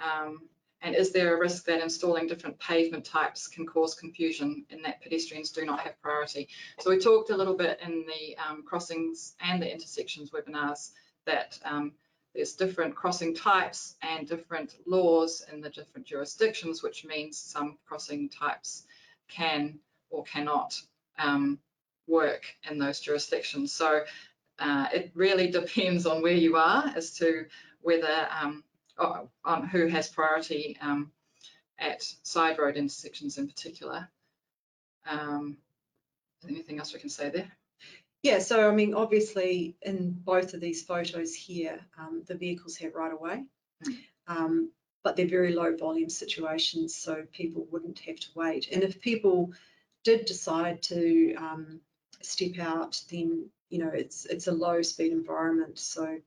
Um, 0.00 0.48
and 0.80 0.94
is 0.94 1.10
there 1.10 1.36
a 1.36 1.40
risk 1.40 1.64
that 1.64 1.80
installing 1.80 2.28
different 2.28 2.58
pavement 2.60 3.04
types 3.04 3.48
can 3.48 3.66
cause 3.66 3.94
confusion 3.94 4.64
in 4.70 4.80
that 4.82 5.02
pedestrians 5.02 5.50
do 5.50 5.64
not 5.64 5.80
have 5.80 6.00
priority? 6.00 6.48
So 6.80 6.90
we 6.90 6.98
talked 6.98 7.30
a 7.30 7.36
little 7.36 7.56
bit 7.56 7.80
in 7.84 8.04
the 8.06 8.36
um, 8.36 8.62
crossings 8.62 9.34
and 9.40 9.60
the 9.60 9.70
intersections 9.70 10.30
webinars 10.30 10.90
that 11.26 11.58
um, 11.64 11.92
there's 12.38 12.52
different 12.52 12.94
crossing 12.94 13.34
types 13.34 13.96
and 14.00 14.28
different 14.28 14.76
laws 14.86 15.44
in 15.52 15.60
the 15.60 15.70
different 15.70 16.06
jurisdictions, 16.06 16.84
which 16.84 17.04
means 17.04 17.36
some 17.36 17.76
crossing 17.84 18.28
types 18.28 18.84
can 19.26 19.76
or 20.08 20.22
cannot 20.22 20.80
um, 21.18 21.58
work 22.06 22.44
in 22.70 22.78
those 22.78 23.00
jurisdictions. 23.00 23.72
So 23.72 24.04
uh, 24.60 24.86
it 24.94 25.10
really 25.16 25.50
depends 25.60 26.06
on 26.06 26.22
where 26.22 26.32
you 26.32 26.54
are 26.54 26.92
as 26.94 27.12
to 27.18 27.44
whether 27.80 28.28
um, 28.30 28.62
on 29.44 29.66
who 29.66 29.88
has 29.88 30.08
priority 30.08 30.78
um, 30.80 31.10
at 31.80 32.04
side 32.22 32.56
road 32.60 32.76
intersections 32.76 33.38
in 33.38 33.48
particular. 33.48 34.08
Um, 35.10 35.56
anything 36.48 36.78
else 36.78 36.94
we 36.94 37.00
can 37.00 37.10
say 37.10 37.30
there? 37.30 37.50
Yeah, 38.22 38.40
so 38.40 38.68
I 38.68 38.74
mean, 38.74 38.94
obviously 38.94 39.76
in 39.82 40.10
both 40.10 40.54
of 40.54 40.60
these 40.60 40.82
photos 40.82 41.34
here, 41.34 41.80
um, 41.98 42.24
the 42.26 42.34
vehicles 42.34 42.76
have 42.78 42.94
right 42.94 43.12
of 43.12 43.20
way. 43.20 43.44
Mm. 43.84 43.96
Um, 44.26 44.70
but 45.04 45.16
they're 45.16 45.28
very 45.28 45.54
low 45.54 45.76
volume 45.76 46.10
situations, 46.10 46.94
so 46.94 47.24
people 47.32 47.66
wouldn't 47.70 48.00
have 48.00 48.16
to 48.16 48.28
wait. 48.34 48.68
And 48.72 48.82
if 48.82 49.00
people 49.00 49.52
did 50.04 50.26
decide 50.26 50.82
to 50.82 51.34
um, 51.36 51.80
step 52.20 52.58
out, 52.58 53.00
then 53.10 53.48
you 53.70 53.78
know 53.78 53.90
it's 53.94 54.26
it's 54.26 54.48
a 54.48 54.52
low 54.52 54.82
speed 54.82 55.12
environment, 55.12 55.78
so 55.78 56.18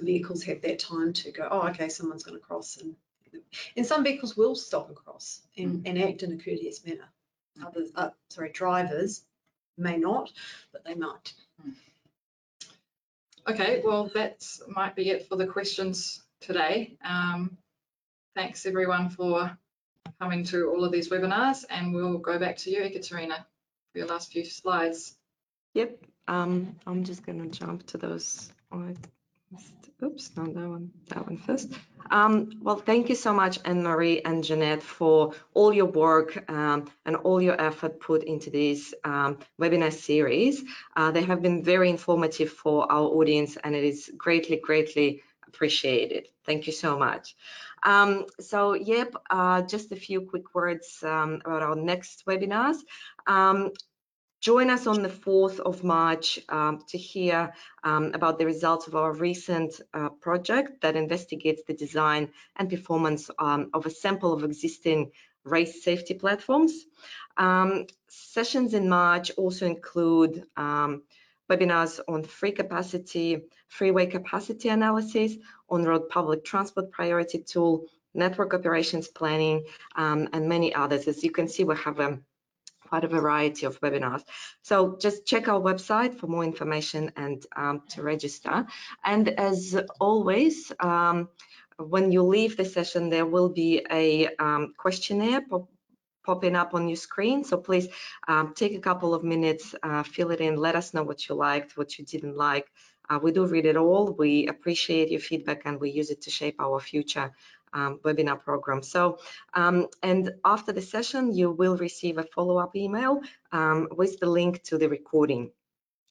vehicles 0.00 0.42
have 0.44 0.62
that 0.62 0.78
time 0.78 1.12
to 1.12 1.30
go. 1.30 1.46
Oh, 1.50 1.68
okay, 1.68 1.90
someone's 1.90 2.24
going 2.24 2.38
to 2.38 2.44
cross, 2.44 2.78
and 2.78 2.96
and 3.76 3.86
some 3.86 4.02
vehicles 4.02 4.36
will 4.36 4.54
stop 4.54 4.88
and 4.88 4.96
cross 4.96 5.42
and, 5.56 5.86
and 5.86 6.00
act 6.02 6.22
in 6.22 6.32
a 6.32 6.36
courteous 6.36 6.84
manner. 6.84 7.08
Mm. 7.58 7.66
Others, 7.66 7.90
uh, 7.94 8.10
sorry, 8.30 8.50
drivers 8.52 9.22
may 9.76 9.96
not, 9.96 10.32
but 10.72 10.84
they 10.84 10.94
might. 10.94 11.32
Okay, 13.48 13.82
well, 13.84 14.10
that 14.14 14.44
might 14.68 14.94
be 14.94 15.10
it 15.10 15.28
for 15.28 15.36
the 15.36 15.46
questions 15.46 16.22
today. 16.40 16.96
Um, 17.04 17.56
thanks 18.36 18.66
everyone 18.66 19.10
for 19.10 19.56
coming 20.20 20.44
to 20.44 20.70
all 20.70 20.84
of 20.84 20.92
these 20.92 21.08
webinars 21.08 21.64
and 21.68 21.92
we'll 21.92 22.18
go 22.18 22.38
back 22.38 22.56
to 22.58 22.70
you, 22.70 22.82
Ekaterina, 22.82 23.44
for 23.92 23.98
your 23.98 24.06
last 24.06 24.32
few 24.32 24.44
slides. 24.44 25.16
Yep, 25.74 25.98
um, 26.28 26.76
I'm 26.86 27.02
just 27.02 27.24
gonna 27.24 27.48
jump 27.48 27.86
to 27.88 27.98
those. 27.98 28.52
Oops, 30.02 30.36
not 30.36 30.52
that 30.54 30.68
one, 30.68 30.90
that 31.08 31.24
one 31.26 31.36
first. 31.36 31.72
Um, 32.10 32.50
well, 32.60 32.76
thank 32.76 33.08
you 33.08 33.14
so 33.14 33.32
much, 33.32 33.60
Anne-Marie 33.64 34.20
and 34.22 34.42
Jeanette, 34.42 34.82
for 34.82 35.32
all 35.54 35.72
your 35.72 35.86
work 35.86 36.50
um, 36.50 36.90
and 37.06 37.14
all 37.16 37.40
your 37.40 37.60
effort 37.60 38.00
put 38.00 38.24
into 38.24 38.50
this 38.50 38.92
um, 39.04 39.38
webinar 39.60 39.92
series. 39.92 40.64
Uh, 40.96 41.12
they 41.12 41.22
have 41.22 41.40
been 41.40 41.62
very 41.62 41.88
informative 41.88 42.50
for 42.50 42.90
our 42.90 43.04
audience 43.04 43.56
and 43.62 43.76
it 43.76 43.84
is 43.84 44.10
greatly, 44.16 44.56
greatly 44.56 45.22
appreciated. 45.46 46.28
Thank 46.44 46.66
you 46.66 46.72
so 46.72 46.98
much. 46.98 47.36
Um, 47.84 48.26
so, 48.40 48.74
yep, 48.74 49.14
uh, 49.30 49.62
just 49.62 49.92
a 49.92 49.96
few 49.96 50.22
quick 50.22 50.54
words 50.54 50.98
um, 51.04 51.40
about 51.44 51.62
our 51.62 51.76
next 51.76 52.24
webinars. 52.26 52.78
Um, 53.26 53.70
Join 54.42 54.70
us 54.70 54.88
on 54.88 55.04
the 55.04 55.08
4th 55.08 55.60
of 55.60 55.84
March 55.84 56.40
um, 56.48 56.82
to 56.88 56.98
hear 56.98 57.54
um, 57.84 58.10
about 58.12 58.40
the 58.40 58.44
results 58.44 58.88
of 58.88 58.96
our 58.96 59.12
recent 59.12 59.80
uh, 59.94 60.08
project 60.08 60.80
that 60.80 60.96
investigates 60.96 61.62
the 61.62 61.74
design 61.74 62.28
and 62.56 62.68
performance 62.68 63.30
um, 63.38 63.70
of 63.72 63.86
a 63.86 63.90
sample 63.90 64.32
of 64.32 64.42
existing 64.42 65.12
raised 65.44 65.84
safety 65.84 66.14
platforms. 66.14 66.72
Um, 67.36 67.86
sessions 68.08 68.74
in 68.74 68.88
March 68.88 69.30
also 69.36 69.64
include 69.64 70.44
um, 70.56 71.04
webinars 71.48 72.00
on 72.08 72.24
free 72.24 72.50
capacity, 72.50 73.42
freeway 73.68 74.06
capacity 74.06 74.70
analysis, 74.70 75.36
on-road 75.68 76.08
public 76.08 76.44
transport 76.44 76.90
priority 76.90 77.38
tool, 77.38 77.84
network 78.12 78.54
operations 78.54 79.06
planning, 79.06 79.66
um, 79.94 80.28
and 80.32 80.48
many 80.48 80.74
others. 80.74 81.06
As 81.06 81.22
you 81.22 81.30
can 81.30 81.46
see, 81.46 81.62
we 81.62 81.76
have 81.76 82.00
a 82.00 82.18
quite 82.92 83.04
a 83.04 83.20
variety 83.22 83.64
of 83.64 83.80
webinars. 83.80 84.22
So 84.60 84.98
just 85.00 85.24
check 85.24 85.48
our 85.48 85.58
website 85.58 86.12
for 86.18 86.26
more 86.26 86.44
information 86.44 87.10
and 87.16 87.38
um, 87.56 87.76
to 87.92 88.02
register. 88.02 88.66
And 89.02 89.30
as 89.50 89.80
always, 89.98 90.70
um, 90.78 91.30
when 91.78 92.12
you 92.12 92.22
leave 92.22 92.58
the 92.58 92.66
session, 92.66 93.08
there 93.08 93.24
will 93.24 93.48
be 93.48 93.70
a 93.90 94.28
um, 94.46 94.74
questionnaire 94.76 95.40
pop 95.40 95.64
popping 96.26 96.54
up 96.54 96.74
on 96.74 96.86
your 96.86 97.02
screen. 97.08 97.42
So 97.42 97.56
please 97.56 97.88
um, 98.28 98.52
take 98.54 98.74
a 98.76 98.84
couple 98.88 99.12
of 99.14 99.24
minutes, 99.24 99.74
uh, 99.82 100.02
fill 100.04 100.30
it 100.30 100.40
in, 100.40 100.54
let 100.56 100.76
us 100.76 100.94
know 100.94 101.02
what 101.02 101.20
you 101.26 101.34
liked, 101.34 101.76
what 101.78 101.98
you 101.98 102.04
didn't 102.04 102.36
like. 102.36 102.66
Uh, 103.08 103.18
we 103.24 103.32
do 103.32 103.44
read 103.46 103.66
it 103.66 103.76
all. 103.76 104.12
We 104.24 104.46
appreciate 104.46 105.10
your 105.10 105.24
feedback 105.28 105.62
and 105.64 105.80
we 105.80 105.90
use 105.90 106.10
it 106.10 106.20
to 106.22 106.30
shape 106.30 106.56
our 106.60 106.78
future 106.78 107.32
um, 107.72 108.00
webinar 108.04 108.42
program. 108.42 108.82
So, 108.82 109.18
um, 109.54 109.88
and 110.02 110.32
after 110.44 110.72
the 110.72 110.82
session, 110.82 111.34
you 111.34 111.50
will 111.50 111.76
receive 111.76 112.18
a 112.18 112.24
follow-up 112.24 112.76
email 112.76 113.20
um, 113.52 113.88
with 113.92 114.18
the 114.20 114.26
link 114.26 114.62
to 114.64 114.78
the 114.78 114.88
recording 114.88 115.50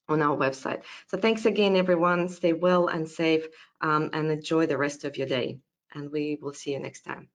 on 0.08 0.22
our 0.22 0.36
website. 0.36 0.82
So 1.08 1.16
thanks 1.18 1.46
again, 1.46 1.76
everyone. 1.76 2.28
Stay 2.28 2.52
well 2.52 2.88
and 2.88 3.08
safe 3.08 3.46
um, 3.80 4.10
and 4.12 4.30
enjoy 4.30 4.66
the 4.66 4.78
rest 4.78 5.04
of 5.04 5.16
your 5.16 5.26
day. 5.26 5.58
And 5.94 6.10
we 6.10 6.38
will 6.40 6.54
see 6.54 6.72
you 6.72 6.80
next 6.80 7.02
time. 7.02 7.28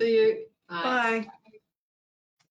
See 0.00 0.16
you. 0.16 0.46
Bye. 0.68 1.28